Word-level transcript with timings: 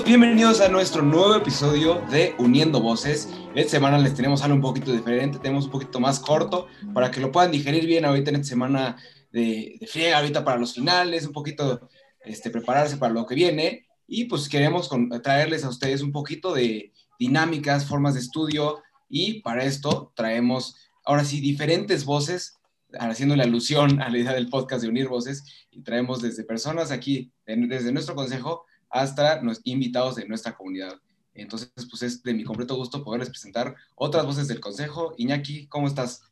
Hola 0.00 0.04
a 0.04 0.06
todos, 0.06 0.18
bienvenidos 0.18 0.60
a 0.62 0.68
nuestro 0.70 1.02
nuevo 1.02 1.34
episodio 1.34 2.00
de 2.10 2.34
Uniendo 2.38 2.80
Voces. 2.80 3.28
Esta 3.54 3.72
semana 3.72 3.98
les 3.98 4.14
tenemos 4.14 4.40
algo 4.40 4.54
un 4.54 4.62
poquito 4.62 4.92
diferente, 4.92 5.38
tenemos 5.38 5.66
un 5.66 5.72
poquito 5.72 6.00
más 6.00 6.18
corto 6.18 6.68
para 6.94 7.10
que 7.10 7.20
lo 7.20 7.30
puedan 7.30 7.50
digerir 7.50 7.84
bien 7.84 8.06
ahorita 8.06 8.30
en 8.30 8.36
esta 8.36 8.48
semana 8.48 8.96
de, 9.30 9.76
de 9.78 9.86
friega, 9.86 10.16
ahorita 10.16 10.42
para 10.42 10.56
los 10.56 10.72
finales, 10.72 11.26
un 11.26 11.34
poquito 11.34 11.90
este, 12.24 12.48
prepararse 12.48 12.96
para 12.96 13.12
lo 13.12 13.26
que 13.26 13.34
viene. 13.34 13.84
Y 14.06 14.24
pues 14.24 14.48
queremos 14.48 14.88
traerles 15.22 15.64
a 15.64 15.68
ustedes 15.68 16.00
un 16.00 16.12
poquito 16.12 16.54
de 16.54 16.94
dinámicas, 17.18 17.84
formas 17.84 18.14
de 18.14 18.20
estudio 18.20 18.82
y 19.06 19.42
para 19.42 19.64
esto 19.64 20.12
traemos 20.16 20.76
ahora 21.04 21.26
sí 21.26 21.42
diferentes 21.42 22.06
voces 22.06 22.58
haciendo 22.98 23.36
la 23.36 23.44
alusión 23.44 24.00
a 24.00 24.08
la 24.08 24.16
idea 24.16 24.32
del 24.32 24.48
podcast 24.48 24.82
de 24.82 24.88
unir 24.88 25.08
voces 25.08 25.44
y 25.70 25.82
traemos 25.82 26.22
desde 26.22 26.44
personas 26.44 26.90
aquí, 26.90 27.32
desde 27.44 27.92
nuestro 27.92 28.14
consejo, 28.14 28.64
hasta 28.90 29.40
los 29.42 29.60
invitados 29.64 30.16
de 30.16 30.26
nuestra 30.26 30.56
comunidad. 30.56 31.00
Entonces, 31.32 31.70
pues 31.88 32.02
es 32.02 32.22
de 32.22 32.34
mi 32.34 32.44
completo 32.44 32.76
gusto 32.76 33.04
poderles 33.04 33.30
presentar 33.30 33.74
otras 33.94 34.26
voces 34.26 34.48
del 34.48 34.60
consejo. 34.60 35.14
Iñaki, 35.16 35.68
¿cómo 35.68 35.86
estás? 35.86 36.22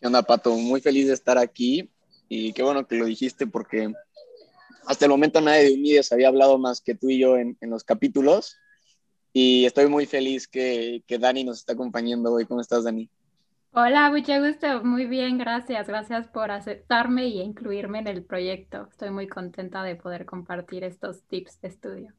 ¿Qué 0.00 0.06
onda, 0.06 0.22
Pato? 0.22 0.54
Muy 0.54 0.80
feliz 0.80 1.08
de 1.08 1.14
estar 1.14 1.38
aquí 1.38 1.90
y 2.28 2.52
qué 2.52 2.62
bueno 2.62 2.86
que 2.86 2.96
lo 2.96 3.06
dijiste 3.06 3.46
porque 3.46 3.92
hasta 4.86 5.04
el 5.04 5.10
momento 5.10 5.40
nadie 5.40 5.64
de 5.64 5.74
Unides 5.74 6.12
había 6.12 6.28
hablado 6.28 6.58
más 6.58 6.80
que 6.80 6.94
tú 6.94 7.10
y 7.10 7.18
yo 7.18 7.36
en, 7.36 7.56
en 7.60 7.70
los 7.70 7.84
capítulos 7.84 8.56
y 9.32 9.64
estoy 9.64 9.86
muy 9.88 10.06
feliz 10.06 10.48
que, 10.48 11.02
que 11.06 11.18
Dani 11.18 11.44
nos 11.44 11.58
está 11.58 11.74
acompañando 11.74 12.32
hoy. 12.32 12.46
¿Cómo 12.46 12.60
estás, 12.60 12.84
Dani? 12.84 13.08
Hola, 13.72 14.10
mucho 14.10 14.32
gusto. 14.44 14.82
Muy 14.82 15.06
bien, 15.06 15.38
gracias. 15.38 15.86
Gracias 15.86 16.26
por 16.26 16.50
aceptarme 16.50 17.28
y 17.28 17.40
incluirme 17.40 18.00
en 18.00 18.08
el 18.08 18.24
proyecto. 18.24 18.88
Estoy 18.90 19.10
muy 19.10 19.28
contenta 19.28 19.84
de 19.84 19.94
poder 19.94 20.26
compartir 20.26 20.82
estos 20.82 21.22
tips 21.28 21.60
de 21.60 21.68
estudio. 21.68 22.12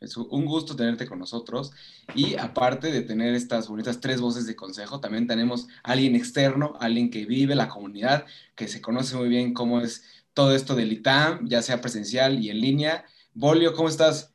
Es 0.00 0.16
un 0.16 0.46
gusto 0.46 0.76
tenerte 0.76 1.06
con 1.06 1.18
nosotros 1.18 1.72
y 2.14 2.36
aparte 2.36 2.90
de 2.90 3.02
tener 3.02 3.34
estas 3.34 3.68
bonitas 3.68 4.00
tres 4.00 4.20
voces 4.20 4.46
de 4.46 4.54
consejo, 4.54 5.00
también 5.00 5.26
tenemos 5.26 5.66
a 5.82 5.92
alguien 5.92 6.14
externo, 6.14 6.74
alguien 6.80 7.10
que 7.10 7.26
vive 7.26 7.56
la 7.56 7.68
comunidad, 7.68 8.24
que 8.54 8.68
se 8.68 8.80
conoce 8.80 9.16
muy 9.16 9.28
bien 9.28 9.52
cómo 9.52 9.80
es 9.80 10.24
todo 10.34 10.54
esto 10.54 10.76
del 10.76 10.92
ITAM, 10.92 11.48
ya 11.48 11.62
sea 11.62 11.80
presencial 11.80 12.38
y 12.38 12.48
en 12.48 12.60
línea. 12.60 13.04
Bolio, 13.34 13.74
¿cómo 13.74 13.88
estás? 13.88 14.32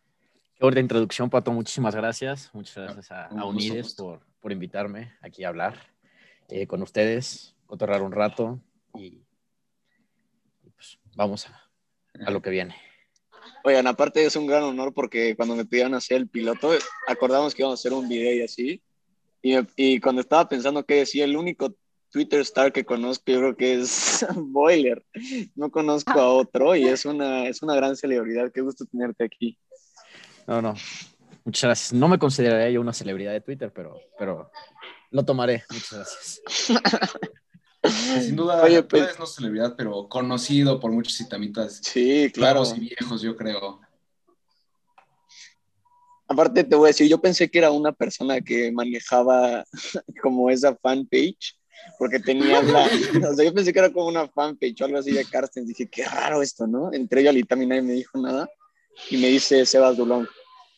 Qué 0.60 0.80
introducción, 0.80 1.30
Pato. 1.30 1.52
Muchísimas 1.52 1.96
gracias. 1.96 2.52
Muchas 2.54 2.76
gracias 2.76 3.12
a, 3.12 3.28
a 3.28 3.46
Unides 3.46 3.96
por, 3.96 4.22
por 4.44 4.52
invitarme 4.52 5.14
aquí 5.22 5.46
a 5.46 5.48
hablar 5.48 5.80
eh, 6.50 6.68
con 6.68 6.84
ustedes, 6.84 7.56
cotorrar 7.66 8.02
un 8.02 8.12
rato 8.12 8.60
y, 8.94 9.24
pues 10.76 11.00
vamos 11.16 11.48
a, 11.48 11.72
a, 12.26 12.30
lo 12.30 12.42
que 12.42 12.50
viene. 12.50 12.76
Oigan, 13.64 13.88
aparte 13.88 14.26
es 14.26 14.36
un 14.36 14.46
gran 14.46 14.64
honor 14.64 14.94
porque 14.94 15.38
cuando 15.38 15.56
me 15.56 15.64
pidieron 15.64 15.96
hacer 15.96 16.18
el 16.18 16.28
piloto, 16.28 16.72
acordamos 17.08 17.56
que 17.56 17.62
íbamos 17.62 17.80
a 17.80 17.82
hacer 17.82 17.94
un 17.94 18.10
video 18.10 18.34
y 18.34 18.42
así. 18.42 18.84
Y, 19.42 19.56
y 19.78 20.02
cuando 20.02 20.20
estaba 20.20 20.50
pensando 20.50 20.86
que 20.86 20.96
decía, 20.96 21.24
el 21.24 21.38
único 21.38 21.74
Twitter 22.12 22.42
star 22.42 22.74
que 22.74 22.84
conozco, 22.84 23.24
yo 23.28 23.40
creo 23.40 23.56
que 23.56 23.76
es 23.76 24.26
Boiler. 24.36 25.06
No 25.56 25.72
conozco 25.72 26.20
a 26.20 26.28
otro 26.28 26.76
y 26.76 26.86
es 26.86 27.06
una, 27.06 27.48
es 27.48 27.64
una 27.64 27.76
gran 27.76 27.96
celebridad. 27.96 28.52
Qué 28.52 28.60
gusto 28.60 28.84
tenerte 28.86 29.24
aquí. 29.24 29.58
No, 30.46 30.62
no, 30.62 30.76
Muchas 31.46 31.64
gracias. 31.64 31.94
No 31.94 32.08
me 32.08 32.20
consideraría 32.20 32.70
yo 32.70 32.82
una 32.82 32.94
celebridad 32.94 33.34
de 33.34 33.42
Twitter, 33.42 33.72
pero, 33.74 34.00
pero 34.18 34.50
lo 35.12 35.26
tomaré. 35.26 35.64
Muchas 35.70 35.94
gracias. 35.94 36.42
Sin 38.22 38.36
duda, 38.38 38.64
Oye, 38.64 38.82
pues, 38.84 39.20
no 39.20 39.26
celebridad, 39.26 39.76
pero 39.76 40.08
conocido 40.08 40.80
por 40.80 40.92
muchos 40.92 41.16
citamitas. 41.16 41.82
Sí, 41.84 42.32
claro. 42.34 42.64
y 42.76 42.80
viejos, 42.80 43.22
yo 43.22 43.36
creo. 43.36 43.82
Aparte, 46.28 46.64
te 46.64 46.76
voy 46.76 46.86
a 46.86 46.88
decir, 46.88 47.10
yo 47.10 47.20
pensé 47.20 47.50
que 47.50 47.58
era 47.58 47.72
una 47.72 47.92
persona 47.92 48.40
que 48.40 48.72
manejaba 48.72 49.66
como 50.22 50.50
esa 50.50 50.76
fanpage, 50.76 51.60
porque 52.00 52.20
tenía 52.20 52.64
la. 52.64 52.86
o 53.32 53.36
sea, 53.36 53.46
yo 53.46 53.54
pensé 53.54 53.74
que 53.74 53.80
era 53.80 53.92
como 53.92 54.08
una 54.08 54.30
fanpage 54.30 54.82
o 54.82 54.86
algo 54.86 55.00
así 55.00 55.12
de 55.12 55.26
Carsten. 55.26 55.68
Dije, 55.68 55.90
qué 55.90 56.06
raro 56.06 56.42
esto, 56.42 56.66
¿no? 56.66 56.94
Entré 56.94 57.22
yo 57.22 57.30
al 57.30 57.38
y 57.38 57.44
nadie 57.44 57.82
me 57.82 57.94
dijo 57.94 58.18
nada. 58.18 58.48
Y 59.10 59.18
me 59.18 59.28
dice 59.28 59.66
Sebas 59.66 59.98
Dulón, 59.98 60.28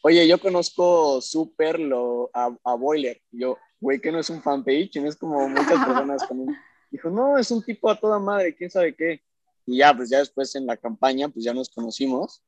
Oye, 0.08 0.28
yo 0.28 0.40
conozco 0.40 1.20
súper 1.20 1.80
lo, 1.80 2.30
a, 2.32 2.76
Boiler. 2.76 3.20
Yo, 3.32 3.58
güey, 3.80 4.00
que 4.00 4.12
no 4.12 4.20
es 4.20 4.30
un 4.30 4.40
fanpage, 4.40 4.98
no 4.98 5.10
es 5.10 5.16
como 5.16 5.50
muchas 5.50 5.84
personas 5.84 6.28
con 6.28 6.46
Dijo, 6.92 7.10
no, 7.10 7.40
es 7.40 7.50
un 7.50 7.64
tipo 7.64 7.90
a 7.90 8.00
toda 8.00 8.20
madre, 8.20 8.56
quién 8.56 8.70
sabe 8.70 8.96
qué. 8.96 9.24
Y 9.66 9.78
ya, 9.78 9.96
pues 9.96 10.12
ya 10.12 10.20
después 10.20 10.54
en 10.54 10.68
la 10.68 10.78
campaña, 10.78 11.30
pues 11.30 11.44
ya 11.44 11.56
nos 11.56 11.70
conocimos. 11.70 12.44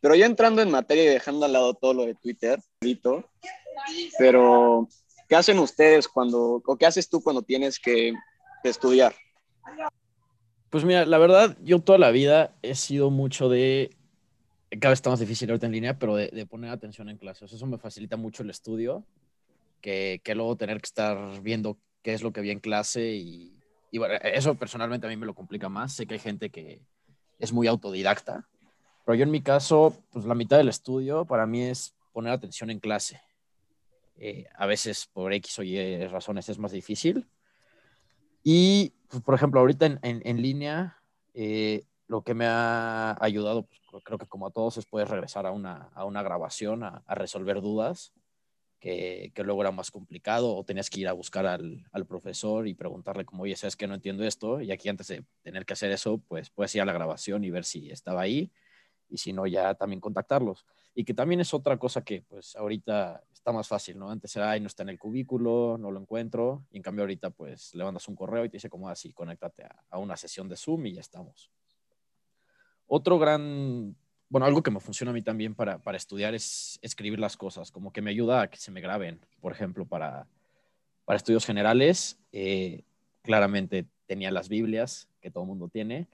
Pero 0.00 0.16
ya 0.16 0.26
entrando 0.26 0.62
en 0.62 0.70
materia 0.72 1.04
y 1.04 1.06
dejando 1.06 1.46
al 1.46 1.52
lado 1.52 1.74
todo 1.74 1.94
lo 1.94 2.06
de 2.06 2.16
Twitter, 2.16 2.58
pero 4.18 4.88
¿qué 5.28 5.36
hacen 5.36 5.60
ustedes 5.60 6.08
cuando, 6.08 6.60
o 6.66 6.76
qué 6.76 6.86
haces 6.86 7.08
tú 7.08 7.22
cuando 7.22 7.42
tienes 7.42 7.78
que 7.78 8.14
estudiar? 8.64 9.14
Pues 10.70 10.84
mira, 10.84 11.06
la 11.06 11.18
verdad, 11.18 11.56
yo 11.62 11.78
toda 11.78 11.98
la 11.98 12.10
vida 12.10 12.56
he 12.62 12.74
sido 12.74 13.10
mucho 13.10 13.48
de 13.48 13.95
cada 14.78 14.90
vez 14.90 14.98
está 14.98 15.10
más 15.10 15.20
difícil 15.20 15.50
ahorita 15.50 15.66
en 15.66 15.72
línea, 15.72 15.98
pero 15.98 16.16
de, 16.16 16.46
poner 16.46 16.70
atención 16.70 17.08
en 17.08 17.18
clases. 17.18 17.52
Eso 17.52 17.66
me 17.66 17.78
facilita 17.78 18.16
mucho 18.16 18.42
el 18.42 18.50
estudio, 18.50 19.04
que, 19.80 20.20
que, 20.24 20.34
luego 20.34 20.56
tener 20.56 20.80
que 20.80 20.86
estar 20.86 21.40
viendo 21.42 21.78
qué 22.02 22.14
es 22.14 22.22
lo 22.22 22.32
que 22.32 22.40
vi 22.40 22.50
en 22.50 22.60
clase 22.60 23.14
y, 23.14 23.56
y, 23.90 23.98
bueno, 23.98 24.14
eso 24.22 24.54
personalmente 24.54 25.06
a 25.06 25.10
mí 25.10 25.16
me 25.16 25.26
lo 25.26 25.34
complica 25.34 25.68
más. 25.68 25.94
Sé 25.94 26.06
que 26.06 26.14
hay 26.14 26.20
gente 26.20 26.50
que 26.50 26.80
es 27.38 27.52
muy 27.52 27.66
autodidacta, 27.66 28.48
pero 29.04 29.14
yo 29.14 29.22
en 29.22 29.30
mi 29.30 29.42
caso, 29.42 29.96
pues 30.10 30.24
la 30.24 30.34
mitad 30.34 30.56
del 30.56 30.68
estudio 30.68 31.24
para 31.24 31.46
mí 31.46 31.62
es 31.62 31.94
poner 32.12 32.32
atención 32.32 32.70
en 32.70 32.80
clase. 32.80 33.20
Eh, 34.18 34.46
a 34.54 34.66
veces 34.66 35.08
por 35.12 35.32
X 35.32 35.58
o 35.58 35.62
Y 35.62 36.06
razones 36.06 36.48
es 36.48 36.58
más 36.58 36.72
difícil. 36.72 37.26
Y, 38.42 38.94
pues, 39.08 39.22
por 39.22 39.34
ejemplo, 39.34 39.60
ahorita 39.60 39.86
en, 39.86 39.98
en, 40.02 40.22
en 40.24 40.42
línea, 40.42 40.96
eh, 41.34 41.84
lo 42.08 42.22
que 42.22 42.34
me 42.34 42.46
ha 42.46 43.16
ayudado, 43.20 43.66
pues, 43.90 44.04
creo 44.04 44.18
que 44.18 44.26
como 44.26 44.46
a 44.46 44.50
todos, 44.50 44.76
es 44.78 44.86
poder 44.86 45.08
regresar 45.08 45.46
a 45.46 45.52
una, 45.52 45.90
a 45.94 46.04
una 46.04 46.22
grabación, 46.22 46.82
a, 46.82 47.02
a 47.06 47.14
resolver 47.14 47.60
dudas 47.60 48.12
que, 48.80 49.32
que, 49.34 49.42
luego 49.42 49.62
era 49.62 49.72
más 49.72 49.90
complicado 49.90 50.54
o 50.54 50.64
tenías 50.64 50.90
que 50.90 51.00
ir 51.00 51.08
a 51.08 51.12
buscar 51.12 51.46
al, 51.46 51.86
al, 51.92 52.06
profesor 52.06 52.68
y 52.68 52.74
preguntarle 52.74 53.24
como, 53.24 53.44
oye, 53.44 53.56
¿sabes 53.56 53.76
que 53.76 53.86
no 53.86 53.94
entiendo 53.94 54.24
esto? 54.24 54.60
Y 54.60 54.70
aquí 54.70 54.88
antes 54.88 55.08
de 55.08 55.24
tener 55.42 55.64
que 55.64 55.72
hacer 55.72 55.90
eso, 55.90 56.18
pues 56.28 56.50
puedes 56.50 56.74
ir 56.74 56.82
a 56.82 56.84
la 56.84 56.92
grabación 56.92 57.44
y 57.44 57.50
ver 57.50 57.64
si 57.64 57.90
estaba 57.90 58.20
ahí 58.22 58.52
y 59.08 59.18
si 59.18 59.32
no, 59.32 59.46
ya 59.46 59.74
también 59.74 60.00
contactarlos. 60.00 60.66
Y 60.94 61.04
que 61.04 61.14
también 61.14 61.40
es 61.40 61.52
otra 61.54 61.78
cosa 61.78 62.02
que 62.02 62.22
pues 62.22 62.56
ahorita 62.56 63.22
está 63.32 63.52
más 63.52 63.68
fácil, 63.68 63.98
¿no? 63.98 64.10
Antes 64.10 64.34
era, 64.36 64.50
ay, 64.50 64.60
no 64.60 64.66
está 64.66 64.82
en 64.82 64.90
el 64.90 64.98
cubículo, 64.98 65.76
no 65.78 65.90
lo 65.90 66.00
encuentro, 66.00 66.64
y 66.70 66.78
en 66.78 66.82
cambio 66.82 67.02
ahorita 67.04 67.30
pues 67.30 67.74
le 67.74 67.84
mandas 67.84 68.08
un 68.08 68.16
correo 68.16 68.44
y 68.44 68.48
te 68.48 68.56
dice 68.56 68.70
como 68.70 68.88
así, 68.88 69.12
conéctate 69.12 69.64
a, 69.64 69.84
a 69.90 69.98
una 69.98 70.16
sesión 70.16 70.48
de 70.48 70.56
Zoom 70.56 70.86
y 70.86 70.94
ya 70.94 71.00
estamos. 71.00 71.50
Otro 72.86 73.18
gran, 73.18 73.96
bueno, 74.28 74.46
algo 74.46 74.62
que 74.62 74.70
me 74.70 74.80
funciona 74.80 75.10
a 75.10 75.14
mí 75.14 75.22
también 75.22 75.54
para, 75.54 75.78
para 75.78 75.96
estudiar 75.96 76.34
es 76.34 76.78
escribir 76.82 77.18
las 77.18 77.36
cosas, 77.36 77.70
como 77.70 77.92
que 77.92 78.02
me 78.02 78.10
ayuda 78.10 78.42
a 78.42 78.50
que 78.50 78.58
se 78.58 78.70
me 78.70 78.80
graben, 78.80 79.20
por 79.40 79.52
ejemplo, 79.52 79.86
para, 79.86 80.26
para 81.04 81.16
estudios 81.16 81.44
generales, 81.44 82.18
eh, 82.32 82.84
claramente 83.22 83.86
tenía 84.06 84.30
las 84.30 84.48
Biblias, 84.48 85.08
que 85.20 85.30
todo 85.30 85.44
el 85.44 85.48
mundo 85.48 85.68
tiene, 85.68 86.08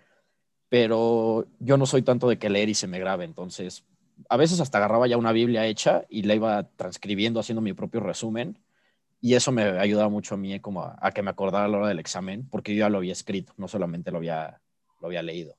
pero 0.68 1.46
yo 1.58 1.76
no 1.76 1.84
soy 1.84 2.02
tanto 2.02 2.28
de 2.28 2.38
que 2.38 2.48
leer 2.48 2.70
y 2.70 2.74
se 2.74 2.86
me 2.86 2.98
grabe, 2.98 3.24
entonces 3.24 3.84
a 4.28 4.36
veces 4.36 4.60
hasta 4.60 4.78
agarraba 4.78 5.06
ya 5.06 5.16
una 5.16 5.32
Biblia 5.32 5.66
hecha 5.66 6.04
y 6.08 6.22
la 6.22 6.34
iba 6.34 6.68
transcribiendo, 6.76 7.40
haciendo 7.40 7.60
mi 7.60 7.72
propio 7.72 8.00
resumen, 8.00 8.58
y 9.20 9.34
eso 9.34 9.52
me 9.52 9.62
ayudaba 9.62 10.08
mucho 10.08 10.34
a 10.34 10.38
mí 10.38 10.58
como 10.60 10.82
a, 10.82 11.12
que 11.12 11.22
me 11.22 11.30
acordara 11.30 11.66
a 11.66 11.68
la 11.68 11.78
hora 11.78 11.88
del 11.88 12.00
examen, 12.00 12.48
porque 12.48 12.74
yo 12.74 12.80
ya 12.80 12.88
lo 12.88 12.98
había 12.98 13.12
escrito, 13.12 13.52
no 13.56 13.68
solamente 13.68 14.10
lo 14.10 14.18
había, 14.18 14.60
lo 15.00 15.06
había 15.06 15.22
leído. 15.22 15.54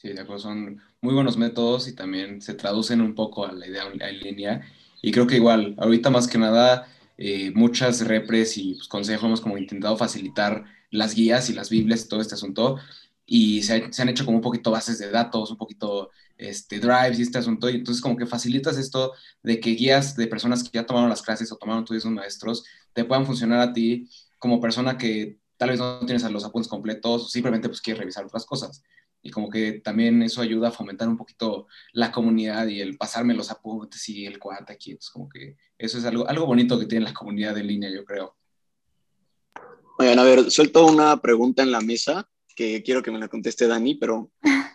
Sí, 0.00 0.08
de 0.14 0.20
acuerdo, 0.20 0.40
son 0.40 0.80
muy 1.02 1.12
buenos 1.12 1.36
métodos 1.36 1.86
y 1.86 1.94
también 1.94 2.40
se 2.40 2.54
traducen 2.54 3.02
un 3.02 3.14
poco 3.14 3.44
a 3.44 3.52
la 3.52 3.66
idea 3.66 3.84
en 4.00 4.18
línea. 4.20 4.62
Y 5.02 5.12
creo 5.12 5.26
que 5.26 5.36
igual, 5.36 5.74
ahorita 5.76 6.08
más 6.08 6.26
que 6.26 6.38
nada, 6.38 6.88
eh, 7.18 7.52
muchas 7.54 8.00
repres 8.06 8.56
y 8.56 8.76
pues, 8.76 8.88
consejos 8.88 9.26
hemos 9.26 9.40
como 9.42 9.58
intentado 9.58 9.98
facilitar 9.98 10.64
las 10.90 11.14
guías 11.14 11.50
y 11.50 11.52
las 11.52 11.68
Biblias 11.68 12.04
y 12.04 12.08
todo 12.08 12.22
este 12.22 12.34
asunto. 12.34 12.78
Y 13.26 13.62
se, 13.62 13.92
se, 13.92 14.00
han 14.00 14.08
hecho 14.08 14.24
como 14.24 14.38
un 14.38 14.42
poquito 14.42 14.70
bases 14.70 14.98
de 14.98 15.10
datos, 15.10 15.50
un 15.50 15.58
poquito 15.58 16.10
este, 16.38 16.78
drives 16.80 17.18
y 17.18 17.22
este 17.22 17.38
asunto. 17.38 17.68
Y 17.68 17.74
entonces 17.76 18.02
como 18.02 18.16
que 18.16 18.24
facilitas 18.24 18.78
esto 18.78 19.12
de 19.42 19.60
que 19.60 19.72
guías 19.72 20.16
de 20.16 20.26
personas 20.28 20.64
que 20.64 20.70
ya 20.72 20.86
tomaron 20.86 21.10
las 21.10 21.20
clases 21.20 21.52
o 21.52 21.56
tomaron 21.56 21.84
tus 21.84 22.06
maestros 22.06 22.64
te 22.94 23.04
puedan 23.04 23.26
funcionar 23.26 23.60
a 23.60 23.72
ti 23.74 24.08
como 24.38 24.62
persona 24.62 24.96
que 24.96 25.38
tal 25.58 25.68
vez 25.68 25.78
no 25.78 26.00
tienes 26.06 26.22
los 26.30 26.44
apuntes 26.44 26.70
completos 26.70 27.24
o 27.24 27.28
simplemente 27.28 27.68
pues 27.68 27.82
quieres 27.82 28.00
revisar 28.00 28.24
otras 28.24 28.46
cosas 28.46 28.82
y 29.22 29.30
como 29.30 29.50
que 29.50 29.80
también 29.80 30.22
eso 30.22 30.40
ayuda 30.40 30.68
a 30.68 30.72
fomentar 30.72 31.08
un 31.08 31.16
poquito 31.16 31.66
la 31.92 32.10
comunidad 32.10 32.66
y 32.68 32.80
el 32.80 32.96
pasarme 32.96 33.34
los 33.34 33.50
apuntes 33.50 34.08
y 34.08 34.26
el 34.26 34.38
cuate 34.38 34.72
aquí. 34.72 34.92
Es 34.92 35.10
como 35.10 35.28
que 35.28 35.56
eso 35.76 35.98
es 35.98 36.04
algo, 36.04 36.28
algo 36.28 36.46
bonito 36.46 36.78
que 36.78 36.86
tiene 36.86 37.04
la 37.04 37.14
comunidad 37.14 37.56
en 37.58 37.66
línea, 37.66 37.90
yo 37.90 38.04
creo. 38.04 38.36
Oigan, 39.98 40.18
a 40.18 40.24
ver, 40.24 40.50
suelto 40.50 40.86
una 40.86 41.20
pregunta 41.20 41.62
en 41.62 41.72
la 41.72 41.80
mesa 41.80 42.28
que 42.56 42.82
quiero 42.82 43.02
que 43.02 43.10
me 43.10 43.18
la 43.18 43.28
conteste 43.28 43.66
Dani, 43.66 43.94
pero 43.96 44.30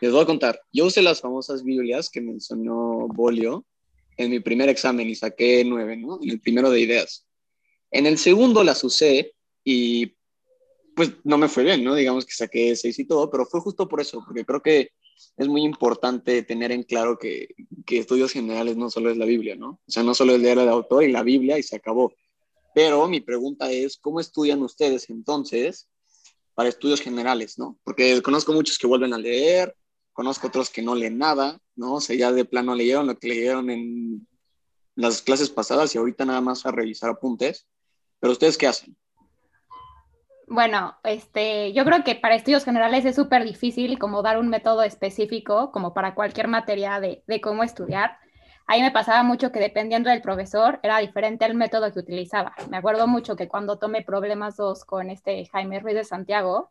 Les 0.00 0.12
voy 0.12 0.22
a 0.22 0.26
contar. 0.26 0.60
Yo 0.72 0.86
usé 0.86 1.02
las 1.02 1.20
famosas 1.20 1.64
Biblias 1.64 2.08
que 2.08 2.20
mencionó 2.20 3.08
Bolio 3.08 3.66
en 4.16 4.30
mi 4.30 4.38
primer 4.40 4.68
examen 4.68 5.08
y 5.08 5.14
saqué 5.14 5.64
nueve, 5.64 5.96
¿no? 5.96 6.20
En 6.22 6.30
el 6.30 6.40
primero 6.40 6.70
de 6.70 6.80
ideas. 6.80 7.26
En 7.90 8.06
el 8.06 8.18
segundo 8.18 8.62
las 8.62 8.84
usé 8.84 9.34
y 9.64 10.14
pues 10.98 11.12
no 11.22 11.38
me 11.38 11.46
fue 11.46 11.62
bien, 11.62 11.84
¿no? 11.84 11.94
Digamos 11.94 12.26
que 12.26 12.32
saqué 12.32 12.74
seis 12.74 12.98
y 12.98 13.04
todo, 13.04 13.30
pero 13.30 13.46
fue 13.46 13.60
justo 13.60 13.86
por 13.86 14.00
eso, 14.00 14.20
porque 14.26 14.44
creo 14.44 14.60
que 14.60 14.90
es 15.36 15.46
muy 15.46 15.62
importante 15.62 16.42
tener 16.42 16.72
en 16.72 16.82
claro 16.82 17.16
que, 17.16 17.54
que 17.86 17.98
estudios 17.98 18.32
generales 18.32 18.76
no 18.76 18.90
solo 18.90 19.08
es 19.08 19.16
la 19.16 19.24
Biblia, 19.24 19.54
¿no? 19.54 19.80
O 19.86 19.90
sea, 19.90 20.02
no 20.02 20.12
solo 20.12 20.34
es 20.34 20.40
leer 20.40 20.58
al 20.58 20.68
autor 20.68 21.04
y 21.04 21.12
la 21.12 21.22
Biblia 21.22 21.56
y 21.56 21.62
se 21.62 21.76
acabó. 21.76 22.12
Pero 22.74 23.06
mi 23.06 23.20
pregunta 23.20 23.70
es, 23.70 23.96
¿cómo 23.96 24.18
estudian 24.18 24.60
ustedes 24.60 25.08
entonces 25.08 25.88
para 26.56 26.68
estudios 26.68 27.00
generales, 27.00 27.60
¿no? 27.60 27.78
Porque 27.84 28.20
conozco 28.20 28.52
muchos 28.52 28.76
que 28.76 28.88
vuelven 28.88 29.14
a 29.14 29.18
leer, 29.18 29.76
conozco 30.12 30.48
otros 30.48 30.68
que 30.68 30.82
no 30.82 30.96
leen 30.96 31.16
nada, 31.16 31.60
¿no? 31.76 31.94
O 31.94 32.00
sea, 32.00 32.16
ya 32.16 32.32
de 32.32 32.44
plano 32.44 32.74
leyeron 32.74 33.06
lo 33.06 33.16
que 33.16 33.28
leyeron 33.28 33.70
en 33.70 34.26
las 34.96 35.22
clases 35.22 35.48
pasadas 35.48 35.94
y 35.94 35.98
ahorita 35.98 36.24
nada 36.24 36.40
más 36.40 36.66
a 36.66 36.72
revisar 36.72 37.10
apuntes. 37.10 37.68
Pero 38.18 38.32
ustedes 38.32 38.58
qué 38.58 38.66
hacen? 38.66 38.96
Bueno, 40.50 40.96
este, 41.04 41.72
yo 41.72 41.84
creo 41.84 42.02
que 42.04 42.14
para 42.14 42.34
estudios 42.34 42.64
generales 42.64 43.04
es 43.04 43.16
súper 43.16 43.44
difícil 43.44 43.98
como 43.98 44.22
dar 44.22 44.38
un 44.38 44.48
método 44.48 44.82
específico 44.82 45.70
como 45.72 45.92
para 45.94 46.14
cualquier 46.14 46.48
materia 46.48 47.00
de, 47.00 47.22
de 47.26 47.40
cómo 47.40 47.62
estudiar. 47.62 48.18
Ahí 48.66 48.82
me 48.82 48.90
pasaba 48.90 49.22
mucho 49.22 49.52
que 49.52 49.60
dependiendo 49.60 50.10
del 50.10 50.22
profesor 50.22 50.80
era 50.82 50.98
diferente 50.98 51.44
el 51.44 51.54
método 51.54 51.92
que 51.92 51.98
utilizaba. 51.98 52.54
Me 52.70 52.78
acuerdo 52.78 53.06
mucho 53.06 53.36
que 53.36 53.48
cuando 53.48 53.78
tomé 53.78 54.02
problemas 54.02 54.56
2 54.56 54.84
con 54.84 55.10
este 55.10 55.46
Jaime 55.46 55.80
Ruiz 55.80 55.94
de 55.94 56.04
Santiago, 56.04 56.70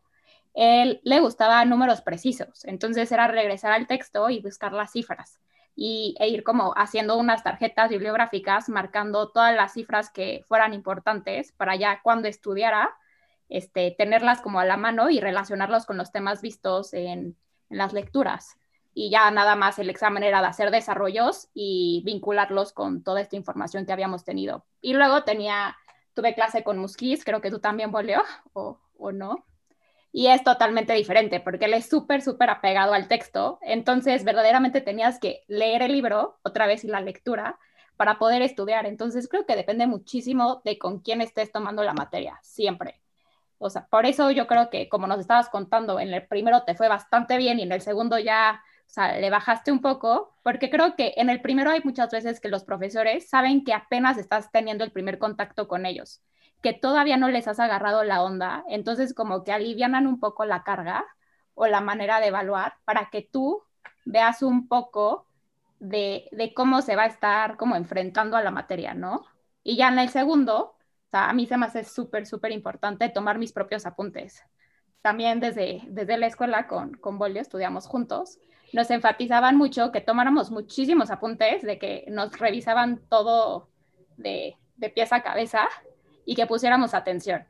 él 0.54 1.00
le 1.04 1.20
gustaba 1.20 1.64
números 1.64 2.00
precisos, 2.02 2.64
entonces 2.64 3.12
era 3.12 3.28
regresar 3.28 3.72
al 3.72 3.86
texto 3.86 4.28
y 4.30 4.40
buscar 4.40 4.72
las 4.72 4.92
cifras 4.92 5.38
y, 5.76 6.16
e 6.18 6.28
ir 6.28 6.42
como 6.42 6.72
haciendo 6.76 7.16
unas 7.16 7.44
tarjetas 7.44 7.90
bibliográficas 7.90 8.68
marcando 8.68 9.30
todas 9.30 9.54
las 9.54 9.74
cifras 9.74 10.10
que 10.10 10.44
fueran 10.48 10.74
importantes 10.74 11.52
para 11.52 11.76
ya 11.76 12.00
cuando 12.02 12.26
estudiara, 12.26 12.90
este, 13.48 13.94
tenerlas 13.96 14.40
como 14.40 14.60
a 14.60 14.64
la 14.64 14.76
mano 14.76 15.10
y 15.10 15.20
relacionarlos 15.20 15.86
con 15.86 15.96
los 15.96 16.12
temas 16.12 16.42
vistos 16.42 16.94
en, 16.94 17.36
en 17.70 17.78
las 17.78 17.92
lecturas. 17.92 18.58
Y 18.94 19.10
ya 19.10 19.30
nada 19.30 19.54
más 19.54 19.78
el 19.78 19.90
examen 19.90 20.24
era 20.24 20.40
de 20.40 20.48
hacer 20.48 20.70
desarrollos 20.70 21.48
y 21.54 22.02
vincularlos 22.04 22.72
con 22.72 23.02
toda 23.02 23.20
esta 23.20 23.36
información 23.36 23.86
que 23.86 23.92
habíamos 23.92 24.24
tenido. 24.24 24.64
Y 24.80 24.94
luego 24.94 25.24
tenía, 25.24 25.76
tuve 26.14 26.34
clase 26.34 26.64
con 26.64 26.78
Musquiz, 26.78 27.24
creo 27.24 27.40
que 27.40 27.50
tú 27.50 27.60
también, 27.60 27.92
volvió 27.92 28.22
o, 28.52 28.80
o 28.96 29.12
no 29.12 29.44
y 30.12 30.28
es 30.28 30.42
totalmente 30.42 30.94
diferente 30.94 31.40
porque 31.40 31.66
él 31.66 31.74
es 31.74 31.88
súper, 31.88 32.22
súper 32.22 32.50
apegado 32.50 32.94
al 32.94 33.08
texto. 33.08 33.58
Entonces, 33.62 34.24
verdaderamente 34.24 34.80
tenías 34.80 35.18
que 35.18 35.44
leer 35.48 35.82
el 35.82 35.92
libro 35.92 36.38
otra 36.42 36.66
vez 36.66 36.84
y 36.84 36.88
la 36.88 37.00
lectura 37.00 37.58
para 37.96 38.18
poder 38.18 38.42
estudiar. 38.42 38.86
Entonces, 38.86 39.28
creo 39.28 39.44
que 39.46 39.56
depende 39.56 39.86
muchísimo 39.86 40.62
de 40.64 40.78
con 40.78 41.00
quién 41.00 41.20
estés 41.20 41.52
tomando 41.52 41.82
la 41.82 41.94
materia, 41.94 42.38
siempre. 42.42 43.00
O 43.58 43.70
sea, 43.70 43.86
por 43.86 44.06
eso 44.06 44.30
yo 44.30 44.46
creo 44.46 44.70
que 44.70 44.88
como 44.88 45.06
nos 45.06 45.20
estabas 45.20 45.48
contando, 45.48 46.00
en 46.00 46.12
el 46.12 46.26
primero 46.26 46.62
te 46.64 46.74
fue 46.74 46.88
bastante 46.88 47.36
bien 47.36 47.58
y 47.58 47.62
en 47.62 47.72
el 47.72 47.80
segundo 47.80 48.18
ya, 48.18 48.62
o 48.86 48.90
sea, 48.90 49.18
le 49.18 49.30
bajaste 49.30 49.72
un 49.72 49.80
poco, 49.80 50.34
porque 50.42 50.70
creo 50.70 50.96
que 50.96 51.14
en 51.16 51.30
el 51.30 51.40
primero 51.40 51.70
hay 51.70 51.80
muchas 51.84 52.10
veces 52.10 52.40
que 52.40 52.48
los 52.48 52.64
profesores 52.64 53.28
saben 53.28 53.64
que 53.64 53.74
apenas 53.74 54.18
estás 54.18 54.50
teniendo 54.52 54.84
el 54.84 54.92
primer 54.92 55.18
contacto 55.18 55.68
con 55.68 55.86
ellos 55.86 56.22
que 56.62 56.72
todavía 56.72 57.16
no 57.16 57.28
les 57.28 57.46
has 57.48 57.60
agarrado 57.60 58.04
la 58.04 58.22
onda, 58.22 58.64
entonces 58.68 59.14
como 59.14 59.44
que 59.44 59.52
alivianan 59.52 60.06
un 60.06 60.18
poco 60.20 60.44
la 60.44 60.64
carga 60.64 61.04
o 61.54 61.66
la 61.66 61.80
manera 61.80 62.20
de 62.20 62.28
evaluar 62.28 62.74
para 62.84 63.10
que 63.10 63.22
tú 63.22 63.62
veas 64.04 64.42
un 64.42 64.68
poco 64.68 65.26
de, 65.80 66.28
cómo 66.56 66.82
se 66.82 66.96
va 66.96 67.04
a 67.04 67.06
estar 67.06 67.56
como 67.56 67.76
enfrentando 67.76 68.36
a 68.36 68.42
la 68.42 68.50
materia, 68.50 68.94
¿no? 68.94 69.24
Y 69.62 69.76
ya 69.76 69.88
en 69.88 69.98
el 69.98 70.08
segundo, 70.08 70.74
o 71.08 71.10
sea, 71.10 71.30
a 71.30 71.32
mí 71.32 71.46
se 71.46 71.56
me 71.56 71.66
hace 71.66 71.84
súper, 71.84 72.26
súper 72.26 72.52
importante 72.52 73.08
tomar 73.08 73.38
mis 73.38 73.52
propios 73.52 73.86
apuntes. 73.86 74.44
También 75.00 75.40
desde, 75.40 75.82
desde 75.88 76.18
la 76.18 76.26
escuela 76.26 76.66
con, 76.66 76.94
con 76.94 77.18
Bolio 77.18 77.40
estudiamos 77.40 77.86
juntos, 77.86 78.38
nos 78.74 78.90
enfatizaban 78.90 79.56
mucho 79.56 79.90
que 79.90 80.02
tomáramos 80.02 80.50
muchísimos 80.50 81.10
apuntes, 81.10 81.62
de 81.62 81.78
que 81.78 82.04
nos 82.08 82.38
revisaban 82.38 83.00
todo 83.08 83.70
de, 84.18 84.58
de 84.76 84.90
pieza 84.90 85.16
a 85.16 85.22
cabeza 85.22 85.66
y 86.26 86.34
que 86.34 86.46
pusiéramos 86.46 86.92
atención. 86.92 87.46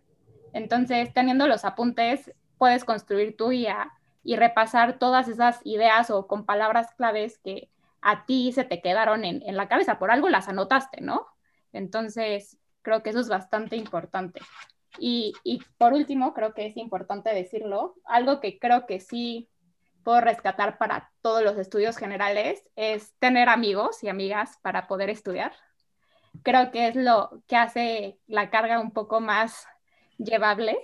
Entonces, 0.52 1.12
teniendo 1.12 1.48
los 1.48 1.64
apuntes, 1.64 2.32
puedes 2.58 2.84
construir 2.84 3.36
tu 3.36 3.50
guía 3.50 3.92
y 4.22 4.36
repasar 4.36 5.00
todas 5.00 5.26
esas 5.26 5.60
ideas 5.64 6.10
o 6.10 6.28
con 6.28 6.46
palabras 6.46 6.94
claves 6.94 7.38
que 7.38 7.70
a 8.02 8.24
ti 8.24 8.52
se 8.52 8.62
te 8.62 8.80
quedaron 8.80 9.24
en, 9.24 9.56
la 9.56 9.66
cabeza. 9.66 9.98
Por 9.98 10.12
algo 10.12 10.28
las 10.28 10.48
anotaste, 10.48 11.00
¿no? 11.00 11.26
Entonces, 11.72 12.56
creo 12.88 13.02
que 13.02 13.10
eso 13.10 13.20
es 13.20 13.28
bastante 13.28 13.76
importante. 13.76 14.40
Y, 14.98 15.32
y, 15.44 15.60
por 15.76 15.92
último, 15.92 16.34
creo 16.34 16.54
que 16.54 16.66
es 16.66 16.76
importante 16.76 17.34
decirlo, 17.34 17.94
algo 18.04 18.40
que 18.40 18.58
creo 18.58 18.86
que 18.86 18.98
sí 18.98 19.48
puedo 20.02 20.20
rescatar 20.20 20.78
para 20.78 21.12
todos 21.22 21.42
los 21.42 21.56
estudios 21.58 21.96
generales 21.96 22.64
es 22.74 23.14
tener 23.18 23.48
amigos 23.48 24.02
y 24.02 24.08
amigas 24.08 24.58
para 24.62 24.88
poder 24.88 25.10
estudiar 25.10 25.52
creo 26.42 26.70
que 26.70 26.88
es 26.88 26.96
lo 26.96 27.42
que 27.46 27.56
hace 27.56 28.18
la 28.26 28.50
carga 28.50 28.80
un 28.80 28.92
poco 28.92 29.20
más 29.20 29.66
llevable. 30.18 30.78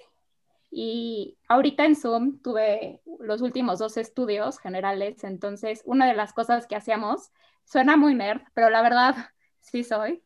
Y 0.71 1.39
ahorita 1.49 1.85
en 1.85 1.97
Zoom 1.97 2.41
tuve 2.43 3.01
los 3.21 3.43
últimos 3.43 3.79
dos 3.79 3.97
estudios 3.97 4.59
generales, 4.59 5.23
entonces 5.23 5.83
una 5.85 6.07
de 6.07 6.15
las 6.15 6.33
cosas 6.33 6.67
que 6.67 6.77
hacíamos, 6.77 7.31
suena 7.65 7.97
muy 7.97 8.15
nerd, 8.15 8.43
pero 8.55 8.71
la 8.71 8.83
verdad 8.83 9.15
sí 9.61 9.85
soy, 9.85 10.23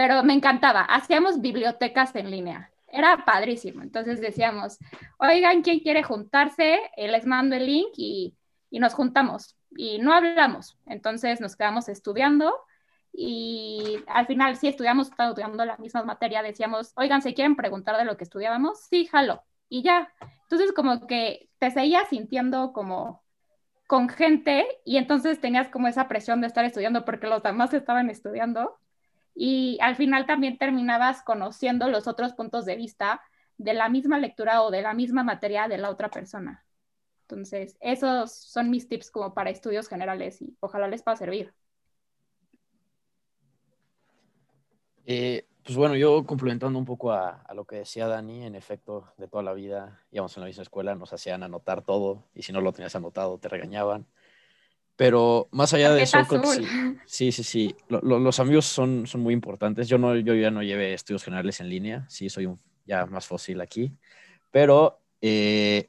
pero 0.00 0.22
me 0.22 0.32
encantaba, 0.32 0.80
hacíamos 0.80 1.42
bibliotecas 1.42 2.16
en 2.16 2.30
línea, 2.30 2.72
era 2.88 3.22
padrísimo, 3.26 3.82
entonces 3.82 4.18
decíamos, 4.18 4.78
oigan, 5.18 5.60
¿quién 5.60 5.80
quiere 5.80 6.02
juntarse? 6.02 6.80
Eh, 6.96 7.06
les 7.06 7.26
mando 7.26 7.54
el 7.54 7.66
link 7.66 7.90
y, 7.98 8.34
y 8.70 8.78
nos 8.78 8.94
juntamos 8.94 9.58
y 9.76 9.98
no 9.98 10.14
hablamos, 10.14 10.78
entonces 10.86 11.42
nos 11.42 11.54
quedamos 11.54 11.90
estudiando 11.90 12.54
y 13.12 14.02
al 14.06 14.26
final, 14.26 14.56
si 14.56 14.68
estudiamos, 14.68 15.10
estudiando 15.10 15.66
la 15.66 15.76
misma 15.76 16.02
materia, 16.02 16.42
decíamos, 16.42 16.94
oigan, 16.96 17.20
¿se 17.20 17.34
quieren 17.34 17.54
preguntar 17.54 17.98
de 17.98 18.06
lo 18.06 18.16
que 18.16 18.24
estudiábamos? 18.24 18.80
Sí, 18.88 19.04
jalo. 19.04 19.42
Y 19.68 19.82
ya. 19.82 20.10
Entonces, 20.44 20.72
como 20.72 21.06
que 21.06 21.50
te 21.58 21.70
seguías 21.72 22.08
sintiendo 22.08 22.72
como 22.72 23.22
con 23.86 24.08
gente 24.08 24.66
y 24.86 24.96
entonces 24.96 25.40
tenías 25.42 25.68
como 25.68 25.88
esa 25.88 26.08
presión 26.08 26.40
de 26.40 26.46
estar 26.46 26.64
estudiando 26.64 27.04
porque 27.04 27.26
los 27.26 27.42
demás 27.42 27.74
estaban 27.74 28.08
estudiando 28.08 28.78
y 29.42 29.78
al 29.80 29.96
final 29.96 30.26
también 30.26 30.58
terminabas 30.58 31.22
conociendo 31.22 31.88
los 31.88 32.06
otros 32.06 32.34
puntos 32.34 32.66
de 32.66 32.76
vista 32.76 33.22
de 33.56 33.72
la 33.72 33.88
misma 33.88 34.18
lectura 34.18 34.62
o 34.62 34.70
de 34.70 34.82
la 34.82 34.92
misma 34.92 35.24
materia 35.24 35.66
de 35.66 35.78
la 35.78 35.88
otra 35.88 36.10
persona. 36.10 36.66
Entonces, 37.22 37.74
esos 37.80 38.34
son 38.34 38.68
mis 38.68 38.86
tips 38.86 39.10
como 39.10 39.32
para 39.32 39.48
estudios 39.48 39.88
generales 39.88 40.42
y 40.42 40.54
ojalá 40.60 40.88
les 40.88 41.02
pueda 41.02 41.16
servir. 41.16 41.54
Eh, 45.06 45.46
pues 45.64 45.74
bueno, 45.74 45.96
yo 45.96 46.26
complementando 46.26 46.78
un 46.78 46.84
poco 46.84 47.10
a, 47.10 47.42
lo 47.54 47.64
que 47.64 47.76
decía 47.76 48.08
Dani, 48.08 48.44
en 48.44 48.54
efecto, 48.54 49.10
de 49.16 49.26
toda 49.26 49.42
la 49.42 49.54
vida 49.54 50.04
íbamos 50.10 50.36
en 50.36 50.42
la 50.42 50.48
misma 50.48 50.64
escuela, 50.64 50.94
nos 50.94 51.14
hacían 51.14 51.42
anotar 51.42 51.80
todo 51.82 52.24
y 52.34 52.42
si 52.42 52.52
no 52.52 52.60
lo 52.60 52.74
tenías 52.74 52.94
anotado 52.94 53.38
te 53.38 53.48
regañaban. 53.48 54.06
Pero 55.00 55.48
más 55.50 55.72
allá 55.72 55.94
de 55.94 56.02
eso, 56.02 56.18
sí, 57.06 57.32
sí, 57.32 57.42
sí, 57.42 57.74
los 57.88 58.38
amigos 58.38 58.66
son, 58.66 59.06
son 59.06 59.22
muy 59.22 59.32
importantes. 59.32 59.88
Yo, 59.88 59.96
no, 59.96 60.14
yo 60.14 60.34
ya 60.34 60.50
no 60.50 60.62
llevé 60.62 60.92
estudios 60.92 61.24
generales 61.24 61.58
en 61.60 61.70
línea, 61.70 62.04
sí, 62.10 62.28
soy 62.28 62.44
un, 62.44 62.60
ya 62.84 63.06
más 63.06 63.26
fósil 63.26 63.62
aquí, 63.62 63.94
pero 64.50 65.00
eh, 65.22 65.88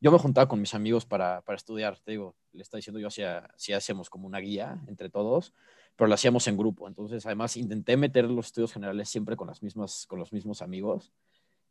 yo 0.00 0.12
me 0.12 0.18
juntaba 0.18 0.46
con 0.46 0.60
mis 0.60 0.72
amigos 0.72 1.04
para, 1.04 1.40
para 1.40 1.56
estudiar, 1.56 1.98
te 1.98 2.12
digo, 2.12 2.36
le 2.52 2.62
está 2.62 2.76
diciendo 2.76 3.00
yo, 3.00 3.08
hacía, 3.08 3.50
si 3.56 3.72
hacemos 3.72 4.08
como 4.08 4.28
una 4.28 4.38
guía 4.38 4.78
entre 4.86 5.10
todos 5.10 5.52
pero 5.96 6.06
lo 6.06 6.14
hacíamos 6.14 6.46
en 6.46 6.56
grupo. 6.56 6.86
Entonces, 6.86 7.26
además, 7.26 7.56
intenté 7.56 7.96
meter 7.96 8.24
los 8.24 8.46
estudios 8.46 8.72
generales 8.72 9.08
siempre 9.08 9.36
con, 9.36 9.48
las 9.48 9.62
mismas, 9.62 10.06
con 10.06 10.18
los 10.18 10.32
mismos 10.32 10.60
amigos. 10.60 11.12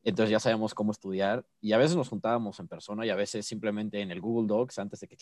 Entonces 0.04 0.32
ya 0.32 0.40
sabíamos 0.40 0.74
cómo 0.74 0.92
estudiar. 0.92 1.46
Y 1.62 1.74
a 1.74 1.78
veces 1.78 1.96
nos 1.96 2.10
juntábamos 2.10 2.60
en 2.60 2.70
persona 2.70 3.06
y 3.06 3.10
a 3.10 3.16
veces 3.16 3.46
simplemente 3.46 4.02
en 4.02 4.12
el 4.12 4.22
Google 4.22 4.48
Docs 4.48 4.80
antes 4.80 5.02
de 5.02 5.08
que 5.08 5.18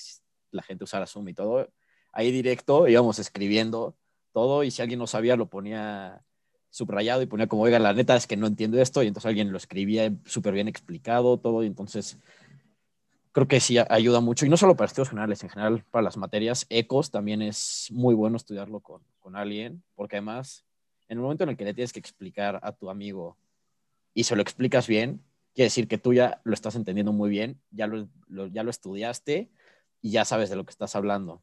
la 0.52 0.64
gente 0.64 0.84
usara 0.84 1.08
Zoom 1.08 1.30
y 1.30 1.34
todo. 1.34 1.70
Ahí 2.12 2.32
directo 2.32 2.88
íbamos 2.88 3.20
escribiendo 3.20 3.96
todo 4.34 4.64
y 4.64 4.72
si 4.72 4.82
alguien 4.82 5.00
no 5.00 5.08
sabía 5.08 5.36
lo 5.36 5.48
ponía 5.48 6.24
subrayado 6.70 7.22
y 7.22 7.26
ponía 7.26 7.48
como, 7.48 7.64
oiga, 7.64 7.80
la 7.80 7.94
neta 7.94 8.16
es 8.16 8.28
que 8.28 8.38
no 8.38 8.48
entiendo 8.48 8.82
esto 8.82 9.04
y 9.04 9.08
entonces 9.08 9.28
alguien 9.28 9.52
lo 9.52 9.58
escribía 9.58 10.12
súper 10.26 10.54
bien 10.54 10.68
explicado 10.68 11.38
todo 11.38 11.64
y 11.64 11.68
entonces 11.68 12.18
creo 13.32 13.48
que 13.48 13.60
sí 13.60 13.78
ayuda 13.78 14.20
mucho, 14.20 14.46
y 14.46 14.50
no 14.50 14.58
solo 14.58 14.76
para 14.76 14.88
estudios 14.88 15.10
generales, 15.10 15.42
en 15.44 15.50
general 15.50 15.86
para 15.90 16.04
las 16.04 16.18
materias, 16.18 16.66
ecos 16.70 17.12
también 17.12 17.42
es 17.42 17.88
muy 17.92 18.14
bueno 18.14 18.38
estudiarlo 18.38 18.82
con, 18.82 19.02
con 19.20 19.36
alguien, 19.36 19.84
porque 19.96 20.18
además, 20.18 20.66
en 21.08 21.18
el 21.18 21.22
momento 21.22 21.44
en 21.44 21.52
el 21.52 21.58
que 21.58 21.66
le 21.66 21.74
tienes 21.74 21.94
que 21.94 22.00
explicar 22.00 22.60
a 22.62 22.74
tu 22.74 22.90
amigo 22.90 23.38
y 24.14 24.26
se 24.26 24.36
lo 24.36 24.42
explicas 24.42 24.88
bien, 24.88 25.22
quiere 25.54 25.68
decir 25.68 25.88
que 25.88 25.98
tú 25.98 26.14
ya 26.14 26.42
lo 26.44 26.54
estás 26.54 26.76
entendiendo 26.76 27.14
muy 27.14 27.30
bien, 27.30 27.62
ya 27.72 27.88
lo, 27.88 28.08
ya 28.48 28.64
lo 28.64 28.70
estudiaste 28.70 29.50
y 30.02 30.12
ya 30.12 30.26
sabes 30.26 30.50
de 30.50 30.56
lo 30.56 30.66
que 30.66 30.72
estás 30.72 30.96
hablando. 30.96 31.42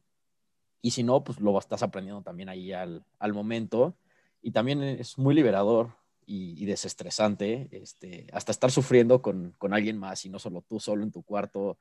Y 0.81 0.91
si 0.91 1.03
no, 1.03 1.23
pues 1.23 1.39
lo 1.39 1.57
estás 1.57 1.83
aprendiendo 1.83 2.21
también 2.21 2.49
ahí 2.49 2.71
al, 2.71 3.03
momento. 3.33 3.97
Y 4.41 4.51
también 4.51 4.81
es 4.81 5.17
muy 5.17 5.35
liberador 5.35 5.91
y, 6.25 6.65
desestresante, 6.65 7.67
este, 7.71 8.27
hasta 8.31 8.51
estar 8.51 8.71
sufriendo 8.71 9.21
con, 9.21 9.53
con, 9.57 9.73
alguien 9.73 9.97
más 9.97 10.25
y 10.25 10.29
no 10.29 10.39
solo 10.39 10.61
tú 10.61 10.79
solo 10.79 11.03
en 11.03 11.11
tu 11.11 11.23
cuarto, 11.23 11.77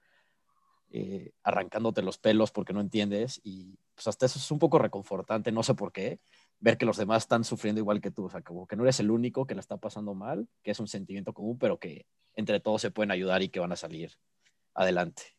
eh, 0.91 1.33
arrancándote 1.43 2.01
los 2.01 2.17
pelos 2.17 2.51
porque 2.51 2.73
no 2.73 2.81
entiendes. 2.81 3.41
Y 3.45 3.79
pues 3.95 4.07
hasta 4.09 4.27
eso 4.27 4.39
es 4.39 4.51
un 4.51 4.59
poco 4.59 4.79
reconfortante, 4.79 5.53
no 5.53 5.63
sé 5.63 5.75
por 5.75 5.93
qué, 5.93 6.21
ver 6.61 6.79
que 6.79 6.87
los 6.87 6.97
demás 6.97 7.25
están 7.25 7.45
sufriendo 7.45 7.81
igual 7.81 8.01
que 8.01 8.11
tú, 8.11 8.27
o 8.27 8.31
sea, 8.31 8.43
que 8.43 8.77
no 8.77 8.85
eres 8.85 9.01
el 9.01 9.11
único 9.11 9.47
que 9.47 9.55
la 9.55 9.61
está 9.61 9.77
pasando 9.77 10.15
mal, 10.15 10.49
que 10.63 10.71
es 10.71 10.81
un 10.81 10.89
sentimiento 10.89 11.33
común, 11.33 11.59
pero 11.59 11.79
que 11.79 12.07
entre 12.35 12.61
todos 12.61 12.81
se 12.81 12.91
pueden 12.91 13.11
ayudar 13.11 13.43
y 13.43 13.49
que 13.51 13.61
van 13.61 13.73
a 13.73 13.77
salir 13.77 14.13
adelante. 14.75 15.38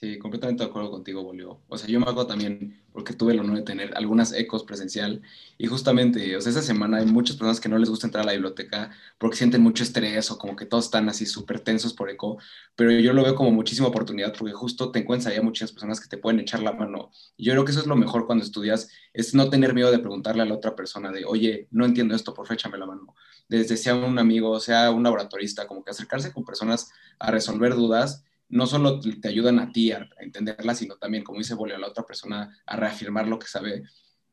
Sí, 0.00 0.18
completamente 0.18 0.64
de 0.64 0.70
acuerdo 0.70 0.90
contigo, 0.90 1.22
Bolio. 1.22 1.60
O 1.68 1.76
sea, 1.76 1.86
yo 1.86 2.00
me 2.00 2.06
hago 2.06 2.26
también, 2.26 2.82
porque 2.90 3.12
tuve 3.12 3.34
el 3.34 3.40
honor 3.40 3.56
de 3.56 3.62
tener 3.64 3.94
algunas 3.98 4.32
ecos 4.32 4.64
presencial, 4.64 5.20
y 5.58 5.66
justamente, 5.66 6.36
o 6.38 6.40
sea, 6.40 6.52
esa 6.52 6.62
semana 6.62 6.96
hay 6.96 7.04
muchas 7.04 7.36
personas 7.36 7.60
que 7.60 7.68
no 7.68 7.76
les 7.76 7.90
gusta 7.90 8.06
entrar 8.06 8.22
a 8.22 8.26
la 8.26 8.32
biblioteca 8.32 8.90
porque 9.18 9.36
sienten 9.36 9.60
mucho 9.62 9.82
estrés 9.82 10.30
o 10.30 10.38
como 10.38 10.56
que 10.56 10.64
todos 10.64 10.86
están 10.86 11.10
así 11.10 11.26
súper 11.26 11.60
tensos 11.60 11.92
por 11.92 12.08
eco, 12.08 12.38
pero 12.76 12.90
yo 12.92 13.12
lo 13.12 13.22
veo 13.22 13.34
como 13.34 13.50
muchísima 13.50 13.88
oportunidad 13.88 14.32
porque 14.38 14.54
justo 14.54 14.90
te 14.90 15.00
encuentras 15.00 15.34
ahí 15.34 15.38
a 15.38 15.42
muchas 15.42 15.70
personas 15.70 16.00
que 16.00 16.08
te 16.08 16.16
pueden 16.16 16.40
echar 16.40 16.62
la 16.62 16.72
mano. 16.72 17.10
Yo 17.36 17.52
creo 17.52 17.66
que 17.66 17.72
eso 17.72 17.80
es 17.80 17.86
lo 17.86 17.96
mejor 17.96 18.24
cuando 18.26 18.42
estudias, 18.42 18.88
es 19.12 19.34
no 19.34 19.50
tener 19.50 19.74
miedo 19.74 19.90
de 19.90 19.98
preguntarle 19.98 20.40
a 20.42 20.46
la 20.46 20.54
otra 20.54 20.74
persona 20.74 21.12
de, 21.12 21.26
oye, 21.26 21.68
no 21.72 21.84
entiendo 21.84 22.14
esto, 22.14 22.32
por 22.32 22.50
échame 22.50 22.78
la 22.78 22.86
mano. 22.86 23.14
Desde 23.50 23.76
sea 23.76 23.94
un 23.96 24.18
amigo, 24.18 24.58
sea 24.60 24.90
un 24.92 25.02
laboratorista, 25.02 25.66
como 25.66 25.84
que 25.84 25.90
acercarse 25.90 26.32
con 26.32 26.44
personas 26.46 26.90
a 27.18 27.30
resolver 27.30 27.74
dudas 27.74 28.24
no 28.50 28.66
solo 28.66 29.00
te 29.00 29.28
ayudan 29.28 29.58
a 29.60 29.72
ti 29.72 29.92
a 29.92 30.08
entenderla, 30.18 30.74
sino 30.74 30.96
también, 30.96 31.24
como 31.24 31.38
dice 31.38 31.54
Bolio, 31.54 31.76
a 31.76 31.78
la 31.78 31.88
otra 31.88 32.04
persona 32.04 32.60
a 32.66 32.76
reafirmar 32.76 33.26
lo 33.28 33.38
que 33.38 33.46
sabe. 33.46 33.84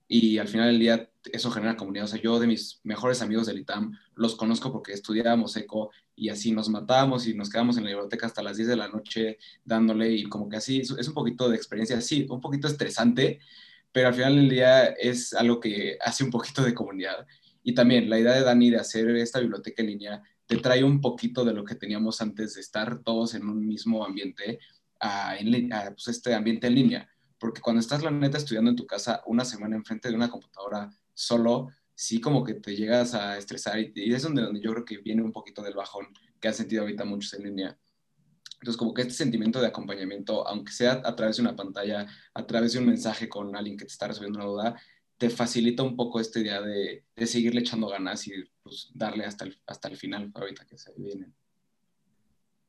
Y 0.08 0.38
al 0.38 0.48
final 0.48 0.68
del 0.68 0.80
día 0.80 1.10
eso 1.32 1.52
genera 1.52 1.76
comunidad. 1.76 2.06
O 2.06 2.08
sea, 2.08 2.22
yo 2.22 2.40
de 2.40 2.48
mis 2.48 2.80
mejores 2.84 3.22
amigos 3.22 3.46
del 3.46 3.60
ITAM 3.60 3.98
los 4.16 4.36
conozco 4.36 4.72
porque 4.72 4.94
estudiábamos 4.94 5.56
eco 5.58 5.92
y 6.16 6.30
así 6.30 6.52
nos 6.52 6.70
matábamos 6.70 7.28
y 7.28 7.36
nos 7.36 7.50
quedamos 7.50 7.78
en 7.78 7.84
la 7.84 7.92
biblioteca 7.92 8.26
hasta 8.26 8.42
las 8.42 8.58
10 8.58 8.70
de 8.70 8.76
la 8.76 8.88
noche 8.88 9.38
dándole 9.64 10.12
y 10.12 10.24
como 10.24 10.50
que 10.50 10.58
así 10.58 10.80
es 10.80 11.08
un 11.08 11.14
poquito 11.14 11.50
de 11.50 11.56
experiencia, 11.56 12.02
sí, 12.02 12.26
un 12.30 12.42
poquito 12.42 12.68
estresante, 12.68 13.40
pero 13.92 14.08
al 14.08 14.14
final 14.16 14.36
del 14.36 14.50
día 14.50 14.86
es 14.88 15.34
algo 15.34 15.60
que 15.60 15.98
hace 16.02 16.24
un 16.24 16.32
poquito 16.32 16.64
de 16.64 16.74
comunidad. 16.74 17.28
Y 17.62 17.74
también 17.76 18.10
la 18.10 18.18
idea 18.18 18.34
de 18.34 18.44
Dani 18.44 18.72
de 18.72 18.78
hacer 18.78 19.10
esta 19.18 19.40
biblioteca 19.40 19.84
en 19.84 19.90
línea 19.90 20.24
te 20.48 20.58
trae 20.58 20.84
un 20.84 21.02
poquito 21.02 21.44
de 21.46 21.54
lo 21.54 21.64
que 21.64 21.76
teníamos 21.76 22.22
antes 22.22 22.56
de 22.56 22.62
estar 22.62 23.04
todos 23.04 23.36
en 23.36 23.48
un 23.48 23.68
mismo 23.68 24.06
ambiente, 24.06 24.60
a, 25.00 25.36
pues, 25.92 26.08
este 26.08 26.34
ambiente 26.34 26.68
en 26.68 26.76
línea. 26.76 27.10
Porque 27.38 27.62
cuando 27.62 27.82
estás, 27.82 28.02
la 28.02 28.10
neta, 28.10 28.38
estudiando 28.38 28.72
en 28.72 28.76
tu 28.76 28.88
casa 28.88 29.22
una 29.28 29.46
semana 29.46 29.76
enfrente 29.76 30.10
de 30.10 30.16
una 30.16 30.30
computadora 30.30 30.90
solo, 31.14 31.70
sí 31.94 32.20
como 32.22 32.44
que 32.44 32.56
te 32.56 32.76
llegas 32.76 33.14
a 33.14 33.38
estresar 33.38 33.80
y, 33.80 33.92
y 33.96 34.14
es 34.14 34.24
donde, 34.24 34.42
donde 34.42 34.62
yo 34.62 34.72
creo 34.72 34.86
que 34.86 34.98
viene 35.00 35.22
un 35.22 35.32
poquito 35.32 35.62
del 35.62 35.76
bajón 35.76 36.08
que 36.40 36.48
han 36.48 36.54
sentido 36.54 36.84
ahorita 36.84 37.06
muchos 37.06 37.34
en 37.34 37.44
línea. 37.44 37.78
Entonces, 38.60 38.78
como 38.78 38.94
que 38.94 39.04
este 39.04 39.14
sentimiento 39.14 39.62
de 39.62 39.68
acompañamiento, 39.68 40.48
aunque 40.48 40.72
sea 40.72 41.02
a 41.04 41.16
través 41.16 41.38
de 41.38 41.44
una 41.44 41.56
pantalla, 41.56 42.08
a 42.34 42.48
través 42.48 42.74
de 42.74 42.80
un 42.80 42.88
mensaje 42.88 43.30
con 43.30 43.56
alguien 43.56 43.78
que 43.78 43.86
te 43.86 43.92
está 43.92 44.08
resolviendo 44.08 44.40
una 44.40 44.48
duda, 44.48 44.82
te 45.18 45.30
facilita 45.30 45.84
un 45.84 45.96
poco 45.96 46.20
esta 46.20 46.40
idea 46.40 46.62
de, 46.62 47.06
de 47.16 47.28
seguirle 47.28 47.62
echando 47.62 47.88
ganas 47.88 48.28
y 48.28 48.34
pues, 48.62 48.92
darle 48.94 49.26
hasta 49.26 49.46
el, 49.46 49.60
hasta 49.66 49.88
el 49.88 49.98
final 49.98 50.32
ahorita 50.34 50.66
que 50.66 50.78
se 50.78 50.94
viene. 50.96 51.32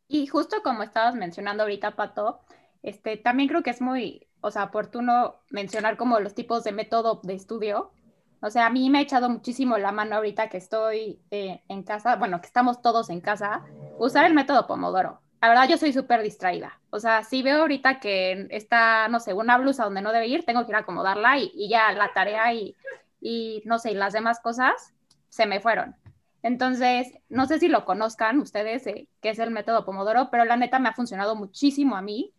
Y 0.08 0.26
justo 0.26 0.62
como 0.62 0.82
estabas 0.82 1.14
mencionando 1.14 1.62
ahorita, 1.62 1.94
Pato, 1.94 2.40
este, 2.82 3.18
también 3.18 3.48
creo 3.48 3.62
que 3.62 3.70
es 3.70 3.82
muy, 3.82 4.26
o 4.40 4.50
sea, 4.50 4.64
oportuno 4.64 5.36
mencionar 5.50 5.98
como 5.98 6.20
los 6.20 6.34
tipos 6.34 6.64
de 6.64 6.72
método 6.72 7.20
de 7.22 7.34
estudio. 7.34 7.92
O 8.40 8.50
sea, 8.50 8.66
a 8.66 8.70
mí 8.70 8.88
me 8.88 8.98
ha 8.98 9.02
echado 9.02 9.28
muchísimo 9.28 9.76
la 9.76 9.92
mano 9.92 10.16
ahorita 10.16 10.48
que 10.48 10.56
estoy 10.56 11.20
eh, 11.30 11.62
en 11.68 11.82
casa, 11.82 12.16
bueno, 12.16 12.40
que 12.40 12.46
estamos 12.46 12.80
todos 12.80 13.10
en 13.10 13.20
casa, 13.20 13.66
usar 13.98 14.24
el 14.24 14.32
método 14.32 14.66
Pomodoro 14.66 15.20
la 15.40 15.48
verdad 15.48 15.68
yo 15.68 15.76
soy 15.76 15.92
súper 15.92 16.22
distraída. 16.22 16.80
O 16.90 16.98
sea, 16.98 17.22
si 17.22 17.42
veo 17.42 17.60
ahorita 17.60 18.00
que 18.00 18.48
está, 18.50 19.08
no 19.08 19.20
sé, 19.20 19.32
una 19.34 19.58
blusa 19.58 19.84
donde 19.84 20.02
no 20.02 20.12
debe 20.12 20.26
ir, 20.26 20.44
tengo 20.44 20.64
que 20.64 20.72
ir 20.72 20.76
a 20.76 20.80
acomodarla 20.80 21.38
y, 21.38 21.68
ya 21.68 21.92
la 21.92 22.12
tarea 22.12 22.52
y, 22.52 22.74
y, 23.20 23.62
no 23.64 23.78
sé, 23.78 23.94
las 23.94 24.12
demás 24.12 24.40
cosas 24.40 24.94
se 25.28 25.46
me 25.46 25.60
fueron. 25.60 25.94
Entonces, 26.42 27.12
no 27.28 27.46
sé 27.46 27.58
si 27.58 27.68
lo 27.68 27.84
conozcan 27.84 28.38
ustedes, 28.38 28.86
eh, 28.86 29.08
qué 29.20 29.30
es 29.30 29.38
el 29.38 29.50
método 29.50 29.84
Pomodoro, 29.84 30.28
pero 30.30 30.44
la 30.44 30.56
neta 30.56 30.78
me 30.78 30.88
ha 30.88 30.94
funcionado 30.94 31.36
muchísimo 31.36 31.96
a 31.96 32.02
mí. 32.02 32.32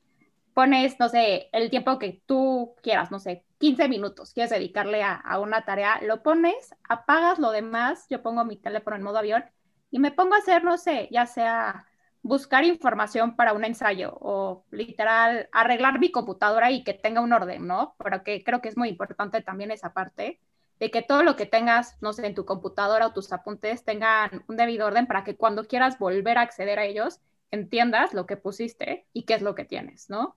Pones, 0.53 0.99
no 0.99 1.09
sé, 1.09 1.49
el 1.53 1.69
tiempo 1.69 1.99
que 1.99 2.21
tú 2.25 2.75
quieras, 2.81 3.11
no 3.11 3.19
sé, 3.19 3.45
15 3.59 3.87
minutos, 3.87 4.33
quieres 4.33 4.49
dedicarle 4.49 5.03
a, 5.03 5.13
a 5.13 5.39
una 5.39 5.63
tarea, 5.63 6.01
lo 6.01 6.23
pones, 6.23 6.75
apagas 6.87 7.39
lo 7.39 7.51
demás, 7.51 8.07
yo 8.09 8.21
pongo 8.21 8.43
mi 8.45 8.57
teléfono 8.57 8.95
en 8.95 9.03
modo 9.03 9.19
avión 9.19 9.45
y 9.91 9.99
me 9.99 10.11
pongo 10.11 10.35
a 10.35 10.39
hacer, 10.39 10.63
no 10.63 10.77
sé, 10.77 11.07
ya 11.11 11.25
sea 11.25 11.85
buscar 12.29 12.63
información 12.63 13.35
para 13.35 13.53
un 13.53 13.65
ensayo 13.65 14.15
o 14.21 14.63
literal 14.69 15.49
arreglar 15.51 15.99
mi 15.99 16.11
computadora 16.11 16.69
y 16.69 16.83
que 16.83 16.93
tenga 16.93 17.21
un 17.21 17.33
orden, 17.33 17.65
¿no? 17.65 17.95
Pero 17.97 18.23
que 18.23 18.43
creo 18.43 18.61
que 18.61 18.69
es 18.69 18.77
muy 18.77 18.89
importante 18.89 19.41
también 19.41 19.71
esa 19.71 19.93
parte 19.93 20.39
de 20.79 20.91
que 20.91 21.01
todo 21.01 21.23
lo 21.23 21.35
que 21.35 21.47
tengas, 21.47 21.97
no 22.01 22.13
sé, 22.13 22.27
en 22.27 22.35
tu 22.35 22.45
computadora 22.45 23.07
o 23.07 23.13
tus 23.13 23.33
apuntes 23.33 23.83
tengan 23.83 24.45
un 24.47 24.57
debido 24.57 24.85
orden 24.85 25.07
para 25.07 25.23
que 25.23 25.35
cuando 25.35 25.65
quieras 25.65 25.97
volver 25.97 26.37
a 26.37 26.41
acceder 26.41 26.77
a 26.77 26.85
ellos, 26.85 27.19
entiendas 27.49 28.13
lo 28.13 28.27
que 28.27 28.37
pusiste 28.37 29.07
y 29.11 29.23
qué 29.23 29.33
es 29.33 29.41
lo 29.41 29.55
que 29.55 29.65
tienes, 29.65 30.11
¿no? 30.11 30.35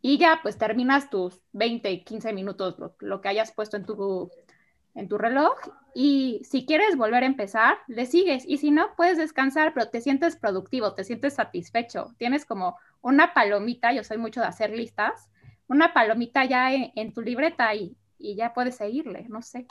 Y 0.00 0.18
ya, 0.18 0.38
pues 0.40 0.56
terminas 0.56 1.10
tus 1.10 1.40
20 1.50 1.90
y 1.90 2.04
15 2.04 2.32
minutos, 2.32 2.76
lo 3.00 3.20
que 3.20 3.28
hayas 3.28 3.50
puesto 3.50 3.76
en 3.76 3.84
tu 3.84 4.30
en 4.98 5.08
tu 5.08 5.16
reloj 5.16 5.54
y 5.94 6.42
si 6.44 6.66
quieres 6.66 6.96
volver 6.96 7.22
a 7.22 7.26
empezar, 7.26 7.78
le 7.86 8.06
sigues. 8.06 8.44
Y 8.46 8.58
si 8.58 8.70
no, 8.70 8.94
puedes 8.96 9.16
descansar, 9.18 9.72
pero 9.74 9.88
te 9.88 10.00
sientes 10.00 10.36
productivo, 10.36 10.94
te 10.94 11.04
sientes 11.04 11.34
satisfecho, 11.34 12.14
tienes 12.18 12.44
como 12.44 12.76
una 13.00 13.32
palomita, 13.32 13.92
yo 13.92 14.04
soy 14.04 14.18
mucho 14.18 14.40
de 14.40 14.46
hacer 14.46 14.70
listas, 14.70 15.28
una 15.68 15.94
palomita 15.94 16.44
ya 16.44 16.72
en, 16.72 17.12
tu 17.12 17.20
libreta 17.20 17.74
y, 17.74 17.96
y, 18.18 18.34
ya 18.34 18.52
puedes 18.54 18.76
seguirle, 18.76 19.26
no 19.28 19.42
sé. 19.42 19.66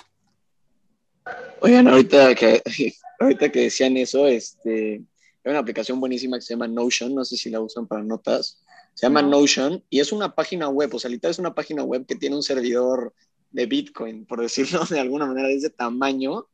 Oigan, 1.61 1.87
ahorita 1.87 2.33
que, 2.35 2.61
ahorita 3.19 3.51
que 3.51 3.61
decían 3.63 3.97
eso, 3.97 4.27
este, 4.27 5.01
hay 5.43 5.51
una 5.51 5.59
aplicación 5.59 5.99
buenísima 5.99 6.37
que 6.37 6.41
se 6.41 6.53
llama 6.53 6.67
Notion, 6.67 7.13
no 7.15 7.25
sé 7.25 7.35
si 7.35 7.49
la 7.49 7.59
usan 7.59 7.87
para 7.87 8.03
notas, 8.03 8.63
se 8.93 9.05
llama 9.05 9.21
Notion 9.21 9.83
y 9.89 9.99
es 9.99 10.11
una 10.11 10.33
página 10.35 10.69
web, 10.69 10.93
o 10.93 10.99
sea, 10.99 11.09
literal 11.11 11.31
es 11.31 11.39
una 11.39 11.53
página 11.53 11.83
web 11.83 12.05
que 12.05 12.15
tiene 12.15 12.35
un 12.35 12.43
servidor 12.43 13.13
de 13.51 13.65
Bitcoin, 13.65 14.25
por 14.25 14.41
decirlo 14.41 14.83
de 14.89 14.99
alguna 14.99 15.25
manera, 15.25 15.47
de 15.47 15.55
ese 15.55 15.69
tamaño. 15.69 16.47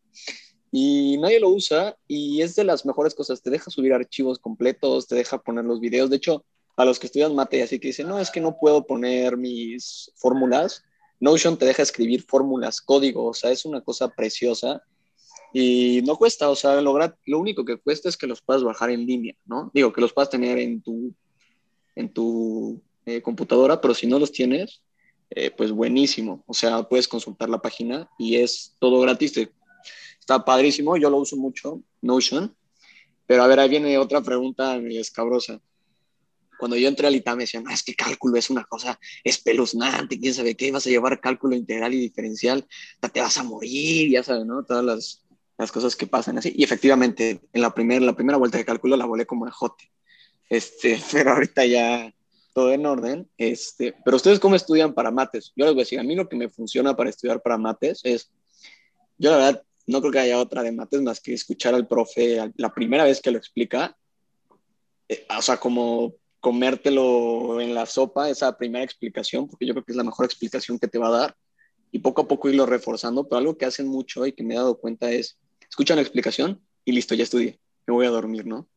Y 0.71 1.17
nadie 1.19 1.39
lo 1.39 1.49
usa 1.49 1.95
y 2.07 2.41
es 2.41 2.55
de 2.55 2.63
las 2.63 2.85
mejores 2.85 3.13
cosas. 3.13 3.41
Te 3.41 3.49
deja 3.49 3.69
subir 3.69 3.93
archivos 3.93 4.39
completos, 4.39 5.07
te 5.07 5.15
deja 5.15 5.37
poner 5.37 5.65
los 5.65 5.79
videos. 5.79 6.09
De 6.09 6.15
hecho, 6.15 6.45
a 6.75 6.85
los 6.85 6.99
que 6.99 7.07
estudian 7.07 7.35
mate, 7.35 7.61
así 7.61 7.79
que 7.79 7.89
dicen, 7.89 8.07
no, 8.07 8.19
es 8.19 8.31
que 8.31 8.41
no 8.41 8.57
puedo 8.59 8.85
poner 8.85 9.37
mis 9.37 10.11
fórmulas. 10.15 10.83
Notion 11.19 11.57
te 11.57 11.65
deja 11.65 11.83
escribir 11.83 12.23
fórmulas, 12.23 12.81
código, 12.81 13.25
o 13.25 13.33
sea, 13.33 13.51
es 13.51 13.65
una 13.65 13.81
cosa 13.81 14.09
preciosa 14.09 14.83
y 15.53 16.01
no 16.03 16.17
cuesta, 16.17 16.49
o 16.49 16.55
sea, 16.55 16.81
lograr, 16.81 17.15
lo 17.25 17.39
único 17.39 17.63
que 17.63 17.77
cuesta 17.77 18.09
es 18.09 18.17
que 18.17 18.25
los 18.25 18.41
puedas 18.41 18.63
bajar 18.63 18.89
en 18.89 19.05
línea, 19.05 19.35
¿no? 19.45 19.69
Digo, 19.73 19.93
que 19.93 20.01
los 20.01 20.11
puedas 20.11 20.31
tener 20.31 20.57
en 20.57 20.81
tu, 20.81 21.13
en 21.95 22.11
tu 22.11 22.81
eh, 23.05 23.21
computadora, 23.21 23.79
pero 23.79 23.93
si 23.93 24.07
no 24.07 24.17
los 24.17 24.31
tienes, 24.31 24.81
eh, 25.35 25.51
pues 25.51 25.71
buenísimo. 25.71 26.43
O 26.47 26.53
sea, 26.53 26.83
puedes 26.83 27.07
consultar 27.07 27.49
la 27.49 27.61
página 27.61 28.09
y 28.17 28.35
es 28.35 28.75
todo 28.79 28.99
gratis. 28.99 29.33
Está 30.19 30.45
padrísimo, 30.45 30.95
yo 30.97 31.09
lo 31.09 31.17
uso 31.17 31.35
mucho, 31.35 31.81
Notion. 32.01 32.55
Pero 33.25 33.43
a 33.43 33.47
ver, 33.47 33.59
ahí 33.59 33.69
viene 33.69 33.97
otra 33.97 34.21
pregunta 34.21 34.77
escabrosa. 34.77 35.59
Cuando 36.59 36.77
yo 36.77 36.87
entré 36.87 37.07
al 37.07 37.15
ITAM 37.15 37.37
me 37.37 37.43
decían, 37.43 37.69
es 37.69 37.83
que 37.83 37.95
cálculo 37.95 38.37
es 38.37 38.49
una 38.49 38.63
cosa 38.63 38.99
espeluznante, 39.23 40.19
quién 40.19 40.33
sabe 40.33 40.55
qué, 40.55 40.71
vas 40.71 40.85
a 40.87 40.89
llevar 40.89 41.19
cálculo 41.19 41.55
integral 41.55 41.93
y 41.93 41.99
diferencial, 41.99 42.65
te 43.11 43.19
vas 43.19 43.37
a 43.37 43.43
morir, 43.43 44.11
ya 44.11 44.23
sabes, 44.23 44.45
¿no? 44.45 44.63
Todas 44.63 44.85
las, 44.85 45.25
las 45.57 45.71
cosas 45.71 45.95
que 45.95 46.07
pasan 46.07 46.37
así. 46.37 46.53
Y 46.55 46.63
efectivamente, 46.63 47.41
en 47.51 47.61
la, 47.61 47.73
primera 47.73 48.05
la 48.05 48.15
primera 48.15 48.37
vuelta 48.37 48.57
de 48.57 48.65
cálculo 48.65 48.95
la 48.95 49.05
volé 49.05 49.25
como 49.25 49.49
jote. 49.51 49.91
Este, 50.47 51.01
pero 51.11 51.31
ahorita 51.31 51.65
ya, 51.65 52.13
todo 52.53 52.71
en 52.71 52.85
orden. 52.85 53.29
Este, 53.37 53.95
pero 54.05 54.17
ustedes 54.17 54.39
cómo 54.39 54.55
estudian 54.55 54.93
para 54.93 55.11
mates? 55.11 55.51
Yo 55.55 55.65
les 55.65 55.73
voy 55.73 55.81
a 55.81 55.85
decir, 55.85 55.99
a 55.99 56.03
mí 56.03 56.15
lo 56.15 56.29
que 56.29 56.35
me 56.35 56.49
funciona 56.49 56.95
para 56.95 57.09
estudiar 57.09 57.41
para 57.41 57.57
mates 57.57 58.01
es, 58.03 58.31
yo 59.17 59.31
la 59.31 59.37
verdad 59.37 59.63
no 59.87 59.99
creo 59.99 60.11
que 60.11 60.19
haya 60.19 60.39
otra 60.39 60.63
de 60.63 60.71
mates 60.71 61.01
más 61.01 61.19
que 61.19 61.33
escuchar 61.33 61.73
al 61.73 61.87
profe 61.87 62.51
la 62.55 62.73
primera 62.73 63.03
vez 63.03 63.21
que 63.21 63.31
lo 63.31 63.37
explica, 63.37 63.97
eh, 65.09 65.25
o 65.37 65.41
sea, 65.41 65.57
como 65.57 66.15
comértelo 66.39 67.61
en 67.61 67.73
la 67.73 67.85
sopa, 67.85 68.29
esa 68.29 68.57
primera 68.57 68.83
explicación, 68.83 69.47
porque 69.47 69.65
yo 69.65 69.73
creo 69.73 69.85
que 69.85 69.91
es 69.93 69.97
la 69.97 70.03
mejor 70.03 70.25
explicación 70.25 70.77
que 70.77 70.87
te 70.87 70.99
va 70.99 71.07
a 71.07 71.19
dar, 71.19 71.35
y 71.91 71.99
poco 71.99 72.23
a 72.23 72.27
poco 72.27 72.49
irlo 72.49 72.65
reforzando, 72.65 73.27
pero 73.27 73.37
algo 73.37 73.57
que 73.57 73.65
hacen 73.65 73.87
mucho 73.87 74.25
y 74.25 74.33
que 74.33 74.43
me 74.43 74.55
he 74.55 74.57
dado 74.57 74.77
cuenta 74.79 75.11
es, 75.11 75.37
escuchan 75.69 75.97
la 75.97 76.01
explicación 76.01 76.61
y 76.83 76.91
listo, 76.91 77.13
ya 77.15 77.23
estudié, 77.23 77.59
me 77.85 77.93
voy 77.93 78.07
a 78.07 78.09
dormir, 78.09 78.45
¿no? 78.45 78.67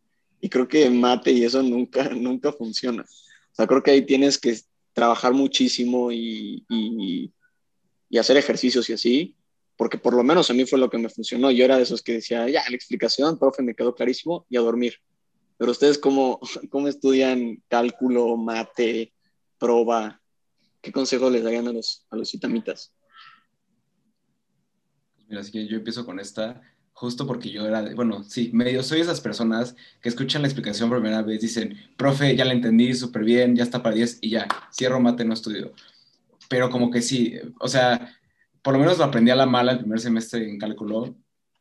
Y 0.41 0.51
creo 0.51 0.69
que 0.69 0.89
mate 0.91 1.33
y 1.33 1.43
eso 1.43 1.63
nunca, 1.63 2.09
nunca 2.15 2.53
funciona. 2.53 3.05
Sea, 3.57 3.67
creo 3.67 3.83
que 3.83 3.91
ahí 3.91 4.05
tienes 4.05 4.39
que 4.39 4.59
trabajar 4.93 5.33
muchísimo 5.33 6.13
y, 6.13 6.65
y, 6.69 7.33
hacer 8.19 8.37
ejercicios 8.37 8.89
y 8.89 8.95
así, 8.95 9.37
porque 9.77 9.99
por 9.99 10.15
lo 10.15 10.23
menos 10.23 10.51
a 10.51 10.55
mí 10.55 10.65
fue 10.65 10.79
lo 10.79 10.89
que 10.89 10.99
me 10.99 11.11
funcionó. 11.11 11.51
Yo 11.51 11.65
era 11.65 11.77
de 11.77 11.83
esos 11.83 12.03
que 12.03 12.15
decía, 12.15 12.49
ya, 12.49 12.63
la 12.69 12.77
explicación, 12.77 13.39
profe, 13.39 13.63
me 13.63 13.75
quedó 13.75 13.95
clarísimo 13.95 14.47
y 14.49 14.57
a 14.57 14.61
dormir. 14.61 14.95
Pero 15.59 15.71
ustedes, 15.71 15.99
¿cómo, 15.99 16.39
cómo 16.71 16.89
estudian 16.89 17.63
cálculo, 17.69 18.37
mate, 18.37 19.13
proba? 19.59 20.21
¿Qué 20.83 20.93
consejo 20.93 21.31
les 21.31 21.43
darían 21.43 21.69
a 21.69 21.73
los, 21.73 22.07
a 22.11 22.17
los 22.17 22.33
itamitas? 22.35 22.95
Mira, 25.29 25.41
así 25.41 25.51
que 25.51 25.67
yo 25.67 25.77
empiezo 25.77 26.05
con 26.05 26.21
esta, 26.21 26.61
justo 26.97 27.27
porque 27.27 27.51
yo 27.51 27.67
era, 27.67 27.95
bueno, 27.95 28.25
sí, 28.25 28.51
medio 28.55 28.83
soy 28.83 29.03
esas 29.03 29.21
personas 29.21 29.77
que 30.01 30.09
escuchan 30.09 30.41
la 30.41 30.49
explicación 30.49 30.89
por 30.89 31.03
primera 31.03 31.21
vez, 31.21 31.43
dicen, 31.43 31.77
profe, 31.95 32.35
ya 32.35 32.47
la 32.47 32.55
entendí 32.55 32.95
súper 32.95 33.23
bien, 33.23 33.55
ya 33.55 33.65
está 33.65 33.83
para 33.83 33.95
10 33.95 34.21
y 34.23 34.31
ya, 34.31 34.49
cierro 34.73 34.99
mate, 34.99 35.23
no 35.27 35.35
estudio. 35.35 35.75
Pero 36.49 36.71
como 36.71 36.91
que 36.91 37.03
sí, 37.03 37.35
o 37.61 37.69
sea, 37.69 38.17
por 38.63 38.73
lo 38.73 38.81
menos 38.81 38.97
lo 38.97 39.05
aprendí 39.05 39.31
a 39.31 39.37
la 39.37 39.45
mala 39.45 39.73
el 39.73 39.81
primer 39.81 40.01
semestre 40.01 40.49
en 40.49 40.59
cálculo, 40.59 41.15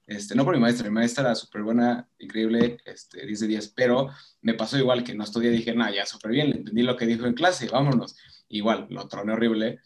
este, 0.08 0.36
no 0.36 0.45
por 0.45 0.56
mi 0.56 0.62
maestra, 0.62 0.88
mi 0.88 0.93
maestra 0.93 1.26
era 1.26 1.36
súper 1.36 1.63
buena, 1.63 2.08
increíble, 2.17 2.78
este, 2.86 3.26
10 3.26 3.39
de 3.41 3.48
10, 3.48 3.74
pero 3.76 4.08
me 4.41 4.54
pasó 4.54 4.78
igual 4.78 5.04
que 5.04 5.15
no 5.15 5.26
estudié, 5.26 5.50
dije, 5.50 5.76
nada, 5.76 5.93
ya 5.93 6.06
súper 6.06 6.32
bien, 6.32 6.54
entendí 6.54 6.82
lo 6.82 6.95
que 6.95 7.08
dijo 7.08 7.26
en 7.26 7.34
clase, 7.34 7.67
vámonos. 7.67 8.15
Igual, 8.48 8.88
lo 8.89 9.06
troné 9.10 9.34
horrible. 9.34 9.82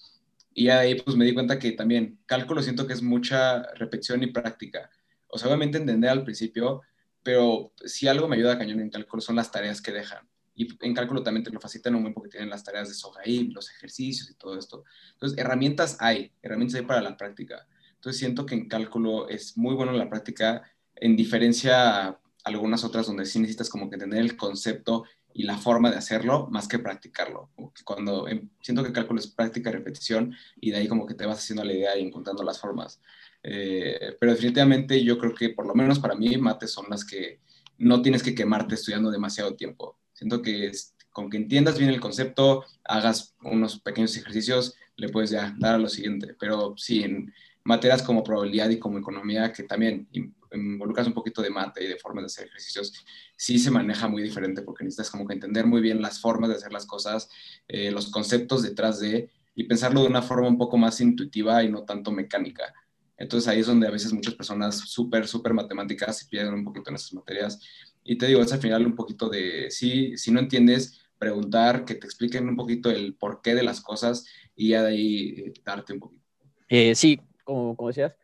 Y 0.54 0.70
ahí 0.70 0.94
pues 0.94 1.18
me 1.18 1.26
di 1.26 1.34
cuenta 1.34 1.58
que 1.58 1.72
también 1.72 2.20
cálculo 2.28 2.62
siento 2.62 2.86
que 2.86 2.94
es 2.94 3.02
mucha 3.02 3.64
repetición 3.74 4.22
y 4.22 4.28
práctica. 4.28 4.92
O 5.30 5.38
sea, 5.38 5.48
obviamente 5.48 5.78
entender 5.78 6.10
al 6.10 6.24
principio, 6.24 6.82
pero 7.24 7.74
si 7.86 8.08
algo 8.08 8.28
me 8.28 8.36
ayuda 8.36 8.54
a 8.54 8.58
cañón 8.58 8.80
en 8.80 8.90
cálculo 8.90 9.22
son 9.22 9.36
las 9.36 9.52
tareas 9.52 9.82
que 9.82 9.92
dejan. 9.92 10.28
Y 10.56 10.68
en 10.86 10.94
cálculo 10.94 11.24
también 11.24 11.44
te 11.44 11.52
lo 11.52 11.60
facilitan 11.62 11.96
un 11.96 12.02
buen 12.02 12.14
porque 12.14 12.30
tienen 12.30 12.50
las 12.50 12.64
tareas 12.64 12.90
de 12.90 12.94
SOGAIM, 12.94 13.54
los 13.54 13.70
ejercicios 13.72 14.30
y 14.30 14.36
todo 14.36 14.58
esto. 14.58 14.84
Entonces, 15.14 15.38
herramientas 15.38 15.98
hay, 16.00 16.34
herramientas 16.42 16.80
hay 16.80 16.86
para 16.86 17.02
la 17.02 17.16
práctica. 17.16 17.66
Entonces, 17.96 18.20
siento 18.20 18.46
que 18.46 18.56
en 18.56 18.68
cálculo 18.68 19.30
es 19.30 19.58
muy 19.58 19.76
bueno 19.76 19.94
la 19.94 20.10
práctica, 20.10 20.64
en 20.96 21.16
diferencia 21.16 22.08
a 22.08 22.20
algunas 22.44 22.84
otras 22.84 23.08
donde 23.08 23.26
sí 23.26 23.40
necesitas 23.40 23.70
como 23.70 23.90
que 23.90 23.98
tener 23.98 24.20
el 24.20 24.36
concepto 24.36 25.06
y 25.34 25.44
la 25.44 25.58
forma 25.58 25.92
de 25.92 25.98
hacerlo 25.98 26.48
más 26.50 26.68
que 26.68 26.80
practicarlo. 26.80 27.52
Cuando 27.86 28.28
em, 28.28 28.50
siento 28.62 28.84
que 28.84 28.92
cálculo 28.92 29.20
es 29.20 29.28
práctica 29.28 29.72
repetición 29.72 30.36
y 30.60 30.72
de 30.72 30.78
ahí 30.78 30.88
como 30.88 31.06
que 31.06 31.14
te 31.14 31.26
vas 31.26 31.38
haciendo 31.38 31.64
la 31.64 31.74
idea 31.74 31.98
y 31.98 32.02
encontrando 32.06 32.44
las 32.44 32.60
formas. 32.60 33.00
Eh, 33.44 34.16
pero 34.20 34.34
definitivamente 34.34 35.04
yo 35.04 35.18
creo 35.18 35.34
que 35.34 35.50
por 35.50 35.66
lo 35.66 35.74
menos 35.74 36.00
para 36.00 36.16
mí 36.16 36.38
mates 36.38 36.72
son 36.72 36.86
las 36.90 37.06
que 37.06 37.40
no 37.78 38.02
tienes 38.02 38.22
que 38.22 38.36
quemarte 38.36 38.76
estudiando 38.76 39.12
demasiado 39.12 39.56
tiempo. 39.56 39.98
Siento 40.14 40.42
que 40.42 40.72
con 41.12 41.30
que 41.30 41.38
entiendas 41.38 41.78
bien 41.78 41.90
el 41.90 42.00
concepto, 42.00 42.66
hagas 42.84 43.36
unos 43.44 43.80
pequeños 43.80 44.16
ejercicios, 44.16 44.76
le 44.96 45.10
puedes 45.10 45.30
ya 45.32 45.56
dar 45.58 45.76
a 45.76 45.80
lo 45.80 45.90
siguiente. 45.90 46.36
Pero 46.40 46.76
sí, 46.78 47.04
en 47.04 47.34
materias 47.64 48.04
como 48.04 48.24
probabilidad 48.24 48.70
y 48.70 48.80
como 48.80 49.00
economía, 49.00 49.52
que 49.52 49.64
también 49.64 50.08
involucras 50.52 51.08
un 51.08 51.14
poquito 51.14 51.42
de 51.42 51.50
mate 51.50 51.84
y 51.84 51.88
de 51.88 51.98
formas 51.98 52.24
de 52.24 52.26
hacer 52.28 52.48
ejercicios, 52.48 53.06
sí 53.36 53.60
se 53.60 53.72
maneja 53.72 54.08
muy 54.08 54.24
diferente 54.24 54.62
porque 54.62 54.84
necesitas 54.84 55.10
como 55.10 55.28
que 55.28 55.34
entender 55.34 55.66
muy 55.66 55.82
bien 55.82 56.02
las 56.02 56.20
formas 56.20 56.50
de 56.50 56.56
hacer 56.56 56.72
las 56.72 56.86
cosas, 56.86 57.30
eh, 57.68 57.92
los 57.92 58.10
conceptos 58.10 58.64
detrás 58.64 59.00
de, 59.00 59.30
y 59.56 59.64
pensarlo 59.66 60.02
de 60.02 60.08
una 60.08 60.22
forma 60.22 60.48
un 60.48 60.58
poco 60.58 60.78
más 60.78 61.02
intuitiva 61.02 61.64
y 61.64 61.70
no 61.70 61.84
tanto 61.84 62.12
mecánica. 62.12 62.74
Entonces 63.20 63.50
ahí 63.50 63.60
es 63.60 63.68
donde 63.68 63.86
a 63.86 63.92
veces 63.92 64.14
muchas 64.14 64.34
personas 64.34 64.80
súper, 64.80 65.28
súper 65.28 65.54
matemáticas 65.54 66.18
se 66.18 66.26
pierden 66.26 66.54
un 66.54 66.64
poquito 66.64 66.90
en 66.90 66.96
esas 66.96 67.14
materias. 67.14 67.60
Y 68.04 68.18
te 68.18 68.26
digo, 68.28 68.42
es 68.42 68.52
al 68.54 68.62
final 68.62 68.86
un 68.86 68.96
poquito 68.96 69.30
de, 69.30 69.70
sí, 69.70 70.18
si 70.18 70.32
no 70.32 70.40
entiendes, 70.40 71.02
preguntar, 71.18 71.84
que 71.84 71.96
te 71.96 72.08
expliquen 72.08 72.48
un 72.48 72.56
poquito 72.56 72.90
el 72.90 73.14
porqué 73.16 73.54
de 73.54 73.64
las 73.64 73.82
cosas 73.82 74.26
y 74.56 74.70
ya 74.70 74.84
de 74.84 74.90
ahí 74.90 75.28
eh, 75.38 75.54
darte 75.66 75.92
un 75.94 76.00
poquito. 76.00 76.24
Eh, 76.70 76.96
sí, 76.96 77.20
como, 77.44 77.76
como 77.76 77.90
decías, 77.90 78.16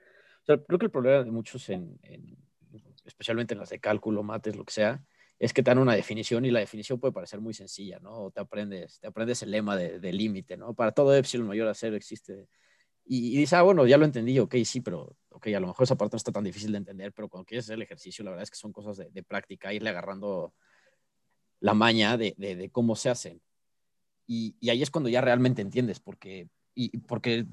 creo 0.46 0.80
que 0.80 0.86
el 0.86 0.92
problema 0.92 1.24
de 1.24 1.32
muchos, 1.32 1.70
en, 1.70 2.00
especialmente 3.04 3.54
en 3.54 3.60
las 3.60 3.70
de 3.70 3.80
cálculo, 3.80 4.24
mates, 4.24 4.56
lo 4.56 4.64
que 4.64 4.74
sea, 4.74 5.04
es 5.40 5.52
que 5.52 5.62
te 5.62 5.72
dan 5.72 5.80
una 5.80 5.94
definición 5.94 6.46
y 6.46 6.52
la 6.52 6.62
definición 6.62 7.00
puede 7.02 7.12
parecer 7.12 7.42
muy 7.42 7.54
sencilla, 7.54 8.00
¿no? 8.00 8.32
te 8.32 8.40
aprendes, 8.40 9.00
te 9.02 9.08
aprendes 9.08 9.44
el 9.44 9.52
lema 9.52 9.76
de, 9.76 10.14
límite, 10.14 10.56
¿no? 10.56 10.74
Para 10.74 10.94
todo 10.94 11.14
epsilon 11.14 11.48
mayor 11.48 11.68
a 11.68 11.74
cero 11.74 11.98
existe. 11.98 12.48
Y, 13.06 13.36
y 13.36 13.38
dices, 13.38 13.54
ah, 13.54 13.62
bueno, 13.62 13.86
ya 13.86 13.98
lo 13.98 14.06
entendí, 14.06 14.38
ok, 14.40 14.56
sí, 14.66 14.82
pero, 14.82 15.16
ok, 15.30 15.48
a 15.48 15.60
lo 15.60 15.68
mejor 15.68 15.84
esa 15.84 15.96
parte 15.96 16.16
no 16.16 16.18
está 16.18 16.32
tan 16.32 16.44
difícil 16.44 16.72
de 16.72 16.80
entender, 16.80 17.14
pero 17.14 17.30
cuando 17.30 17.46
quieres 17.46 17.66
hacer 17.66 17.76
el 17.76 17.84
ejercicio, 17.84 18.26
la 18.26 18.32
verdad 18.32 18.44
es 18.44 18.52
que 18.52 18.58
son 18.58 18.74
cosas 18.74 18.98
de, 18.98 19.10
de 19.12 19.24
práctica, 19.24 19.74
irle 19.74 19.90
agarrando 19.90 20.54
la 21.60 21.74
maña 21.74 22.18
de, 22.18 22.36
de 22.38 22.70
cómo 22.72 22.96
se 22.96 23.10
hacen. 23.10 23.42
Y, 24.28 24.56
y, 24.60 24.70
ahí 24.70 24.82
es 24.82 24.90
cuando 24.90 25.10
ya 25.10 25.22
realmente 25.22 25.62
entiendes, 25.62 26.00
porque, 26.00 26.50
y, 26.74 26.98
porque 27.00 27.46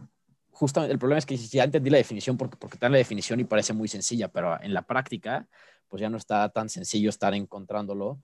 justamente 0.51 0.93
el 0.93 0.99
problema 0.99 1.19
es 1.19 1.27
que 1.27 1.37
ya 1.37 1.65
entendí 1.65 1.91
la 1.91 1.99
definición 1.99 2.37
porque, 2.37 2.57
porque 2.57 2.77
está 2.77 2.87
en 2.87 2.93
la 2.93 2.99
definición 2.99 3.41
y 3.41 3.45
parece 3.45 3.73
muy 3.73 3.89
sencilla, 3.89 4.29
pero 4.29 4.61
en 4.63 4.73
la 4.73 4.83
práctica, 4.83 5.49
pues 5.89 6.01
ya 6.01 6.09
no 6.09 6.17
está 6.17 6.49
tan 6.49 6.69
sencillo 6.69 7.11
estar 7.11 7.35
encontrándolo. 7.35 8.23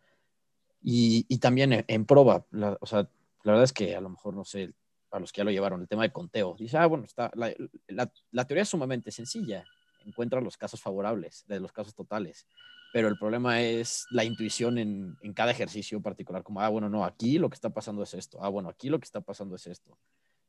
Y, 0.82 1.26
y 1.28 1.38
también 1.38 1.72
en, 1.72 1.84
en 1.88 2.06
prueba, 2.06 2.46
o 2.80 2.86
sea, 2.86 3.08
la 3.42 3.52
verdad 3.52 3.64
es 3.64 3.72
que 3.72 3.94
a 3.94 4.00
lo 4.00 4.10
mejor, 4.10 4.34
no 4.34 4.44
sé, 4.44 4.72
a 5.10 5.18
los 5.18 5.32
que 5.32 5.38
ya 5.38 5.44
lo 5.44 5.50
llevaron, 5.50 5.80
el 5.80 5.88
tema 5.88 6.02
de 6.02 6.12
conteo, 6.12 6.56
dice, 6.58 6.76
ah, 6.78 6.86
bueno, 6.86 7.04
está, 7.04 7.30
la, 7.34 7.52
la, 7.88 8.10
la 8.30 8.44
teoría 8.46 8.62
es 8.62 8.68
sumamente 8.68 9.10
sencilla, 9.10 9.64
encuentra 10.04 10.40
los 10.40 10.56
casos 10.56 10.80
favorables 10.80 11.44
de 11.46 11.60
los 11.60 11.72
casos 11.72 11.94
totales, 11.94 12.46
pero 12.92 13.08
el 13.08 13.18
problema 13.18 13.60
es 13.60 14.06
la 14.10 14.24
intuición 14.24 14.78
en, 14.78 15.16
en 15.22 15.34
cada 15.34 15.50
ejercicio 15.50 16.00
particular, 16.00 16.42
como, 16.42 16.60
ah, 16.60 16.68
bueno, 16.68 16.88
no, 16.88 17.04
aquí 17.04 17.38
lo 17.38 17.50
que 17.50 17.54
está 17.54 17.70
pasando 17.70 18.02
es 18.02 18.14
esto, 18.14 18.38
ah, 18.42 18.48
bueno, 18.48 18.68
aquí 18.68 18.88
lo 18.88 18.98
que 18.98 19.04
está 19.04 19.20
pasando 19.20 19.56
es 19.56 19.66
esto 19.66 19.98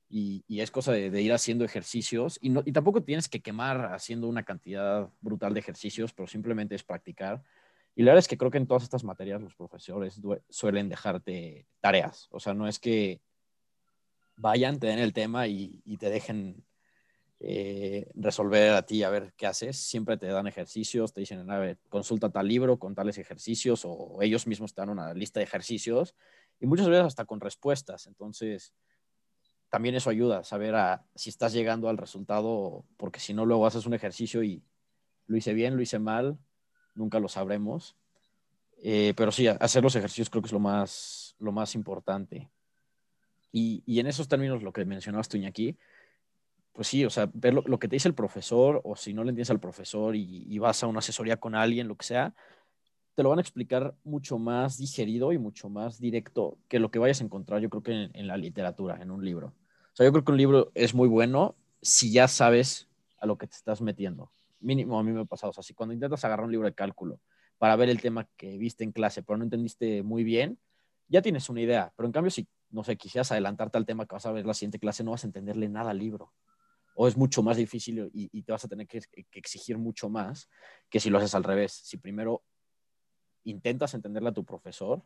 y, 0.09 0.43
y 0.47 0.61
es 0.61 0.71
cosa 0.71 0.91
de, 0.91 1.11
de, 1.11 1.21
ir 1.21 1.31
haciendo 1.31 1.63
ejercicios 1.63 2.39
y, 2.41 2.49
no, 2.49 2.63
y 2.65 2.71
tampoco 2.71 3.03
tienes 3.03 3.29
que 3.29 3.41
quemar 3.41 3.93
haciendo 3.93 4.27
una 4.27 4.43
cantidad 4.43 5.09
brutal 5.21 5.53
de 5.53 5.59
ejercicios, 5.59 6.13
pero 6.13 6.27
simplemente 6.27 6.75
es 6.75 6.83
practicar. 6.83 7.43
Y 7.95 8.03
la 8.03 8.11
verdad 8.11 8.19
es 8.19 8.27
que 8.27 8.37
creo 8.37 8.49
que 8.49 8.57
en 8.57 8.67
todas 8.67 8.83
estas 8.83 9.03
materias 9.03 9.41
los 9.41 9.55
profesores 9.55 10.19
suelen 10.49 10.89
dejarte 10.89 11.67
tareas, 11.79 12.27
o 12.31 12.39
sea, 12.39 12.53
no 12.53 12.67
es 12.67 12.79
que 12.79 13.21
vayan, 14.39 14.79
te 14.79 14.87
den 14.87 14.99
el 14.99 15.13
tema 15.13 15.47
y, 15.47 15.81
te 15.99 16.09
dejen 16.09 16.63
eh, 17.41 18.09
resolver 18.15 18.73
a 18.73 18.85
ti 18.85 19.03
a 19.03 19.09
ver 19.09 19.33
qué 19.37 19.47
haces. 19.47 19.77
Siempre 19.77 20.17
te 20.17 20.27
dan 20.27 20.47
ejercicios, 20.47 21.13
te 21.13 21.19
dicen, 21.19 21.49
a 21.51 21.57
ver, 21.59 21.77
consulta 21.89 22.29
tal 22.29 22.47
libro 22.47 22.79
con 22.79 22.95
tales 22.95 23.17
ejercicios 23.17 23.83
o 23.85 24.17
ellos 24.21 24.47
mismos 24.47 24.73
te 24.73 24.81
dan 24.81 24.89
una 24.89 25.13
lista 25.13 25.39
de 25.39 25.43
ejercicios 25.43 26.15
y 26.59 26.67
muchas 26.67 26.87
veces 26.87 27.05
hasta 27.05 27.25
con 27.25 27.41
respuestas. 27.41 28.07
Entonces, 28.07 28.73
también 29.69 29.95
eso 29.95 30.09
ayuda, 30.09 30.43
saber 30.43 30.75
a, 30.75 31.05
si 31.15 31.29
estás 31.29 31.53
llegando 31.53 31.89
al 31.89 31.97
resultado, 31.97 32.85
porque 32.97 33.19
si 33.19 33.33
no, 33.33 33.45
luego 33.45 33.67
haces 33.67 33.85
un 33.85 33.93
ejercicio 33.93 34.41
y 34.41 34.63
lo 35.27 35.37
hice 35.37 35.53
bien, 35.53 35.75
lo 35.75 35.81
hice 35.81 35.99
mal, 35.99 36.39
nunca 36.95 37.19
lo 37.19 37.27
sabremos. 37.27 37.97
Eh, 38.81 39.13
pero 39.17 39.31
sí, 39.31 39.47
hacer 39.47 39.83
los 39.83 39.95
ejercicios 39.95 40.29
creo 40.29 40.41
que 40.41 40.47
es 40.47 40.53
lo 40.53 40.59
más, 40.59 41.35
lo 41.39 41.51
más 41.51 41.75
importante. 41.75 42.49
Y, 43.51 43.99
en 43.99 44.07
esos 44.07 44.27
términos, 44.27 44.61
lo 44.61 44.73
que 44.73 44.85
mencionabas 44.85 45.29
tú, 45.29 45.37
aquí 45.45 45.77
pues 46.71 46.87
sí, 46.87 47.03
o 47.03 47.09
sea, 47.09 47.29
ver 47.33 47.53
lo, 47.53 47.79
que 47.79 47.89
te 47.89 47.97
dice 47.97 48.07
el 48.07 48.13
profesor, 48.13 48.79
o 48.85 48.95
si 48.95 49.13
no 49.13 49.25
le 49.25 49.31
entiendes 49.31 49.49
al 49.49 49.59
profesor 49.59 50.15
y, 50.15 50.45
y 50.47 50.59
vas 50.59 50.81
a 50.81 50.87
una 50.87 50.99
asesoría 50.99 51.35
con 51.35 51.53
alguien, 51.53 51.89
lo 51.89 51.97
que 51.97 52.05
sea, 52.05 52.33
te 53.15 53.23
lo 53.23 53.29
van 53.29 53.39
a 53.39 53.41
explicar 53.41 53.95
mucho 54.05 54.39
más 54.39 54.77
digerido 54.77 55.33
y 55.33 55.37
mucho 55.37 55.67
más 55.67 55.99
directo 55.99 56.57
que 56.69 56.79
lo 56.79 56.89
que 56.89 56.99
vayas 56.99 57.19
a 57.19 57.25
encontrar, 57.25 57.59
yo 57.59 57.69
creo 57.69 57.83
que 57.83 57.91
en, 57.91 58.11
en, 58.13 58.27
la 58.27 58.37
literatura, 58.37 59.01
en 59.01 59.11
un 59.11 59.25
libro. 59.25 59.47
O 59.47 59.95
sea, 59.95 60.05
yo 60.05 60.13
creo 60.13 60.23
que 60.23 60.31
un 60.31 60.37
libro 60.37 60.71
es 60.73 60.93
muy 60.93 61.09
bueno 61.09 61.57
si 61.81 62.13
ya 62.13 62.29
sabes 62.29 62.87
a 63.17 63.25
lo 63.25 63.37
que 63.37 63.47
te 63.47 63.57
estás 63.57 63.81
metiendo. 63.81 64.31
Mínimo 64.61 64.97
a 64.97 65.03
mí 65.03 65.11
me 65.11 65.19
ha 65.21 65.25
pasado. 65.25 65.51
O 65.51 65.53
sea, 65.53 65.63
si 65.63 65.73
cuando 65.73 65.93
intentas 65.93 66.23
agarrar 66.23 66.45
un 66.45 66.51
libro 66.51 66.67
de 66.67 66.73
cálculo 66.73 67.19
para 67.57 67.75
ver 67.75 67.89
el 67.89 67.99
tema 67.99 68.25
que 68.37 68.57
viste 68.57 68.85
en 68.85 68.93
clase, 68.93 69.21
pero 69.21 69.37
no 69.37 69.43
entendiste 69.43 70.01
muy 70.01 70.23
bien, 70.23 70.57
ya 71.09 71.21
tienes 71.21 71.49
una 71.49 71.59
idea. 71.59 71.91
Pero 71.97 72.07
en 72.07 72.13
cambio, 72.13 72.31
si, 72.31 72.47
no 72.71 72.83
sé, 72.83 72.97
quisieras 72.97 73.31
adelantarte 73.31 73.77
al 73.77 73.85
tema 73.85 74.05
que 74.05 74.15
vas 74.15 74.25
a 74.25 74.31
ver 74.31 74.45
la 74.45 74.53
siguiente 74.53 74.79
clase, 74.79 75.03
no 75.03 75.11
vas 75.11 75.23
a 75.23 75.27
entenderle 75.27 75.69
nada 75.69 75.91
al 75.91 75.99
libro. 75.99 76.33
O 76.95 77.07
es 77.07 77.15
mucho 77.15 77.41
más 77.41 77.57
difícil 77.57 78.09
y, 78.13 78.29
y 78.31 78.43
te 78.43 78.51
vas 78.51 78.65
a 78.65 78.67
tener 78.67 78.87
que, 78.87 79.01
exigir 79.33 79.77
mucho 79.77 80.09
más 80.09 80.49
que 80.89 80.99
si 80.99 81.09
lo 81.09 81.17
haces 81.17 81.33
al 81.33 81.43
revés. 81.43 81.71
Si 81.71 81.97
primero 81.97 82.43
intentas 83.43 83.93
entenderle 83.93 84.29
a 84.29 84.33
tu 84.33 84.43
profesor 84.43 85.03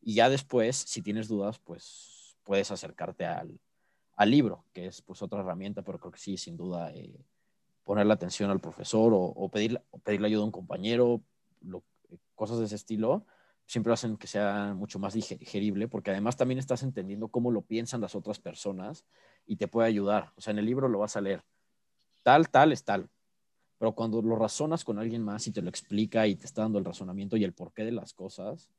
y 0.00 0.14
ya 0.14 0.28
después, 0.28 0.76
si 0.76 1.00
tienes 1.00 1.28
dudas, 1.28 1.58
pues 1.60 2.36
puedes 2.42 2.70
acercarte 2.70 3.24
al, 3.24 3.60
al 4.16 4.30
libro, 4.30 4.66
que 4.72 4.86
es 4.86 5.00
pues 5.02 5.22
otra 5.22 5.40
herramienta, 5.40 5.82
pero 5.82 5.98
creo 5.98 6.12
que 6.12 6.18
sí, 6.18 6.36
sin 6.36 6.56
duda, 6.56 6.92
eh, 6.92 7.24
ponerle 7.84 8.12
atención 8.12 8.50
al 8.50 8.60
profesor 8.60 9.12
o, 9.14 9.20
o, 9.20 9.48
pedir, 9.48 9.80
o 9.90 9.98
pedirle 9.98 10.26
ayuda 10.26 10.42
a 10.42 10.46
un 10.46 10.52
compañero, 10.52 11.22
lo, 11.60 11.84
cosas 12.34 12.58
de 12.58 12.64
ese 12.66 12.74
estilo, 12.74 13.26
siempre 13.66 13.92
hacen 13.92 14.16
que 14.16 14.26
sea 14.26 14.74
mucho 14.74 14.98
más 14.98 15.14
digerible, 15.14 15.88
porque 15.88 16.10
además 16.10 16.36
también 16.36 16.58
estás 16.58 16.82
entendiendo 16.82 17.28
cómo 17.28 17.50
lo 17.50 17.62
piensan 17.62 18.00
las 18.00 18.14
otras 18.14 18.38
personas 18.38 19.04
y 19.46 19.56
te 19.56 19.68
puede 19.68 19.88
ayudar. 19.88 20.32
O 20.36 20.40
sea, 20.40 20.52
en 20.52 20.58
el 20.58 20.66
libro 20.66 20.88
lo 20.88 20.98
vas 20.98 21.16
a 21.16 21.20
leer. 21.20 21.42
Tal, 22.22 22.48
tal 22.48 22.72
es 22.72 22.84
tal 22.84 23.08
pero 23.82 23.96
cuando 23.96 24.22
lo 24.22 24.36
razonas 24.36 24.84
con 24.84 25.00
alguien 25.00 25.24
más 25.24 25.44
y 25.48 25.50
te 25.50 25.60
lo 25.60 25.68
explica 25.68 26.28
y 26.28 26.36
te 26.36 26.46
está 26.46 26.62
dando 26.62 26.78
el 26.78 26.84
razonamiento 26.84 27.36
y 27.36 27.42
el 27.42 27.52
porqué 27.52 27.84
de 27.84 27.90
las 27.90 28.14
cosas, 28.14 28.70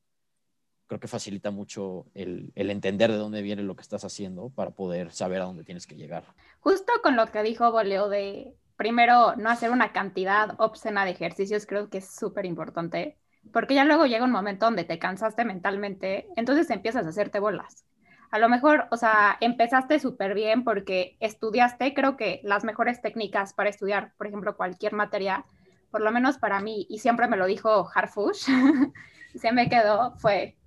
creo 0.88 0.98
que 0.98 1.10
facilita 1.10 1.52
mucho 1.52 2.06
el, 2.14 2.54
el, 2.56 2.70
entender 2.70 3.12
de 3.12 3.18
dónde 3.18 3.42
viene 3.42 3.64
lo 3.64 3.76
que 3.76 3.82
estás 3.82 4.06
haciendo 4.06 4.48
para 4.48 4.72
poder 4.72 5.12
saber 5.12 5.42
a 5.42 5.44
dónde 5.44 5.66
tienes 5.66 5.88
que 5.88 5.98
llegar. 5.98 6.24
Justo 6.62 6.94
con 7.04 7.18
lo 7.18 7.26
que 7.26 7.44
dijo 7.44 7.70
Boleo 7.70 8.08
de 8.08 8.56
primero 8.78 9.36
no 9.36 9.50
hacer 9.50 9.72
una 9.72 9.92
cantidad 9.92 10.56
obscena 10.58 11.04
de 11.04 11.12
ejercicios, 11.12 11.66
creo 11.66 11.90
que 11.90 11.98
es 11.98 12.10
súper 12.10 12.46
importante, 12.46 13.18
porque 13.52 13.76
ya 13.76 13.86
luego 13.86 14.06
llega 14.06 14.26
un 14.26 14.32
momento 14.32 14.66
donde 14.66 14.84
te 14.84 15.00
cansaste 15.00 15.46
mentalmente, 15.46 16.28
entonces 16.36 16.70
empiezas 16.70 17.06
a 17.06 17.10
hacerte 17.10 17.40
bolas. 17.40 17.86
A 18.32 18.40
lo 18.40 18.50
mejor, 18.50 18.88
o 18.90 18.98
sea, 18.98 19.38
empezaste 19.42 20.00
súper 20.00 20.34
bien 20.34 20.64
porque 20.64 21.18
estudiaste, 21.20 21.94
creo 21.94 22.18
que 22.18 22.42
las 22.44 22.64
mejores 22.64 23.00
técnicas 23.02 23.54
para 23.54 23.70
estudiar, 23.70 24.14
por 24.18 24.26
ejemplo, 24.26 24.58
cualquier 24.58 24.94
materia, 24.94 25.46
por 25.92 26.02
lo 26.02 26.12
menos 26.12 26.40
para 26.40 26.60
mí, 26.60 26.88
y 26.90 26.98
siempre 26.98 27.28
me 27.28 27.38
lo 27.38 27.46
dijo 27.46 27.88
Harfush, 27.94 28.48
se 29.36 29.52
me 29.52 29.70
quedó, 29.70 30.16
fue, 30.18 30.58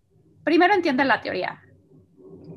primero 0.44 0.74
entiende 0.74 1.04
la 1.04 1.20
teoría. 1.20 1.60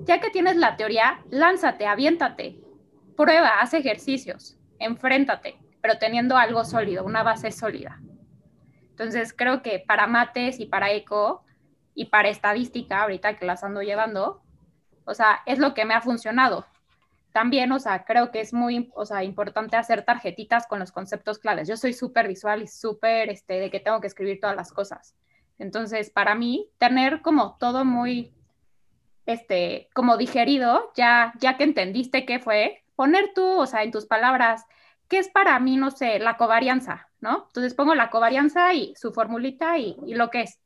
Ya 0.04 0.20
que 0.20 0.30
tienes 0.30 0.58
la 0.58 0.78
teoría, 0.78 1.22
lánzate, 1.32 1.88
aviéntate, 1.88 2.60
prueba, 3.18 3.62
haz 3.62 3.74
ejercicios, 3.74 4.60
enfréntate, 4.78 5.58
pero 5.82 5.98
teniendo 5.98 6.38
algo 6.38 6.64
sólido, 6.64 7.04
una 7.04 7.24
base 7.24 7.52
sólida. 7.52 8.00
Entonces, 9.00 9.34
creo 9.34 9.62
que 9.62 9.80
para 9.80 10.08
mates 10.08 10.60
y 10.60 10.66
para 10.66 10.92
eco 10.92 11.46
y 11.96 12.06
para 12.08 12.28
estadística, 12.28 13.02
ahorita 13.02 13.38
que 13.38 13.46
las 13.46 13.64
ando 13.64 13.82
llevando, 13.82 14.42
o 15.06 15.14
sea, 15.14 15.42
es 15.46 15.58
lo 15.58 15.74
que 15.74 15.86
me 15.86 15.94
ha 15.94 16.02
funcionado. 16.02 16.66
También, 17.32 17.72
o 17.72 17.80
sea, 17.80 18.04
creo 18.04 18.30
que 18.30 18.42
es 18.42 18.52
muy, 18.52 18.92
o 18.94 19.06
sea, 19.06 19.24
importante 19.24 19.78
hacer 19.78 20.04
tarjetitas 20.04 20.68
con 20.68 20.80
los 20.80 20.92
conceptos 20.92 21.40
claves. 21.40 21.70
Yo 21.70 21.78
soy 21.78 21.94
súper 21.94 22.28
visual 22.28 22.62
y 22.62 22.68
súper, 22.68 23.30
este, 23.30 23.62
de 23.62 23.72
que 23.72 23.80
tengo 23.80 24.02
que 24.02 24.08
escribir 24.08 24.42
todas 24.42 24.58
las 24.58 24.74
cosas. 24.74 25.16
Entonces, 25.60 26.10
para 26.10 26.36
mí, 26.36 26.70
tener 26.78 27.22
como 27.22 27.56
todo 27.58 27.86
muy, 27.86 28.34
este, 29.26 29.88
como 29.94 30.18
digerido, 30.18 30.92
ya, 30.94 31.32
ya 31.40 31.56
que 31.56 31.64
entendiste 31.64 32.26
qué 32.26 32.40
fue, 32.40 32.84
poner 32.98 33.32
tú, 33.34 33.46
o 33.46 33.66
sea, 33.66 33.84
en 33.84 33.92
tus 33.92 34.08
palabras, 34.08 34.66
¿qué 35.08 35.20
es 35.20 35.30
para 35.30 35.58
mí, 35.60 35.78
no 35.78 35.90
sé, 35.90 36.20
la 36.20 36.36
covarianza, 36.36 37.09
¿no? 37.22 37.46
Entonces 37.48 37.74
pongo 37.74 37.96
la 37.96 38.10
covarianza 38.10 38.74
y 38.74 38.94
su 38.96 39.12
formulita 39.12 39.78
y, 39.78 39.98
y 40.06 40.16
lo 40.16 40.30
que 40.30 40.42
es. 40.42 40.60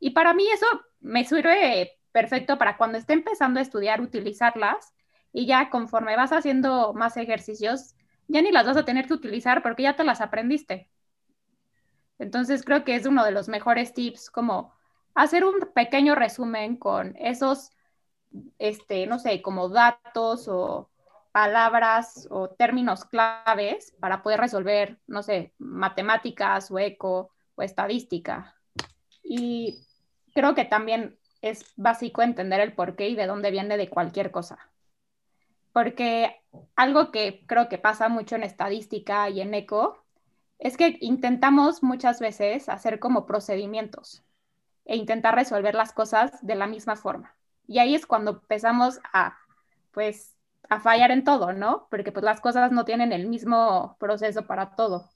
Y 0.00 0.10
para 0.10 0.34
mí 0.34 0.44
eso 0.50 0.66
me 1.00 1.24
sirve 1.24 1.98
perfecto 2.12 2.58
para 2.58 2.76
cuando 2.76 2.98
esté 2.98 3.12
empezando 3.12 3.60
a 3.60 3.62
estudiar, 3.62 4.00
utilizarlas 4.00 4.94
y 5.32 5.46
ya 5.46 5.70
conforme 5.70 6.16
vas 6.16 6.32
haciendo 6.32 6.92
más 6.94 7.16
ejercicios, 7.16 7.94
ya 8.28 8.42
ni 8.42 8.50
las 8.52 8.66
vas 8.66 8.76
a 8.76 8.84
tener 8.84 9.06
que 9.06 9.14
utilizar 9.14 9.62
porque 9.62 9.84
ya 9.84 9.96
te 9.96 10.04
las 10.04 10.20
aprendiste. 10.20 10.88
Entonces 12.18 12.64
creo 12.64 12.84
que 12.84 12.96
es 12.96 13.06
uno 13.06 13.24
de 13.24 13.30
los 13.30 13.48
mejores 13.48 13.94
tips 13.94 14.30
como 14.30 14.74
hacer 15.14 15.44
un 15.44 15.54
pequeño 15.74 16.14
resumen 16.14 16.76
con 16.76 17.16
esos, 17.16 17.70
este, 18.58 19.06
no 19.06 19.18
sé, 19.18 19.42
como 19.42 19.68
datos 19.68 20.46
o 20.48 20.90
palabras 21.32 22.26
o 22.30 22.50
términos 22.50 23.04
claves 23.04 23.94
para 24.00 24.22
poder 24.22 24.40
resolver, 24.40 24.98
no 25.06 25.22
sé, 25.22 25.54
matemáticas 25.58 26.70
o 26.70 26.78
eco 26.78 27.30
o 27.54 27.62
estadística. 27.62 28.56
Y 29.22 29.86
creo 30.34 30.54
que 30.54 30.64
también 30.64 31.18
es 31.42 31.72
básico 31.76 32.22
entender 32.22 32.60
el 32.60 32.74
porqué 32.74 33.08
y 33.08 33.16
de 33.16 33.26
dónde 33.26 33.50
viene 33.50 33.76
de 33.76 33.88
cualquier 33.88 34.30
cosa. 34.30 34.58
Porque 35.72 36.42
algo 36.74 37.12
que 37.12 37.44
creo 37.46 37.68
que 37.68 37.78
pasa 37.78 38.08
mucho 38.08 38.34
en 38.36 38.42
estadística 38.42 39.28
y 39.30 39.40
en 39.40 39.54
eco 39.54 40.04
es 40.58 40.76
que 40.76 40.98
intentamos 41.00 41.82
muchas 41.82 42.20
veces 42.20 42.68
hacer 42.68 42.98
como 42.98 43.24
procedimientos 43.24 44.24
e 44.84 44.96
intentar 44.96 45.34
resolver 45.34 45.74
las 45.74 45.92
cosas 45.92 46.44
de 46.44 46.54
la 46.54 46.66
misma 46.66 46.96
forma. 46.96 47.36
Y 47.66 47.78
ahí 47.78 47.94
es 47.94 48.04
cuando 48.04 48.32
empezamos 48.32 48.98
a, 49.12 49.38
pues, 49.92 50.36
a 50.68 50.80
fallar 50.80 51.10
en 51.10 51.24
todo, 51.24 51.52
¿no? 51.52 51.88
Porque 51.90 52.12
pues 52.12 52.24
las 52.24 52.40
cosas 52.40 52.72
no 52.72 52.84
tienen 52.84 53.12
el 53.12 53.26
mismo 53.26 53.96
proceso 53.98 54.46
para 54.46 54.76
todo. 54.76 55.08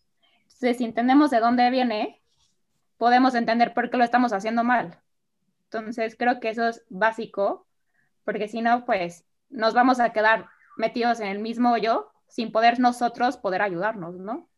Entonces, 0.45 0.79
si 0.79 0.85
entendemos 0.85 1.31
de 1.31 1.41
dónde 1.41 1.71
viene, 1.71 2.21
podemos 2.99 3.35
entender 3.35 3.75
por 3.75 3.91
qué 3.91 3.97
lo 3.97 4.05
estamos 4.05 4.33
haciendo 4.33 4.65
mal. 4.65 5.01
Entonces, 5.65 6.17
creo 6.17 6.41
que 6.41 6.51
eso 6.51 6.69
es 6.69 6.85
básico, 6.89 7.67
porque 8.25 8.49
si 8.49 8.63
no, 8.63 8.85
pues 8.85 9.25
nos 9.51 9.75
vamos 9.75 10.01
a 10.01 10.13
quedar 10.13 10.47
metidos 10.77 11.21
en 11.21 11.29
el 11.29 11.39
mismo 11.39 11.73
hoyo 11.73 12.11
sin 12.29 12.51
poder 12.51 12.81
nosotros 12.81 13.37
poder 13.37 13.63
ayudarnos, 13.63 14.17
¿no? 14.17 14.49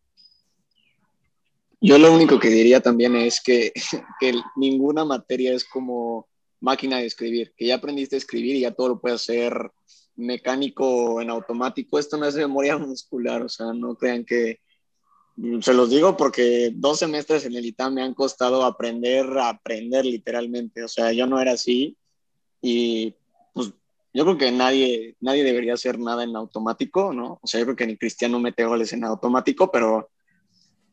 Yo 1.80 1.98
lo 1.98 2.14
único 2.14 2.38
que 2.38 2.48
diría 2.48 2.80
también 2.80 3.16
es 3.16 3.40
que, 3.42 3.72
que 4.20 4.32
ninguna 4.56 5.04
materia 5.04 5.52
es 5.52 5.64
como 5.64 6.26
máquina 6.60 6.98
de 6.98 7.06
escribir, 7.06 7.52
que 7.56 7.66
ya 7.66 7.76
aprendiste 7.76 8.16
a 8.16 8.18
escribir 8.18 8.56
y 8.56 8.60
ya 8.60 8.72
todo 8.72 8.88
lo 8.88 9.00
puedes 9.00 9.20
hacer 9.20 9.70
mecánico 10.16 11.20
en 11.20 11.30
automático. 11.30 11.98
Esto 11.98 12.16
no 12.16 12.26
es 12.26 12.34
memoria 12.34 12.76
muscular, 12.78 13.42
o 13.42 13.48
sea, 13.48 13.72
no 13.72 13.96
crean 13.96 14.24
que, 14.24 14.60
se 15.60 15.74
los 15.74 15.90
digo 15.90 16.16
porque 16.16 16.72
dos 16.74 16.98
semestres 16.98 17.44
en 17.44 17.54
el 17.54 17.66
ITAM 17.66 17.94
me 17.94 18.02
han 18.02 18.14
costado 18.14 18.64
aprender 18.64 19.26
a 19.38 19.50
aprender 19.50 20.04
literalmente. 20.06 20.82
O 20.82 20.88
sea, 20.88 21.12
yo 21.12 21.26
no 21.26 21.40
era 21.40 21.52
así 21.52 21.96
y 22.62 23.14
pues 23.52 23.72
yo 24.14 24.24
creo 24.24 24.38
que 24.38 24.50
nadie, 24.50 25.14
nadie 25.20 25.44
debería 25.44 25.74
hacer 25.74 25.98
nada 25.98 26.24
en 26.24 26.34
automático, 26.34 27.12
¿no? 27.12 27.38
O 27.42 27.46
sea, 27.46 27.60
yo 27.60 27.66
creo 27.66 27.76
que 27.76 27.86
ni 27.86 27.98
Cristiano 27.98 28.40
mete 28.40 28.64
goles 28.64 28.94
en 28.94 29.04
automático, 29.04 29.70
pero 29.70 30.08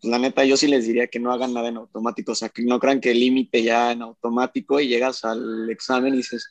pues, 0.01 0.11
la 0.11 0.19
neta 0.19 0.43
yo 0.43 0.57
sí 0.57 0.67
les 0.67 0.85
diría 0.85 1.07
que 1.07 1.19
no 1.19 1.31
hagan 1.31 1.53
nada 1.53 1.69
en 1.69 1.77
automático. 1.77 2.33
O 2.33 2.35
sea, 2.35 2.49
que 2.49 2.63
no 2.63 2.79
crean 2.79 2.99
que 2.99 3.11
el 3.11 3.21
límite 3.21 3.63
ya 3.63 3.93
en 3.93 4.01
automático 4.01 4.81
y 4.81 4.89
llegas 4.89 5.23
al 5.23 5.69
examen 5.69 6.13
y 6.13 6.17
dices, 6.17 6.49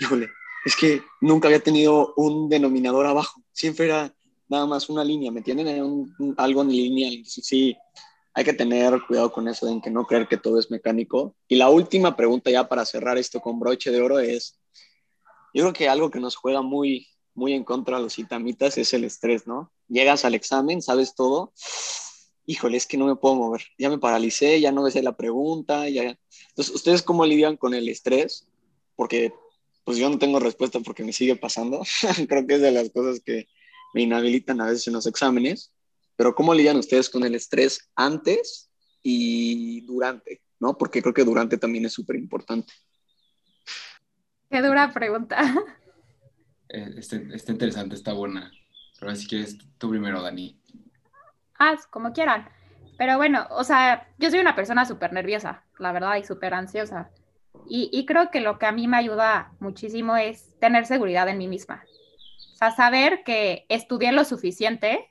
híjole, 0.00 0.28
es 0.68 0.76
que 0.76 1.02
nunca 1.22 1.48
había 1.48 1.60
tenido 1.60 2.12
un 2.16 2.50
denominador 2.50 3.06
abajo. 3.06 3.42
Siempre 3.52 3.86
era 3.86 4.14
nada 4.48 4.66
más 4.66 4.90
una 4.90 5.02
línea, 5.02 5.32
¿me 5.32 5.38
entienden? 5.38 6.14
Algo 6.36 6.60
en 6.60 6.68
línea. 6.68 7.10
sí, 7.24 7.74
hay 8.34 8.44
que 8.44 8.52
tener 8.52 9.00
cuidado 9.06 9.32
con 9.32 9.48
eso, 9.48 9.64
de 9.64 9.80
que 9.80 9.90
no 9.90 10.04
creer 10.04 10.28
que 10.28 10.36
todo 10.36 10.58
es 10.58 10.70
mecánico. 10.70 11.34
Y 11.48 11.56
la 11.56 11.70
última 11.70 12.16
pregunta 12.16 12.50
ya 12.50 12.68
para 12.68 12.84
cerrar 12.84 13.16
esto 13.16 13.40
con 13.40 13.58
broche 13.58 13.90
de 13.90 14.02
oro 14.02 14.18
es, 14.18 14.58
yo 15.54 15.62
creo 15.62 15.72
que 15.72 15.88
algo 15.88 16.10
que 16.10 16.20
nos 16.20 16.36
juega 16.36 16.60
muy, 16.60 17.06
muy 17.32 17.54
en 17.54 17.64
contra 17.64 17.96
a 17.96 18.00
los 18.00 18.18
itamitas 18.18 18.76
es 18.76 18.92
el 18.92 19.04
estrés, 19.04 19.46
¿no? 19.46 19.72
Llegas 19.88 20.26
al 20.26 20.34
examen, 20.34 20.82
sabes 20.82 21.14
todo, 21.14 21.54
híjole, 22.44 22.76
es 22.76 22.86
que 22.86 22.98
no 22.98 23.06
me 23.06 23.16
puedo 23.16 23.36
mover, 23.36 23.62
ya 23.78 23.88
me 23.88 23.96
paralicé, 23.96 24.60
ya 24.60 24.70
no 24.70 24.82
me 24.82 24.90
sé 24.90 25.02
la 25.02 25.16
pregunta, 25.16 25.88
ya... 25.88 26.18
Entonces, 26.50 26.74
¿ustedes 26.74 27.02
cómo 27.02 27.24
lidian 27.24 27.56
con 27.56 27.72
el 27.72 27.88
estrés? 27.88 28.46
Porque 28.96 29.32
pues 29.88 29.96
yo 29.96 30.10
no 30.10 30.18
tengo 30.18 30.38
respuesta 30.38 30.80
porque 30.80 31.02
me 31.02 31.14
sigue 31.14 31.34
pasando. 31.34 31.80
Creo 32.28 32.46
que 32.46 32.56
es 32.56 32.60
de 32.60 32.72
las 32.72 32.90
cosas 32.90 33.22
que, 33.24 33.48
me 33.94 34.02
inhabilitan 34.02 34.60
a 34.60 34.66
veces 34.66 34.86
en 34.86 34.92
los 34.92 35.06
exámenes, 35.06 35.72
pero 36.14 36.34
¿cómo 36.34 36.52
lidian 36.52 36.76
ustedes 36.76 37.08
con 37.08 37.24
el 37.24 37.34
estrés 37.34 37.88
antes 37.96 38.70
y 39.02 39.80
durante? 39.86 40.42
¿no? 40.60 40.76
Porque 40.76 41.00
creo 41.00 41.14
que 41.14 41.24
durante 41.24 41.56
también 41.56 41.86
es 41.86 41.94
súper 41.94 42.16
importante. 42.16 42.70
Qué 44.50 44.60
dura 44.60 44.92
pregunta. 44.92 45.38
Eh, 46.70 46.96
está, 46.98 47.16
está, 47.32 47.52
interesante, 47.52 47.94
está 47.94 48.12
buena. 48.12 48.52
Pero 49.00 49.16
si 49.16 49.26
quieres 49.26 49.56
tú 49.78 49.88
primero, 49.88 50.20
Dani. 50.20 50.60
Ah, 51.58 51.78
como 51.88 52.12
quieran. 52.12 52.46
Pero 52.98 53.16
bueno, 53.16 53.46
o 53.52 53.64
sea, 53.64 54.06
yo 54.18 54.28
soy 54.28 54.40
una 54.40 54.54
persona 54.54 54.84
súper 54.84 55.14
nerviosa, 55.14 55.64
la 55.78 55.92
verdad, 55.92 56.16
y 56.16 56.24
súper 56.24 56.52
ansiosa. 56.52 57.10
Y, 57.70 58.06
creo 58.06 58.30
que 58.30 58.40
lo 58.40 58.58
que 58.58 58.64
a 58.64 58.72
mí 58.72 58.88
me 58.88 58.96
ayuda 58.96 59.52
muchísimo 59.60 60.16
es 60.16 60.58
tener 60.58 60.86
seguridad 60.86 61.28
en 61.28 61.36
mí 61.36 61.48
misma 61.48 61.84
sea, 62.58 62.72
saber 62.72 63.22
que 63.24 63.66
estudié 63.68 64.12
lo 64.12 64.24
suficiente 64.24 65.10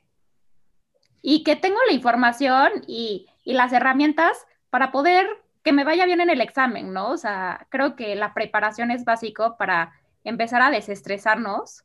y 1.21 1.43
que 1.43 1.55
tengo 1.55 1.77
la 1.87 1.93
información 1.93 2.69
y, 2.87 3.27
y 3.43 3.53
las 3.53 3.73
herramientas 3.73 4.45
para 4.69 4.91
poder 4.91 5.27
que 5.63 5.71
me 5.71 5.83
vaya 5.83 6.05
bien 6.05 6.21
en 6.21 6.29
el 6.29 6.41
examen, 6.41 6.93
¿no? 6.93 7.11
O 7.11 7.17
sea, 7.17 7.67
creo 7.69 7.95
que 7.95 8.15
la 8.15 8.33
preparación 8.33 8.91
es 8.91 9.05
básico 9.05 9.55
para 9.57 9.93
empezar 10.23 10.61
a 10.61 10.71
desestresarnos 10.71 11.83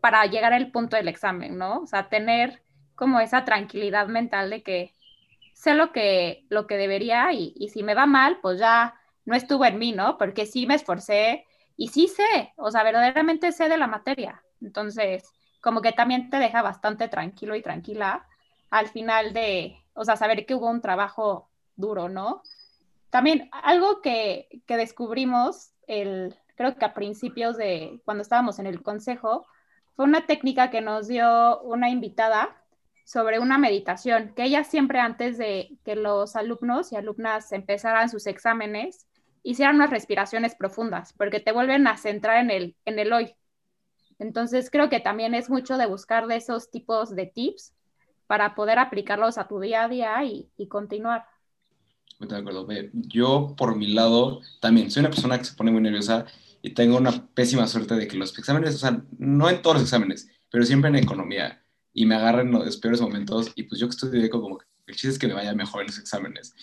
para 0.00 0.26
llegar 0.26 0.52
al 0.52 0.70
punto 0.70 0.96
del 0.96 1.08
examen, 1.08 1.56
¿no? 1.56 1.80
O 1.80 1.86
sea, 1.86 2.08
tener 2.08 2.62
como 2.94 3.20
esa 3.20 3.44
tranquilidad 3.44 4.08
mental 4.08 4.50
de 4.50 4.62
que 4.62 4.92
sé 5.54 5.74
lo 5.74 5.92
que, 5.92 6.44
lo 6.48 6.66
que 6.66 6.76
debería 6.76 7.32
y, 7.32 7.52
y 7.56 7.68
si 7.70 7.82
me 7.82 7.94
va 7.94 8.06
mal, 8.06 8.38
pues 8.42 8.58
ya 8.58 8.94
no 9.26 9.36
estuvo 9.36 9.64
en 9.66 9.78
mí, 9.78 9.92
¿no? 9.92 10.16
Porque 10.16 10.46
sí 10.46 10.66
me 10.66 10.74
esforcé 10.74 11.44
y 11.76 11.88
sí 11.88 12.08
sé, 12.08 12.54
o 12.56 12.70
sea, 12.70 12.82
verdaderamente 12.82 13.52
sé 13.52 13.68
de 13.68 13.76
la 13.76 13.86
materia. 13.86 14.42
Entonces, 14.62 15.30
como 15.60 15.82
que 15.82 15.92
también 15.92 16.30
te 16.30 16.38
deja 16.38 16.62
bastante 16.62 17.08
tranquilo 17.08 17.54
y 17.54 17.62
tranquila 17.62 18.26
al 18.70 18.88
final 18.88 19.32
de, 19.32 19.76
o 19.94 20.04
sea, 20.04 20.16
saber 20.16 20.46
que 20.46 20.54
hubo 20.54 20.70
un 20.70 20.80
trabajo 20.80 21.50
duro, 21.76 22.08
¿no? 22.08 22.42
También 23.10 23.48
algo 23.52 24.00
que, 24.00 24.62
que 24.66 24.76
descubrimos, 24.76 25.72
el, 25.86 26.34
creo 26.56 26.76
que 26.76 26.84
a 26.84 26.94
principios 26.94 27.56
de 27.56 28.00
cuando 28.04 28.22
estábamos 28.22 28.58
en 28.58 28.66
el 28.66 28.82
consejo, 28.82 29.46
fue 29.94 30.04
una 30.04 30.26
técnica 30.26 30.70
que 30.70 30.80
nos 30.80 31.08
dio 31.08 31.60
una 31.62 31.88
invitada 31.90 32.56
sobre 33.04 33.38
una 33.38 33.56
meditación, 33.56 34.32
que 34.34 34.44
ella 34.44 34.64
siempre 34.64 34.98
antes 34.98 35.38
de 35.38 35.78
que 35.84 35.94
los 35.94 36.36
alumnos 36.36 36.92
y 36.92 36.96
alumnas 36.96 37.52
empezaran 37.52 38.10
sus 38.10 38.26
exámenes, 38.26 39.05
hicieran 39.46 39.76
unas 39.76 39.90
respiraciones 39.90 40.56
profundas, 40.56 41.12
porque 41.12 41.38
te 41.38 41.52
vuelven 41.52 41.86
a 41.86 41.96
centrar 41.96 42.38
en 42.38 42.50
el, 42.50 42.76
en 42.84 42.98
el 42.98 43.12
hoy. 43.12 43.34
Entonces 44.18 44.70
creo 44.70 44.88
que 44.88 44.98
también 44.98 45.34
es 45.34 45.48
mucho 45.48 45.78
de 45.78 45.86
buscar 45.86 46.26
de 46.26 46.36
esos 46.36 46.70
tipos 46.70 47.14
de 47.14 47.26
tips 47.26 47.72
para 48.26 48.56
poder 48.56 48.80
aplicarlos 48.80 49.38
a 49.38 49.46
tu 49.46 49.60
día 49.60 49.84
a 49.84 49.88
día 49.88 50.24
y, 50.24 50.50
y 50.56 50.66
continuar. 50.66 51.26
De 52.18 52.36
acuerdo. 52.36 52.66
Yo, 52.92 53.54
por 53.56 53.76
mi 53.76 53.92
lado, 53.92 54.40
también 54.60 54.90
soy 54.90 55.00
una 55.00 55.10
persona 55.10 55.38
que 55.38 55.44
se 55.44 55.54
pone 55.54 55.70
muy 55.70 55.80
nerviosa 55.80 56.26
y 56.60 56.70
tengo 56.70 56.96
una 56.96 57.28
pésima 57.28 57.68
suerte 57.68 57.94
de 57.94 58.08
que 58.08 58.16
los 58.16 58.36
exámenes, 58.36 58.74
o 58.74 58.78
sea, 58.78 59.00
no 59.18 59.48
en 59.48 59.62
todos 59.62 59.76
los 59.76 59.84
exámenes, 59.84 60.28
pero 60.50 60.64
siempre 60.64 60.88
en 60.88 60.96
economía, 60.96 61.62
y 61.92 62.04
me 62.06 62.16
agarran 62.16 62.50
los 62.50 62.78
peores 62.78 63.00
momentos, 63.00 63.52
y 63.54 63.64
pues 63.64 63.80
yo 63.80 63.86
que 63.86 63.92
estudio 63.94 64.28
como 64.30 64.58
que 64.58 64.66
el 64.88 64.96
chiste 64.96 65.10
es 65.10 65.18
que 65.18 65.28
me 65.28 65.34
vaya 65.34 65.54
mejor 65.54 65.82
en 65.82 65.88
los 65.88 65.98
exámenes. 65.98 66.54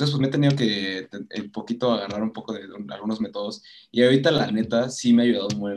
Entonces, 0.00 0.16
pues 0.16 0.20
me 0.22 0.28
he 0.28 0.30
tenido 0.30 0.56
que 0.56 1.10
un 1.42 1.52
poquito 1.52 1.92
agarrar 1.92 2.22
un 2.22 2.32
poco 2.32 2.54
de, 2.54 2.62
algunos 2.88 3.20
métodos, 3.20 3.62
y 3.90 4.02
ahorita 4.02 4.30
la 4.30 4.50
neta 4.50 4.88
sí 4.88 5.12
me 5.12 5.22
ha 5.22 5.26
ayudado 5.26 5.48
muy 5.58 5.76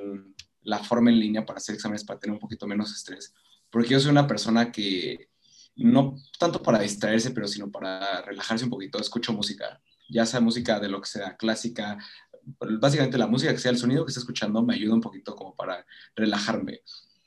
la 0.61 0.79
forma 0.79 1.09
en 1.09 1.19
línea 1.19 1.45
para 1.45 1.57
hacer 1.57 1.75
exámenes, 1.75 2.05
para 2.05 2.21
tener 2.21 2.33
un 2.33 2.39
poquito 2.39 2.65
menos 2.65 2.93
estrés, 2.93 3.33
porque 3.69 3.89
yo 3.89 3.99
soy 3.99 4.11
una 4.11 4.25
persona 4.25 4.71
que 4.71 5.27
no 5.75 6.15
tanto 6.39 6.63
para 6.63 6.79
distraerse, 6.79 7.31
pero 7.31 7.49
sino 7.49 7.69
para 7.69 8.21
relajarse 8.21 8.63
un 8.63 8.69
poquito, 8.69 8.97
escucho 8.97 9.33
música, 9.33 9.81
ya 10.07 10.25
sea 10.25 10.39
música 10.39 10.79
de 10.79 10.87
lo 10.87 11.01
que 11.01 11.09
sea, 11.09 11.35
clásica, 11.35 11.97
básicamente 12.79 13.17
la 13.17 13.27
música 13.27 13.51
que 13.51 13.59
sea, 13.59 13.71
el 13.71 13.77
sonido 13.77 14.05
que 14.05 14.11
esté 14.11 14.21
escuchando 14.21 14.63
me 14.63 14.75
ayuda 14.75 14.93
un 14.93 15.01
poquito 15.01 15.35
como 15.35 15.53
para 15.53 15.85
relajarme. 16.15 16.79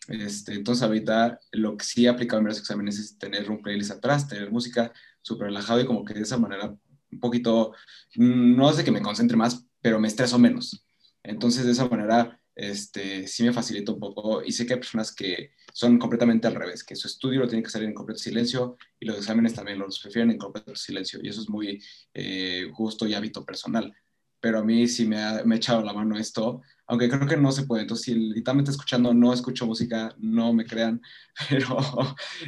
Este, 0.08 0.54
entonces 0.54 0.82
ahorita 0.82 1.40
lo 1.52 1.76
que 1.76 1.84
sí 1.84 2.06
he 2.06 2.08
aplicado 2.08 2.38
en 2.38 2.44
varios 2.44 2.60
exámenes 2.60 2.98
es 2.98 3.18
tener 3.18 3.50
un 3.50 3.60
playlist 3.60 3.90
atrás, 3.90 4.28
tener 4.28 4.50
música 4.50 4.92
súper 5.20 5.48
relajado 5.48 5.80
y 5.80 5.84
como 5.84 6.04
que 6.04 6.14
de 6.14 6.22
esa 6.22 6.38
manera 6.38 6.72
un 7.12 7.20
poquito, 7.20 7.72
no 8.16 8.72
sé 8.72 8.84
que 8.84 8.90
me 8.90 9.02
concentre 9.02 9.36
más, 9.36 9.64
pero 9.80 10.00
me 10.00 10.08
estreso 10.08 10.38
menos. 10.38 10.84
Entonces 11.22 11.64
de 11.64 11.72
esa 11.72 11.88
manera 11.88 12.40
este, 12.56 13.26
sí 13.28 13.44
me 13.44 13.52
facilita 13.52 13.92
un 13.92 14.00
poco 14.00 14.42
y 14.42 14.50
sé 14.50 14.66
que 14.66 14.72
hay 14.72 14.80
personas 14.80 15.14
que 15.14 15.50
son 15.74 15.98
completamente 15.98 16.46
al 16.46 16.54
revés, 16.54 16.82
que 16.82 16.96
su 16.96 17.06
estudio 17.06 17.40
lo 17.40 17.48
tiene 17.48 17.62
que 17.62 17.68
hacer 17.68 17.82
en 17.82 17.92
completo 17.92 18.18
silencio 18.18 18.78
y 18.98 19.04
los 19.04 19.18
exámenes 19.18 19.52
también 19.52 19.78
los 19.78 20.00
prefieren 20.00 20.30
en 20.30 20.38
completo 20.38 20.74
silencio 20.74 21.20
y 21.22 21.28
eso 21.28 21.42
es 21.42 21.50
muy 21.50 21.82
eh, 22.14 22.66
y 23.00 23.14
hábito 23.14 23.44
personal. 23.44 23.94
Pero 24.40 24.60
a 24.60 24.64
mí 24.64 24.86
sí 24.88 25.06
me 25.06 25.18
ha, 25.18 25.42
echado 25.54 25.82
la 25.82 25.92
mano 25.92 26.16
esto, 26.16 26.62
aunque 26.86 27.08
creo 27.10 27.26
que 27.26 27.36
no 27.36 27.52
se 27.52 27.64
puede. 27.64 27.82
Entonces, 27.82 28.04
si 28.04 28.14
literalmente 28.14 28.70
escuchando 28.70 29.12
no 29.12 29.32
escucho 29.32 29.66
música, 29.66 30.14
no 30.18 30.52
me 30.52 30.64
crean, 30.64 31.00
pero 31.50 31.78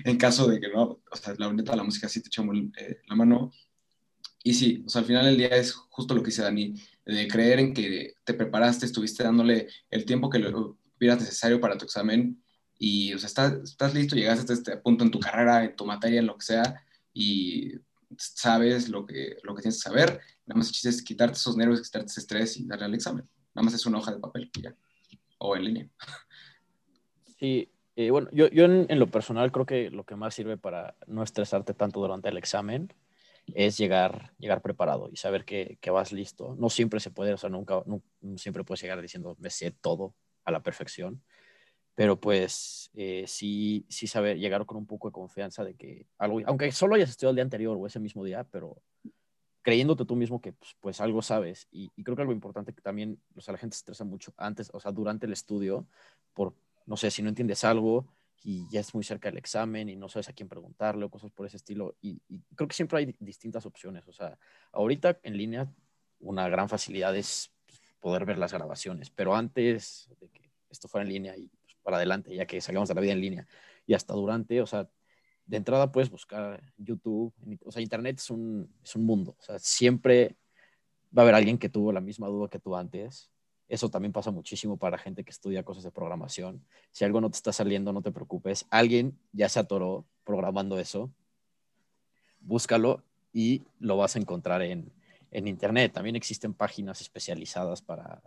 en 0.04 0.16
caso 0.16 0.46
de 0.48 0.60
que 0.60 0.68
no, 0.68 1.02
o 1.10 1.16
sea, 1.16 1.34
la 1.36 1.52
neta, 1.52 1.76
la 1.76 1.82
música 1.84 2.08
sí 2.08 2.22
te 2.22 2.28
echa 2.28 2.42
eh, 2.78 3.00
la 3.08 3.16
mano. 3.16 3.52
Y 4.48 4.54
sí, 4.54 4.82
al 4.94 5.04
final 5.04 5.26
del 5.26 5.36
día 5.36 5.48
es 5.48 5.74
justo 5.74 6.14
lo 6.14 6.22
que 6.22 6.28
dice 6.30 6.40
Dani, 6.40 6.72
de 7.04 7.28
creer 7.28 7.58
en 7.58 7.74
que 7.74 8.14
te 8.24 8.32
preparaste, 8.32 8.86
estuviste 8.86 9.22
dándole 9.22 9.68
el 9.90 10.06
tiempo 10.06 10.30
que 10.30 10.38
lo 10.38 10.78
hubieras 10.96 11.20
necesario 11.20 11.60
para 11.60 11.76
tu 11.76 11.84
examen 11.84 12.42
y 12.78 13.12
o 13.12 13.18
sea, 13.18 13.26
estás, 13.26 13.92
listo, 13.92 14.16
llegaste 14.16 14.40
hasta 14.40 14.52
este 14.54 14.76
punto 14.78 15.04
en 15.04 15.10
tu 15.10 15.20
carrera, 15.20 15.64
en 15.64 15.76
tu 15.76 15.84
materia, 15.84 16.20
en 16.20 16.26
lo 16.28 16.38
que 16.38 16.46
sea, 16.46 16.82
y 17.12 17.74
sabes 18.16 18.88
lo 18.88 19.04
que, 19.04 19.36
lo 19.42 19.54
que 19.54 19.60
tienes 19.60 19.82
que 19.82 19.90
saber. 19.90 20.18
Nada 20.46 20.60
más 20.60 20.82
es 20.82 21.02
quitarte 21.02 21.36
esos 21.36 21.54
nervios, 21.54 21.82
quitarte 21.82 22.06
ese 22.06 22.20
estrés 22.20 22.56
y 22.56 22.64
darle 22.64 22.86
al 22.86 22.94
examen. 22.94 23.28
Nada 23.54 23.66
más 23.66 23.74
es 23.74 23.84
una 23.84 23.98
hoja 23.98 24.12
de 24.12 24.18
papel. 24.18 24.50
O 25.36 25.56
en 25.56 25.64
línea. 25.64 25.88
Sí, 27.38 27.70
eh, 27.96 28.10
bueno, 28.10 28.30
yo, 28.32 28.48
yo 28.48 28.64
en, 28.64 28.98
lo 28.98 29.10
personal 29.10 29.52
creo 29.52 29.66
que 29.66 29.90
lo 29.90 30.04
que 30.04 30.16
más 30.16 30.34
sirve 30.34 30.56
para 30.56 30.94
no 31.06 31.22
estresarte 31.22 31.74
tanto 31.74 32.00
durante 32.00 32.30
el 32.30 32.38
examen 32.38 32.90
es 33.54 33.76
llegar, 33.78 34.34
llegar 34.38 34.62
preparado 34.62 35.08
y 35.12 35.16
saber 35.16 35.44
que, 35.44 35.78
que 35.80 35.90
vas 35.90 36.12
listo. 36.12 36.54
No 36.58 36.70
siempre 36.70 37.00
se 37.00 37.10
puede, 37.10 37.32
o 37.32 37.38
sea, 37.38 37.50
nunca, 37.50 37.82
no, 37.86 38.02
siempre 38.36 38.64
puedes 38.64 38.82
llegar 38.82 39.00
diciendo, 39.00 39.36
me 39.38 39.50
sé 39.50 39.70
todo 39.70 40.14
a 40.44 40.52
la 40.52 40.62
perfección 40.62 41.22
pero 41.98 42.20
pues 42.20 42.92
eh, 42.94 43.24
sí, 43.26 43.84
sí 43.88 44.06
saber 44.06 44.38
llegar 44.38 44.64
con 44.66 44.76
un 44.76 44.86
poco 44.86 45.08
de 45.08 45.12
confianza 45.12 45.64
de 45.64 45.74
que 45.74 46.06
algo, 46.16 46.40
aunque 46.46 46.70
solo 46.70 46.94
hayas 46.94 47.10
estudiado 47.10 47.30
el 47.30 47.34
día 47.38 47.42
anterior 47.42 47.76
o 47.76 47.88
ese 47.88 47.98
mismo 47.98 48.22
día, 48.22 48.44
pero 48.44 48.80
creyéndote 49.62 50.04
tú 50.04 50.14
mismo 50.14 50.40
que 50.40 50.52
pues, 50.52 50.76
pues 50.78 51.00
algo 51.00 51.22
sabes. 51.22 51.66
Y, 51.72 51.90
creo 52.04 52.14
que 52.14 52.22
algo 52.22 52.32
importante 52.32 52.72
que 52.72 52.82
también, 52.82 53.20
o 53.34 53.40
sea, 53.40 53.50
la 53.50 53.58
gente 53.58 53.74
se 53.74 53.80
estresa 53.80 54.04
mucho 54.04 54.32
antes, 54.36 54.70
o 54.72 54.78
sea, 54.78 54.92
durante 54.92 55.26
el 55.26 55.32
estudio, 55.32 55.88
por, 56.34 56.54
no 56.86 56.96
sé, 56.96 57.10
si 57.10 57.20
no 57.20 57.30
entiendes 57.30 57.64
algo 57.64 58.06
y 58.42 58.68
ya 58.70 58.80
es 58.80 58.94
muy 58.94 59.04
cerca 59.04 59.28
del 59.28 59.38
examen 59.38 59.88
y 59.88 59.96
no 59.96 60.08
sabes 60.08 60.28
a 60.28 60.32
quién 60.32 60.48
preguntarle 60.48 61.04
o 61.04 61.10
cosas 61.10 61.30
por 61.32 61.46
ese 61.46 61.56
estilo. 61.56 61.96
Y, 62.00 62.20
y 62.28 62.40
creo 62.54 62.68
que 62.68 62.74
siempre 62.74 62.98
hay 62.98 63.16
distintas 63.18 63.66
opciones. 63.66 64.06
O 64.08 64.12
sea, 64.12 64.38
ahorita 64.72 65.18
en 65.22 65.36
línea 65.36 65.72
una 66.20 66.48
gran 66.48 66.68
facilidad 66.68 67.16
es 67.16 67.52
poder 68.00 68.24
ver 68.24 68.38
las 68.38 68.52
grabaciones, 68.52 69.10
pero 69.10 69.34
antes 69.34 70.08
de 70.20 70.28
que 70.28 70.50
esto 70.70 70.88
fuera 70.88 71.04
en 71.04 71.12
línea 71.12 71.36
y 71.36 71.50
para 71.82 71.96
adelante, 71.96 72.34
ya 72.34 72.46
que 72.46 72.60
salgamos 72.60 72.88
de 72.88 72.94
la 72.94 73.00
vida 73.00 73.12
en 73.12 73.20
línea. 73.20 73.46
Y 73.86 73.94
hasta 73.94 74.14
durante, 74.14 74.60
o 74.60 74.66
sea, 74.66 74.88
de 75.46 75.56
entrada 75.56 75.90
puedes 75.90 76.10
buscar 76.10 76.62
YouTube, 76.76 77.32
o 77.64 77.72
sea, 77.72 77.80
Internet 77.80 78.18
es 78.18 78.30
un, 78.30 78.70
es 78.82 78.94
un 78.94 79.04
mundo, 79.06 79.34
o 79.38 79.42
sea, 79.42 79.58
siempre 79.58 80.36
va 81.16 81.22
a 81.22 81.24
haber 81.24 81.34
alguien 81.34 81.56
que 81.56 81.70
tuvo 81.70 81.92
la 81.92 82.02
misma 82.02 82.28
duda 82.28 82.50
que 82.50 82.58
tú 82.58 82.76
antes. 82.76 83.30
Eso 83.68 83.90
también 83.90 84.12
pasa 84.12 84.30
muchísimo 84.30 84.78
para 84.78 84.96
gente 84.96 85.24
que 85.24 85.30
estudia 85.30 85.62
cosas 85.62 85.84
de 85.84 85.90
programación. 85.90 86.64
Si 86.90 87.04
algo 87.04 87.20
no 87.20 87.30
te 87.30 87.36
está 87.36 87.52
saliendo, 87.52 87.92
no 87.92 88.02
te 88.02 88.12
preocupes. 88.12 88.66
Alguien 88.70 89.18
ya 89.32 89.48
se 89.48 89.60
atoró 89.60 90.06
programando 90.24 90.78
eso. 90.78 91.10
Búscalo 92.40 93.02
y 93.32 93.62
lo 93.78 93.98
vas 93.98 94.16
a 94.16 94.18
encontrar 94.18 94.62
en, 94.62 94.90
en 95.30 95.48
Internet. 95.48 95.92
También 95.92 96.16
existen 96.16 96.54
páginas 96.54 97.02
especializadas 97.02 97.82
para, 97.82 98.22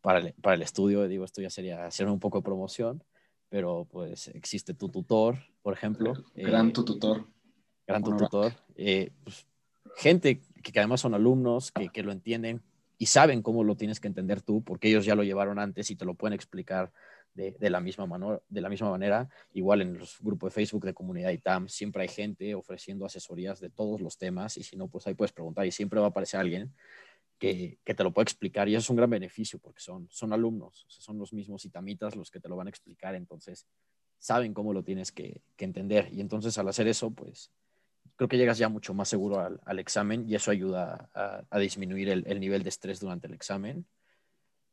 para 0.00 0.20
el, 0.20 0.34
para 0.34 0.54
el 0.54 0.62
estudio, 0.62 1.06
digo, 1.08 1.24
esto 1.24 1.42
ya 1.42 1.50
sería 1.50 1.84
hacer 1.86 2.06
un 2.06 2.20
poco 2.20 2.38
de 2.38 2.44
promoción, 2.44 3.02
pero 3.48 3.86
pues 3.90 4.28
existe 4.28 4.74
tu 4.74 4.88
tutor, 4.88 5.38
por 5.62 5.74
ejemplo. 5.74 6.14
Gran 6.34 6.68
eh, 6.68 6.72
tu 6.72 6.84
tutor. 6.84 7.26
Gran 7.86 8.02
tu 8.02 8.16
tutor. 8.16 8.52
Eh, 8.76 9.10
pues, 9.24 9.46
gente 9.96 10.40
que, 10.62 10.72
que, 10.72 10.78
además 10.78 11.00
son 11.00 11.14
alumnos, 11.14 11.72
que, 11.72 11.88
que, 11.88 12.02
lo 12.02 12.12
entienden 12.12 12.62
y 13.00 13.06
saben 13.06 13.40
cómo 13.40 13.64
lo 13.64 13.76
tienes 13.76 13.98
que 13.98 14.08
entender 14.08 14.42
tú, 14.42 14.62
porque 14.62 14.88
ellos 14.88 15.06
ya 15.06 15.14
lo 15.14 15.24
llevaron 15.24 15.58
antes 15.58 15.90
y 15.90 15.96
te 15.96 16.04
lo 16.04 16.12
pueden 16.12 16.34
explicar 16.34 16.92
de, 17.32 17.52
de, 17.52 17.70
la, 17.70 17.80
misma 17.80 18.04
mano, 18.04 18.42
de 18.50 18.60
la 18.60 18.68
misma 18.68 18.90
manera. 18.90 19.30
Igual 19.54 19.80
en 19.80 19.96
los 19.96 20.18
grupos 20.20 20.50
de 20.50 20.54
Facebook 20.54 20.84
de 20.84 20.92
comunidad 20.92 21.30
ITAM 21.30 21.66
siempre 21.66 22.02
hay 22.02 22.08
gente 22.08 22.54
ofreciendo 22.54 23.06
asesorías 23.06 23.58
de 23.58 23.70
todos 23.70 24.02
los 24.02 24.18
temas 24.18 24.58
y 24.58 24.64
si 24.64 24.76
no, 24.76 24.86
pues 24.86 25.06
ahí 25.06 25.14
puedes 25.14 25.32
preguntar 25.32 25.64
y 25.64 25.72
siempre 25.72 25.98
va 25.98 26.06
a 26.06 26.08
aparecer 26.10 26.40
alguien 26.40 26.74
que, 27.38 27.78
te 27.82 28.04
lo 28.04 28.12
puede 28.12 28.24
explicar 28.24 28.68
y 28.68 28.74
eso 28.74 28.80
es 28.80 28.90
un 28.90 28.96
gran 28.96 29.08
beneficio 29.08 29.58
porque 29.58 29.80
son, 29.80 30.06
son 30.10 30.34
alumnos, 30.34 30.84
son 30.88 31.18
los 31.18 31.32
mismos 31.32 31.64
itamitas 31.64 32.14
los 32.14 32.30
que 32.30 32.38
te 32.38 32.50
lo 32.50 32.56
van 32.56 32.66
a 32.66 32.70
explicar, 32.70 33.14
entonces 33.14 33.66
saben 34.18 34.52
cómo 34.52 34.74
lo 34.74 34.82
tienes 34.84 35.10
que, 35.10 35.40
entender 35.56 36.12
y 36.12 36.20
entonces 36.20 36.58
al 36.58 36.68
hacer 36.68 36.86
eso, 36.86 37.10
pues 37.10 37.50
creo 38.20 38.28
que 38.28 38.36
llegas 38.36 38.58
ya 38.58 38.68
mucho 38.68 38.92
más 38.92 39.08
seguro 39.08 39.40
al, 39.64 39.78
examen 39.78 40.28
y 40.28 40.34
eso 40.34 40.50
ayuda 40.50 41.08
a, 41.14 41.58
disminuir 41.58 42.10
el, 42.10 42.22
el, 42.26 42.38
nivel 42.38 42.62
de 42.62 42.68
estrés 42.68 43.00
durante 43.00 43.26
el 43.26 43.32
examen. 43.32 43.86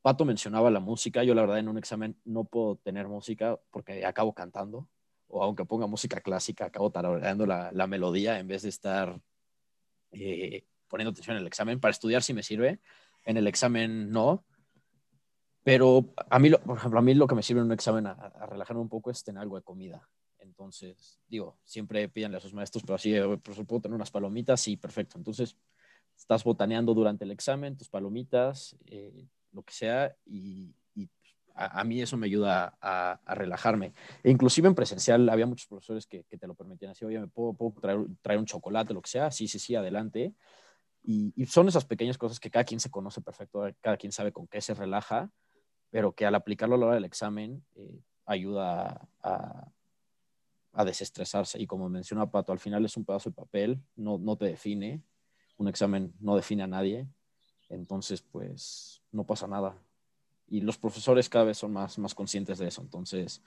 Pato 0.02 0.26
mencionaba 0.26 0.70
la 0.70 0.82
música, 0.82 1.24
yo 1.24 1.34
la 1.34 1.44
verdad 1.44 1.60
en 1.60 1.70
un 1.70 1.78
examen 1.78 2.20
no 2.26 2.44
puedo 2.44 2.76
tener 2.76 3.08
música 3.08 3.58
porque 3.72 4.06
acabo 4.06 4.34
cantando 4.34 4.90
o 5.30 5.42
aunque 5.42 5.64
ponga 5.64 5.88
música 5.88 6.20
clásica, 6.20 6.66
acabo 6.66 6.92
tarareando 6.92 7.46
la, 7.46 7.72
la 7.72 7.88
melodía 7.88 8.38
en 8.38 8.50
vez 8.50 8.64
de 8.64 8.70
estar... 8.70 9.18
Eh, 10.12 10.66
poniendo 10.90 11.12
atención 11.12 11.38
en 11.38 11.42
el 11.42 11.48
examen. 11.48 11.80
Para 11.80 11.92
estudiar 11.92 12.24
sí 12.24 12.34
me 12.34 12.44
sirve, 12.44 12.82
en 13.24 13.38
el 13.38 13.48
examen 13.48 14.10
no. 14.12 14.44
Pero 15.64 16.14
a 16.30 16.38
mí, 16.38 16.50
por 16.50 16.78
ejemplo, 16.78 17.00
a 17.00 17.02
mí 17.02 17.14
lo 17.14 17.28
que 17.28 17.36
me 17.36 17.44
sirve 17.44 17.62
en 17.62 17.68
un 17.68 17.74
examen 17.74 18.08
a, 18.08 18.46
relajarme 18.50 18.82
un 18.82 18.90
poco 18.90 19.10
es 19.12 19.24
tener 19.24 19.42
algo 19.42 19.56
de 19.56 19.64
comida. 19.64 20.06
Entonces, 20.58 21.20
digo, 21.28 21.60
siempre 21.64 22.10
pídanle 22.10 22.38
a 22.38 22.40
sus 22.40 22.52
maestros, 22.52 22.84
pero 22.84 22.96
así, 22.96 23.14
eh, 23.14 23.22
por 23.22 23.66
puedo 23.68 23.82
tener 23.82 23.96
unas 23.96 24.10
palomitas, 24.10 24.60
sí, 24.60 24.76
perfecto. 24.76 25.20
Entonces, 25.20 25.56
estás 26.18 26.44
botaneando 26.44 26.96
durante 26.96 27.26
el 27.26 27.32
examen, 27.32 27.78
tus 27.78 27.90
palomitas, 27.90 28.76
eh, 28.88 29.28
lo 29.52 29.62
que 29.62 29.74
sea, 29.74 30.16
y, 30.26 30.74
a, 31.54 31.84
mí 31.84 32.02
eso 32.02 32.18
me 32.18 32.26
ayuda 32.26 32.76
a, 32.82 33.20
relajarme. 33.36 33.94
E 34.24 34.32
inclusive 34.32 34.68
en 34.68 34.76
presencial 34.76 35.30
había 35.30 35.46
muchos 35.46 35.68
profesores 35.68 36.08
que, 36.08 36.24
te 36.24 36.48
lo 36.48 36.56
permitían 36.56 36.92
así, 36.92 37.06
oye, 37.06 37.20
¿me 37.20 37.28
puedo, 37.28 37.54
puedo 37.54 37.80
traer, 37.80 38.00
traer, 38.24 38.40
un 38.40 38.46
chocolate, 38.46 38.94
lo 38.96 39.02
que 39.02 39.10
sea? 39.10 39.30
Sí, 39.30 39.48
sí, 39.48 39.60
sí, 39.60 39.76
adelante. 39.76 40.34
Y, 41.04 41.34
son 41.46 41.68
esas 41.68 41.86
pequeñas 41.86 42.18
cosas 42.18 42.40
que 42.40 42.50
cada 42.50 42.66
quien 42.66 42.80
se 42.80 42.90
conoce 42.90 43.22
perfecto, 43.22 43.64
cada 43.82 43.98
quien 43.98 44.12
sabe 44.12 44.32
con 44.32 44.48
qué 44.48 44.60
se 44.60 44.74
relaja, 44.74 45.32
pero 45.92 46.14
que 46.14 46.26
al 46.26 46.36
aplicarlo 46.36 46.76
a 46.76 46.78
la 46.80 46.86
hora 46.88 46.96
del 46.96 47.06
examen 47.06 47.64
eh, 47.76 48.02
ayuda 48.26 49.08
a, 49.22 49.72
a, 50.78 50.86
desestresarse. 50.86 51.62
Y 51.62 51.68
como 51.68 51.90
menciona 51.90 52.30
Pato, 52.30 52.52
al 52.52 52.60
final 52.60 52.86
es 52.86 52.96
un 52.98 53.06
pedazo 53.06 53.30
de 53.30 53.36
papel, 53.36 53.82
no, 53.96 54.18
no 54.18 54.36
te 54.36 54.46
define, 54.46 55.02
un 55.58 55.68
examen 55.68 56.14
no 56.20 56.36
define 56.36 56.64
a 56.64 56.68
nadie, 56.68 57.08
entonces 57.70 58.22
pues 58.22 59.02
no 59.12 59.26
pasa 59.26 59.48
nada. 59.48 59.78
Y 60.48 60.62
los 60.62 60.78
profesores 60.78 61.30
cada 61.30 61.46
vez 61.46 61.58
son 61.58 61.74
más, 61.74 61.98
más 61.98 62.16
conscientes 62.16 62.58
de 62.60 62.68
eso, 62.68 62.82
entonces 62.82 63.42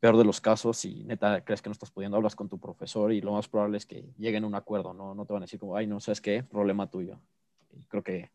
peor 0.00 0.16
de 0.16 0.24
los 0.24 0.40
casos, 0.40 0.78
si 0.78 1.04
neta 1.04 1.44
crees 1.44 1.60
que 1.60 1.68
no 1.68 1.72
estás 1.72 1.90
pudiendo, 1.90 2.16
hablas 2.16 2.34
con 2.34 2.48
tu 2.48 2.58
profesor 2.58 3.12
y 3.12 3.20
lo 3.20 3.32
más 3.32 3.48
probable 3.48 3.76
es 3.76 3.84
que 3.84 4.10
lleguen 4.16 4.44
a 4.44 4.46
un 4.46 4.54
acuerdo, 4.54 4.94
¿no? 4.94 5.14
No 5.14 5.26
te 5.26 5.34
van 5.34 5.42
a 5.42 5.44
decir 5.44 5.60
como, 5.60 5.76
ay, 5.76 5.86
no 5.86 6.00
sabes 6.00 6.22
qué, 6.22 6.42
problema 6.42 6.90
tuyo. 6.90 7.20
creo 7.88 8.02
que 8.02 8.30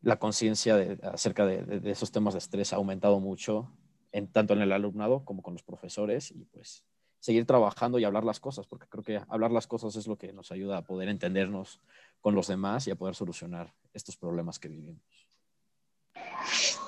la 0.00 0.18
conciencia 0.18 0.76
acerca 1.02 1.46
de, 1.46 1.90
esos 1.90 2.10
temas 2.10 2.34
de 2.34 2.38
estrés 2.38 2.72
ha 2.72 2.76
aumentado 2.76 3.20
mucho, 3.20 3.70
en, 4.12 4.30
tanto 4.30 4.54
en 4.54 4.62
el 4.62 4.72
alumnado 4.72 5.24
como 5.24 5.42
con 5.42 5.54
los 5.54 5.62
profesores, 5.62 6.30
y 6.30 6.44
pues 6.44 6.84
seguir 7.18 7.46
trabajando 7.46 7.98
y 7.98 8.04
hablar 8.04 8.24
las 8.24 8.40
cosas, 8.40 8.66
porque 8.66 8.86
creo 8.88 9.04
que 9.04 9.20
hablar 9.28 9.50
las 9.50 9.66
cosas 9.66 9.94
es 9.96 10.06
lo 10.06 10.18
que 10.18 10.32
nos 10.32 10.50
ayuda 10.50 10.78
a 10.78 10.84
poder 10.84 11.08
entendernos 11.08 11.80
con 12.20 12.34
los 12.34 12.48
demás 12.48 12.86
y 12.86 12.90
a 12.90 12.96
poder 12.96 13.14
solucionar 13.14 13.72
estos 13.92 14.16
problemas 14.16 14.58
que 14.58 14.68
vivimos. 14.68 15.02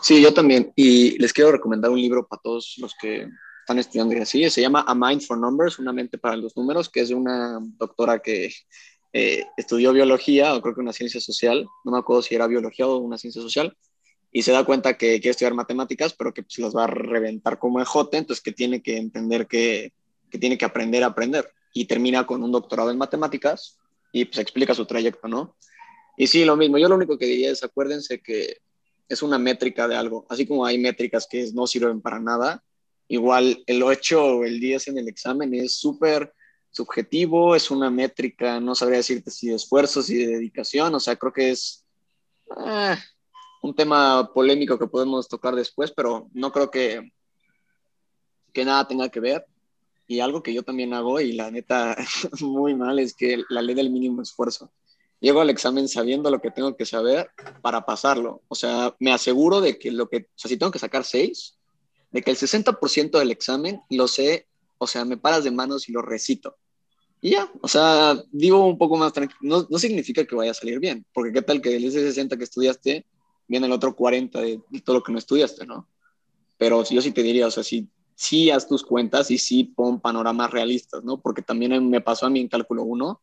Sí, 0.02 0.20
yo 0.20 0.34
también. 0.34 0.72
Y 0.76 1.18
les 1.18 1.32
quiero 1.32 1.52
recomendar 1.52 1.90
un 1.90 2.00
libro 2.00 2.26
para 2.26 2.42
todos 2.42 2.74
los 2.78 2.94
que 2.94 3.28
están 3.60 3.78
estudiando 3.78 4.14
y 4.14 4.18
así. 4.18 4.50
Se 4.50 4.60
llama 4.60 4.84
A 4.86 4.94
Mind 4.94 5.22
for 5.22 5.38
Numbers, 5.38 5.78
una 5.78 5.92
mente 5.92 6.18
para 6.18 6.36
los 6.36 6.56
números, 6.56 6.90
que 6.90 7.00
es 7.00 7.08
de 7.08 7.14
una 7.14 7.58
doctora 7.78 8.18
que 8.18 8.52
eh, 9.12 9.44
estudió 9.56 9.92
biología 9.92 10.54
o 10.54 10.60
creo 10.60 10.74
que 10.74 10.80
una 10.80 10.92
ciencia 10.92 11.20
social, 11.20 11.66
no 11.84 11.92
me 11.92 11.98
acuerdo 11.98 12.20
si 12.20 12.34
era 12.34 12.46
biología 12.46 12.86
o 12.86 12.98
una 12.98 13.16
ciencia 13.16 13.40
social, 13.40 13.76
y 14.36 14.42
se 14.42 14.50
da 14.50 14.64
cuenta 14.64 14.98
que 14.98 15.20
quiere 15.20 15.30
estudiar 15.30 15.54
matemáticas, 15.54 16.12
pero 16.12 16.34
que 16.34 16.42
pues, 16.42 16.58
las 16.58 16.74
va 16.74 16.84
a 16.84 16.88
reventar 16.88 17.60
como 17.60 17.80
ejote, 17.80 18.16
entonces 18.16 18.42
que 18.42 18.50
tiene 18.50 18.82
que 18.82 18.96
entender 18.96 19.46
que, 19.46 19.92
que 20.28 20.38
tiene 20.38 20.58
que 20.58 20.64
aprender 20.64 21.04
a 21.04 21.06
aprender. 21.06 21.48
Y 21.72 21.84
termina 21.84 22.26
con 22.26 22.42
un 22.42 22.50
doctorado 22.50 22.90
en 22.90 22.98
matemáticas 22.98 23.78
y 24.12 24.24
pues 24.24 24.38
explica 24.38 24.74
su 24.74 24.86
trayecto, 24.86 25.28
¿no? 25.28 25.56
Y 26.16 26.26
sí, 26.26 26.44
lo 26.44 26.56
mismo. 26.56 26.78
Yo 26.78 26.88
lo 26.88 26.96
único 26.96 27.16
que 27.16 27.26
diría 27.26 27.52
es 27.52 27.62
acuérdense 27.62 28.20
que 28.20 28.58
es 29.08 29.22
una 29.22 29.38
métrica 29.38 29.86
de 29.86 29.94
algo. 29.94 30.26
Así 30.28 30.44
como 30.46 30.66
hay 30.66 30.78
métricas 30.78 31.28
que 31.30 31.48
no 31.54 31.68
sirven 31.68 32.00
para 32.00 32.18
nada, 32.18 32.64
igual 33.06 33.62
el 33.68 33.84
8 33.84 34.24
o 34.38 34.44
el 34.44 34.58
10 34.58 34.88
en 34.88 34.98
el 34.98 35.06
examen 35.06 35.54
es 35.54 35.76
súper 35.76 36.32
subjetivo, 36.70 37.54
es 37.54 37.70
una 37.70 37.88
métrica, 37.88 38.58
no 38.58 38.74
sabría 38.74 38.98
decirte 38.98 39.30
si 39.30 39.50
de 39.50 39.54
esfuerzos 39.54 40.10
y 40.10 40.16
de 40.16 40.26
dedicación, 40.26 40.92
o 40.92 40.98
sea, 40.98 41.14
creo 41.14 41.32
que 41.32 41.50
es 41.50 41.84
eh, 42.66 42.96
tema 43.74 44.30
polémico 44.32 44.78
que 44.78 44.86
podemos 44.86 45.28
tocar 45.28 45.54
después, 45.54 45.92
pero 45.92 46.28
no 46.32 46.52
creo 46.52 46.70
que, 46.70 47.12
que 48.52 48.64
nada 48.64 48.86
tenga 48.88 49.08
que 49.08 49.20
ver. 49.20 49.46
Y 50.06 50.20
algo 50.20 50.42
que 50.42 50.52
yo 50.52 50.62
también 50.62 50.92
hago, 50.92 51.20
y 51.20 51.32
la 51.32 51.50
neta, 51.50 51.96
muy 52.40 52.74
mal, 52.74 52.98
es 52.98 53.14
que 53.14 53.42
la 53.48 53.62
ley 53.62 53.74
del 53.74 53.90
mínimo 53.90 54.22
esfuerzo 54.22 54.70
llego 55.24 55.40
al 55.40 55.48
examen 55.48 55.88
sabiendo 55.88 56.30
lo 56.30 56.40
que 56.40 56.50
tengo 56.50 56.76
que 56.76 56.84
saber 56.84 57.30
para 57.62 57.86
pasarlo. 57.86 58.42
O 58.48 58.54
sea, 58.54 58.94
me 59.00 59.10
aseguro 59.10 59.62
de 59.62 59.78
que 59.78 59.90
lo 59.90 60.08
que, 60.08 60.18
o 60.18 60.26
sea, 60.36 60.50
si 60.50 60.58
tengo 60.58 60.70
que 60.70 60.78
sacar 60.78 61.02
seis, 61.02 61.56
de 62.10 62.20
que 62.20 62.30
el 62.30 62.36
60% 62.36 63.18
del 63.18 63.30
examen 63.30 63.80
lo 63.88 64.06
sé, 64.06 64.46
o 64.76 64.86
sea, 64.86 65.06
me 65.06 65.16
paras 65.16 65.42
de 65.42 65.50
manos 65.50 65.88
y 65.88 65.92
lo 65.92 66.02
recito. 66.02 66.58
Y 67.22 67.30
ya, 67.30 67.50
o 67.62 67.68
sea, 67.68 68.22
digo 68.32 68.66
un 68.66 68.76
poco 68.76 68.98
más 68.98 69.14
tranquilo, 69.14 69.38
no, 69.40 69.66
no, 69.70 69.78
significa 69.78 70.26
que 70.26 70.34
vaya 70.34 70.50
a 70.50 70.54
salir 70.54 70.78
bien, 70.78 71.06
porque 71.14 71.32
qué 71.32 71.40
tal 71.40 71.62
que 71.62 71.74
el 71.74 71.84
ese 71.84 72.00
60 72.00 72.36
que 72.36 72.44
estudiaste, 72.44 73.06
viene 73.46 73.66
el 73.66 73.72
otro 73.72 73.94
40 73.94 74.40
de, 74.40 74.60
todo 74.84 74.96
lo 74.96 75.02
que 75.02 75.12
no 75.12 75.18
estudiaste, 75.18 75.66
¿no? 75.66 75.88
Pero 76.56 76.84
yo 76.84 77.02
sí 77.02 77.12
te 77.12 77.22
diría, 77.22 77.46
o 77.46 77.50
sea, 77.50 77.62
sí, 77.62 77.88
sí 78.14 78.50
haz 78.50 78.66
tus 78.66 78.82
cuentas 78.84 79.30
y 79.30 79.38
sí 79.38 79.64
pon 79.64 80.00
panoramas 80.00 80.50
realistas, 80.50 81.04
¿no? 81.04 81.20
Porque 81.20 81.42
también 81.42 81.88
me 81.88 82.00
pasó 82.00 82.26
a 82.26 82.30
mí 82.30 82.40
en 82.40 82.48
cálculo 82.48 82.84
1, 82.84 83.20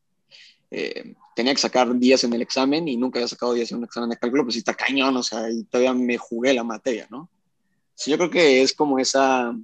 eh, 0.71 1.15
tenía 1.35 1.53
que 1.53 1.61
sacar 1.61 1.97
10 1.97 2.23
en 2.25 2.33
el 2.33 2.41
examen 2.41 2.87
y 2.87 2.97
nunca 2.97 3.19
había 3.19 3.27
sacado 3.27 3.53
10 3.53 3.71
en 3.71 3.77
un 3.79 3.83
examen 3.85 4.09
de 4.09 4.17
cálculo, 4.17 4.43
pues 4.43 4.53
sí 4.53 4.59
está 4.59 4.73
cañón, 4.73 5.15
o 5.17 5.23
sea, 5.23 5.49
y 5.49 5.63
todavía 5.63 5.93
me 5.93 6.17
jugué 6.17 6.53
la 6.53 6.63
materia, 6.63 7.07
¿no? 7.09 7.29
yo 8.03 8.17
creo 8.17 8.31
que 8.31 8.63
es 8.63 8.73
como 8.73 8.97
esa 8.97 9.55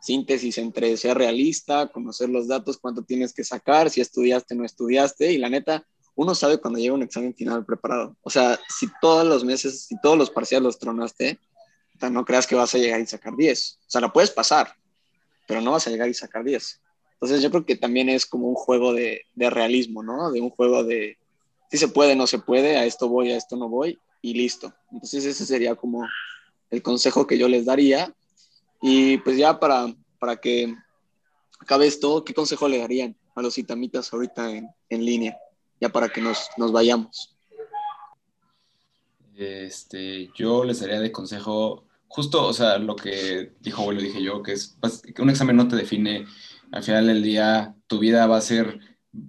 síntesis 0.00 0.58
entre 0.58 0.96
ser 0.96 1.16
realista, 1.18 1.88
conocer 1.88 2.28
los 2.28 2.48
datos, 2.48 2.78
cuánto 2.78 3.02
tienes 3.02 3.32
que 3.32 3.44
sacar, 3.44 3.90
si 3.90 4.00
estudiaste 4.00 4.54
no 4.54 4.64
estudiaste, 4.64 5.32
y 5.32 5.38
la 5.38 5.48
neta, 5.48 5.86
uno 6.16 6.34
sabe 6.34 6.58
cuando 6.58 6.80
llega 6.80 6.94
un 6.94 7.02
examen 7.02 7.34
final 7.34 7.64
preparado. 7.64 8.16
O 8.22 8.30
sea, 8.30 8.58
si 8.68 8.88
todos 9.00 9.26
los 9.26 9.44
meses, 9.44 9.84
si 9.84 10.00
todos 10.00 10.16
los 10.16 10.30
parciales 10.30 10.64
los 10.64 10.78
tronaste, 10.78 11.38
no 12.10 12.24
creas 12.24 12.46
que 12.46 12.54
vas 12.54 12.74
a 12.74 12.78
llegar 12.78 13.00
y 13.00 13.06
sacar 13.06 13.36
10. 13.36 13.78
O 13.80 13.90
sea, 13.90 14.00
la 14.00 14.12
puedes 14.12 14.30
pasar, 14.30 14.74
pero 15.46 15.60
no 15.60 15.72
vas 15.72 15.86
a 15.86 15.90
llegar 15.90 16.08
y 16.08 16.14
sacar 16.14 16.42
10. 16.42 16.80
Entonces 17.14 17.42
yo 17.42 17.50
creo 17.50 17.64
que 17.64 17.76
también 17.76 18.08
es 18.08 18.26
como 18.26 18.48
un 18.48 18.54
juego 18.54 18.92
de, 18.92 19.22
realismo, 19.36 20.02
¿no? 20.02 20.30
De 20.30 20.40
un 20.40 20.50
juego 20.50 20.84
de 20.84 21.18
si 21.70 21.78
se 21.78 21.88
puede, 21.88 22.14
no 22.14 22.26
se 22.26 22.38
puede, 22.38 22.76
a 22.76 22.84
esto 22.84 23.08
voy, 23.08 23.32
a 23.32 23.36
esto 23.36 23.56
no 23.56 23.68
voy 23.68 23.98
y 24.22 24.34
listo. 24.34 24.72
Entonces 24.92 25.24
ese 25.24 25.44
sería 25.44 25.74
como 25.74 26.06
el 26.70 26.82
consejo 26.82 27.26
que 27.26 27.38
yo 27.38 27.48
les 27.48 27.64
daría. 27.64 28.14
Y 28.80 29.18
pues 29.18 29.36
ya 29.36 29.58
para, 29.58 29.94
para 30.18 30.36
que 30.36 30.74
acabe 31.58 31.86
esto, 31.86 32.24
¿qué 32.24 32.34
consejo 32.34 32.68
le 32.68 32.78
darían 32.78 33.16
a 33.34 33.42
los 33.42 33.58
itamitas 33.58 34.12
ahorita 34.12 34.50
en, 34.50 34.68
en 34.88 35.04
línea? 35.04 35.38
Ya 35.80 35.88
para 35.88 36.08
que 36.08 36.20
nos, 36.20 36.48
nos 36.56 36.72
vayamos. 36.72 37.36
Este, 39.36 40.30
yo 40.34 40.64
les 40.64 40.80
daría 40.80 41.00
de 41.00 41.12
consejo 41.12 41.84
justo, 42.08 42.46
o 42.46 42.52
sea, 42.52 42.78
lo 42.78 42.96
que 42.96 43.52
dijo, 43.60 43.92
lo 43.92 44.00
dije 44.00 44.22
yo, 44.22 44.42
que 44.42 44.52
es 44.52 44.76
que 45.14 45.20
un 45.22 45.30
examen 45.30 45.56
no 45.56 45.68
te 45.68 45.76
define 45.76 46.24
al 46.72 46.82
final 46.82 47.06
del 47.06 47.22
día 47.22 47.74
tu 47.86 47.98
vida 47.98 48.26
va 48.26 48.38
a 48.38 48.40
ser 48.40 48.80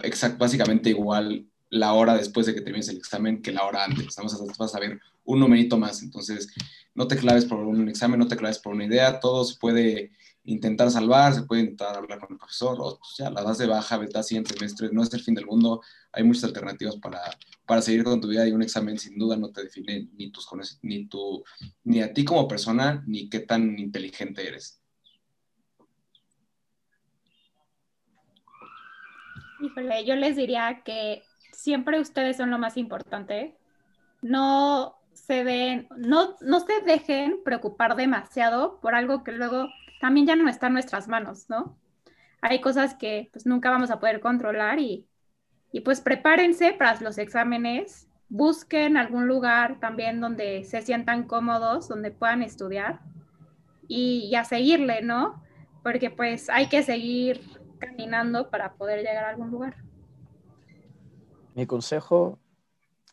exact, 0.04 0.38
básicamente 0.38 0.90
igual 0.90 1.46
la 1.70 1.94
hora 1.94 2.16
después 2.16 2.46
de 2.46 2.54
que 2.54 2.62
termines 2.62 2.90
el 2.90 2.98
examen 2.98 3.42
que 3.42 3.52
la 3.52 3.66
hora 3.66 3.84
antes. 3.84 4.16
Vamos 4.16 4.34
a, 4.34 4.38
vas 4.58 4.76
a 4.76 4.80
ver 4.80 5.00
un 5.26 5.40
numerito 5.40 5.78
más. 5.78 6.02
Entonces, 6.02 6.48
no 6.96 7.08
te 7.08 7.18
claves 7.18 7.46
por 7.46 7.60
un 7.60 7.90
examen, 7.90 8.20
no 8.20 8.28
te 8.28 8.38
claves 8.38 8.60
por 8.60 8.74
una 8.74 8.86
idea. 8.86 9.20
Todo 9.20 9.44
se 9.44 9.58
puede 9.60 10.12
intentar 10.48 10.90
salvar, 10.90 11.34
se 11.34 11.44
puede 11.44 11.62
intentar 11.62 11.96
hablar 11.98 12.20
con 12.20 12.32
el 12.32 12.38
profesor, 12.38 12.78
o 12.80 12.98
pues, 12.98 13.16
ya 13.18 13.30
la 13.30 13.44
das 13.44 13.58
de 13.58 13.68
baja, 13.68 13.98
vete 13.98 14.24
siguiente 14.24 14.54
semestre. 14.54 14.90
No 14.92 15.04
es 15.04 15.14
el 15.14 15.22
fin 15.22 15.36
del 15.36 15.46
mundo. 15.46 15.82
Hay 16.14 16.24
muchas 16.24 16.46
alternativas 16.46 16.96
para, 16.96 17.20
para 17.66 17.82
seguir 17.82 18.04
con 18.06 18.22
tu 18.22 18.30
vida 18.30 18.48
y 18.48 18.54
un 18.54 18.62
examen 18.62 18.98
sin 18.98 19.18
duda 19.18 19.36
no 19.36 19.52
te 19.52 19.64
define 19.64 20.08
ni, 20.14 20.32
tus, 20.32 20.48
ni, 20.82 21.06
tu, 21.06 21.44
ni 21.84 22.02
a 22.02 22.14
ti 22.14 22.24
como 22.24 22.48
persona, 22.48 23.04
ni 23.06 23.30
qué 23.30 23.42
tan 23.42 23.78
inteligente 23.78 24.48
eres. 24.48 24.82
Híjole, 29.60 30.06
yo 30.06 30.16
les 30.16 30.38
diría 30.38 30.82
que 30.86 31.24
siempre 31.52 32.00
ustedes 32.00 32.38
son 32.38 32.52
lo 32.52 32.58
más 32.58 32.78
importante. 32.78 33.58
No 34.22 34.96
se 35.12 35.44
den, 35.44 35.90
no, 35.98 36.38
no 36.40 36.62
se 36.62 36.80
dejen 36.86 37.44
preocupar 37.44 37.98
demasiado 37.98 38.80
por 38.80 38.96
algo 38.96 39.26
que 39.26 39.34
luego 39.34 39.68
también 40.00 40.28
ya 40.28 40.36
no 40.36 40.50
está 40.50 40.68
en 40.68 40.74
nuestras 40.74 41.08
manos, 41.08 41.50
¿no? 41.50 41.78
Hay 42.42 42.62
cosas 42.62 42.96
que 42.96 43.30
pues 43.32 43.46
nunca 43.46 43.70
vamos 43.72 43.92
a 43.92 44.00
poder 44.00 44.20
controlar 44.20 44.80
y, 44.80 45.08
y 45.72 45.82
pues 45.82 46.02
prepárense 46.02 46.74
para 46.74 47.00
los 47.02 47.18
exámenes, 47.18 48.10
busquen 48.30 48.98
algún 48.98 49.28
lugar 49.28 49.80
también 49.80 50.22
donde 50.22 50.64
se 50.64 50.82
sientan 50.82 51.24
cómodos, 51.24 51.88
donde 51.88 52.12
puedan 52.12 52.44
estudiar 52.44 53.02
y, 53.88 54.30
y 54.32 54.36
a 54.36 54.44
seguirle, 54.44 55.02
¿no? 55.02 55.44
Porque 55.84 56.10
pues 56.12 56.50
hay 56.50 56.68
que 56.70 56.84
seguir 56.84 57.42
caminando 57.80 58.50
para 58.50 58.74
poder 58.74 59.00
llegar 59.00 59.26
a 59.26 59.30
algún 59.30 59.52
lugar. 59.52 59.78
Mi 61.56 61.66
consejo, 61.66 62.40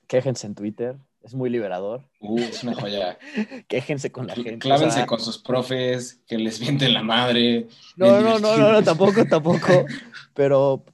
quéjense 0.08 0.46
en 0.46 0.54
Twitter, 0.54 0.98
es 1.24 1.34
muy 1.34 1.50
liberador. 1.50 2.08
Uh, 2.20 2.38
es 2.38 2.62
una 2.62 2.74
joya. 2.74 3.18
quéjense 3.68 4.12
con 4.12 4.26
la 4.26 4.34
gente. 4.34 4.58
Clávense 4.58 5.06
con 5.06 5.20
sus 5.20 5.38
profes, 5.38 6.22
que 6.26 6.38
les 6.38 6.60
vienten 6.60 6.92
la 6.92 7.02
madre. 7.02 7.68
No, 7.96 8.20
no, 8.20 8.38
no, 8.38 8.56
no, 8.56 8.72
no, 8.72 8.82
tampoco, 8.82 9.24
tampoco. 9.28 9.86
Pero 10.34 10.84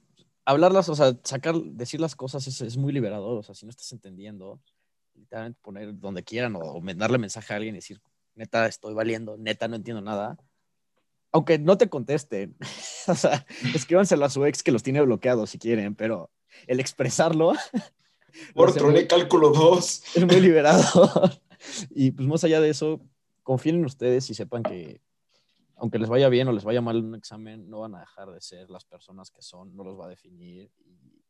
hablarlas, 0.45 0.89
o 0.89 0.95
sea, 0.95 1.13
sacar, 1.23 1.55
decir 1.55 1.99
las 1.99 2.15
cosas 2.15 2.47
es, 2.47 2.61
es, 2.61 2.77
muy 2.77 2.93
liberador. 2.93 3.39
O 3.39 3.43
sea, 3.43 3.53
si 3.53 3.65
no 3.65 3.69
estás 3.69 3.91
entendiendo, 3.91 4.61
literalmente 5.13 5.59
poner 5.61 5.99
donde 5.99 6.23
quieran 6.23 6.55
o, 6.55 6.59
o 6.59 6.81
darle 6.95 7.17
mensaje 7.17 7.53
a 7.53 7.57
alguien 7.57 7.75
y 7.75 7.79
decir, 7.79 8.01
neta, 8.35 8.65
estoy 8.67 8.93
valiendo, 8.93 9.37
neta, 9.37 9.67
no 9.67 9.75
entiendo 9.75 10.01
nada 10.01 10.37
aunque 11.31 11.57
no 11.59 11.77
te 11.77 11.89
contesten, 11.89 12.55
o 13.07 13.15
sea, 13.15 13.45
escríbanselo 13.73 14.25
a 14.25 14.29
su 14.29 14.45
ex 14.45 14.63
que 14.63 14.71
los 14.71 14.83
tiene 14.83 15.01
bloqueados 15.01 15.49
si 15.49 15.57
quieren, 15.57 15.95
pero 15.95 16.29
el 16.67 16.79
expresarlo. 16.79 17.53
Por 18.55 18.73
troné 18.73 19.07
cálculo 19.07 19.49
2. 19.49 20.03
Es 20.15 20.25
muy 20.25 20.41
liberado. 20.41 20.83
y 21.89 22.11
pues 22.11 22.27
más 22.27 22.43
allá 22.43 22.61
de 22.61 22.69
eso, 22.69 23.01
confíen 23.43 23.77
en 23.77 23.85
ustedes 23.85 24.29
y 24.29 24.33
sepan 24.33 24.63
que 24.63 25.01
aunque 25.75 25.97
les 25.97 26.09
vaya 26.09 26.29
bien 26.29 26.47
o 26.47 26.51
les 26.51 26.63
vaya 26.63 26.79
mal 26.79 26.97
en 26.97 27.05
un 27.05 27.15
examen, 27.15 27.67
no 27.67 27.79
van 27.79 27.95
a 27.95 28.01
dejar 28.01 28.29
de 28.31 28.39
ser 28.39 28.69
las 28.69 28.85
personas 28.85 29.31
que 29.31 29.41
son, 29.41 29.75
no 29.75 29.83
los 29.83 29.99
va 29.99 30.05
a 30.05 30.09
definir 30.09 30.69
y, 30.85 31.23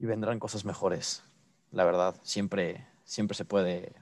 y 0.00 0.06
vendrán 0.06 0.40
cosas 0.40 0.64
mejores. 0.64 1.22
La 1.70 1.84
verdad, 1.84 2.16
siempre, 2.24 2.88
siempre 3.04 3.36
se 3.36 3.44
puede 3.44 3.94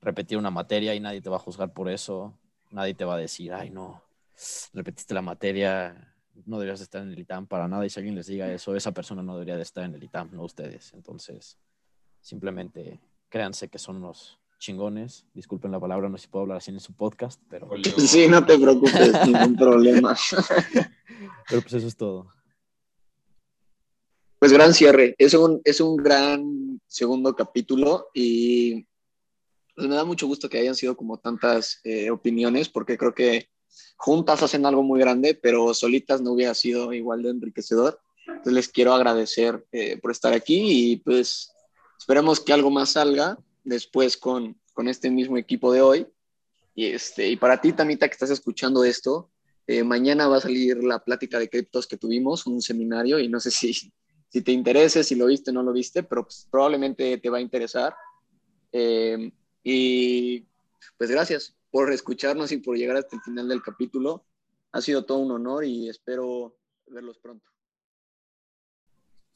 repetir 0.00 0.38
una 0.38 0.52
materia 0.52 0.94
y 0.94 1.00
nadie 1.00 1.20
te 1.20 1.30
va 1.30 1.36
a 1.36 1.40
juzgar 1.40 1.72
por 1.72 1.88
eso 1.88 2.38
nadie 2.70 2.94
te 2.94 3.04
va 3.04 3.14
a 3.14 3.18
decir, 3.18 3.52
ay, 3.52 3.70
no, 3.70 4.02
repetiste 4.72 5.14
la 5.14 5.22
materia, 5.22 6.09
no 6.46 6.58
deberías 6.58 6.80
estar 6.80 7.02
en 7.02 7.10
el 7.10 7.18
ITAM 7.18 7.46
para 7.46 7.68
nada. 7.68 7.84
Y 7.86 7.90
si 7.90 8.00
alguien 8.00 8.14
les 8.14 8.26
diga 8.26 8.52
eso, 8.52 8.74
esa 8.74 8.92
persona 8.92 9.22
no 9.22 9.34
debería 9.34 9.56
de 9.56 9.62
estar 9.62 9.84
en 9.84 9.94
el 9.94 10.02
ITAM, 10.02 10.30
no 10.32 10.44
ustedes. 10.44 10.92
Entonces, 10.94 11.56
simplemente 12.20 13.00
créanse 13.28 13.68
que 13.68 13.78
son 13.78 13.96
unos 13.96 14.38
chingones. 14.58 15.26
Disculpen 15.34 15.72
la 15.72 15.80
palabra, 15.80 16.08
no 16.08 16.16
sé 16.16 16.22
si 16.22 16.28
puedo 16.28 16.42
hablar 16.42 16.58
así 16.58 16.70
en 16.70 16.80
su 16.80 16.92
podcast, 16.92 17.40
pero... 17.48 17.68
Sí, 17.96 18.28
no 18.28 18.44
te 18.44 18.58
preocupes, 18.58 19.12
ningún 19.26 19.56
problema. 19.56 20.16
pero 21.48 21.62
pues 21.62 21.72
eso 21.72 21.86
es 21.86 21.96
todo. 21.96 22.28
Pues 24.38 24.52
gran 24.52 24.72
cierre. 24.72 25.14
Es 25.18 25.34
un, 25.34 25.60
es 25.64 25.80
un 25.80 25.96
gran 25.96 26.80
segundo 26.86 27.34
capítulo 27.34 28.08
y 28.14 28.86
pues, 29.74 29.88
me 29.88 29.94
da 29.94 30.04
mucho 30.04 30.26
gusto 30.26 30.48
que 30.48 30.58
hayan 30.58 30.74
sido 30.74 30.96
como 30.96 31.18
tantas 31.18 31.80
eh, 31.84 32.10
opiniones 32.10 32.68
porque 32.68 32.96
creo 32.96 33.14
que 33.14 33.48
juntas 33.96 34.42
hacen 34.42 34.66
algo 34.66 34.82
muy 34.82 35.00
grande, 35.00 35.34
pero 35.34 35.74
solitas 35.74 36.20
no 36.20 36.32
hubiera 36.32 36.54
sido 36.54 36.92
igual 36.92 37.22
de 37.22 37.30
enriquecedor. 37.30 38.00
Entonces 38.26 38.52
les 38.52 38.68
quiero 38.68 38.94
agradecer 38.94 39.66
eh, 39.72 39.98
por 40.00 40.10
estar 40.10 40.32
aquí 40.32 40.92
y 40.92 40.96
pues 40.96 41.52
esperemos 41.98 42.40
que 42.40 42.52
algo 42.52 42.70
más 42.70 42.90
salga 42.90 43.38
después 43.64 44.16
con, 44.16 44.58
con 44.72 44.88
este 44.88 45.10
mismo 45.10 45.36
equipo 45.36 45.72
de 45.72 45.82
hoy. 45.82 46.06
Y, 46.74 46.86
este, 46.86 47.28
y 47.28 47.36
para 47.36 47.60
ti, 47.60 47.72
Tamita, 47.72 48.08
que 48.08 48.12
estás 48.12 48.30
escuchando 48.30 48.84
esto, 48.84 49.30
eh, 49.66 49.82
mañana 49.82 50.28
va 50.28 50.38
a 50.38 50.40
salir 50.40 50.82
la 50.82 51.04
plática 51.04 51.38
de 51.38 51.48
criptos 51.48 51.86
que 51.86 51.96
tuvimos, 51.96 52.46
un 52.46 52.62
seminario, 52.62 53.18
y 53.18 53.28
no 53.28 53.38
sé 53.40 53.50
si, 53.50 53.74
si 53.74 54.40
te 54.42 54.52
interesa, 54.52 55.02
si 55.02 55.14
lo 55.14 55.26
viste 55.26 55.50
o 55.50 55.54
no 55.54 55.62
lo 55.62 55.72
viste, 55.72 56.02
pero 56.02 56.24
pues, 56.24 56.48
probablemente 56.50 57.18
te 57.18 57.28
va 57.28 57.38
a 57.38 57.42
interesar. 57.42 57.94
Eh, 58.72 59.30
y 59.62 60.46
pues 60.96 61.10
gracias 61.10 61.54
por 61.70 61.92
escucharnos 61.92 62.52
y 62.52 62.58
por 62.58 62.76
llegar 62.76 62.96
hasta 62.96 63.16
el 63.16 63.22
final 63.22 63.48
del 63.48 63.62
capítulo. 63.62 64.24
Ha 64.72 64.80
sido 64.80 65.04
todo 65.04 65.18
un 65.18 65.32
honor 65.32 65.64
y 65.64 65.88
espero 65.88 66.56
verlos 66.86 67.18
pronto. 67.18 67.50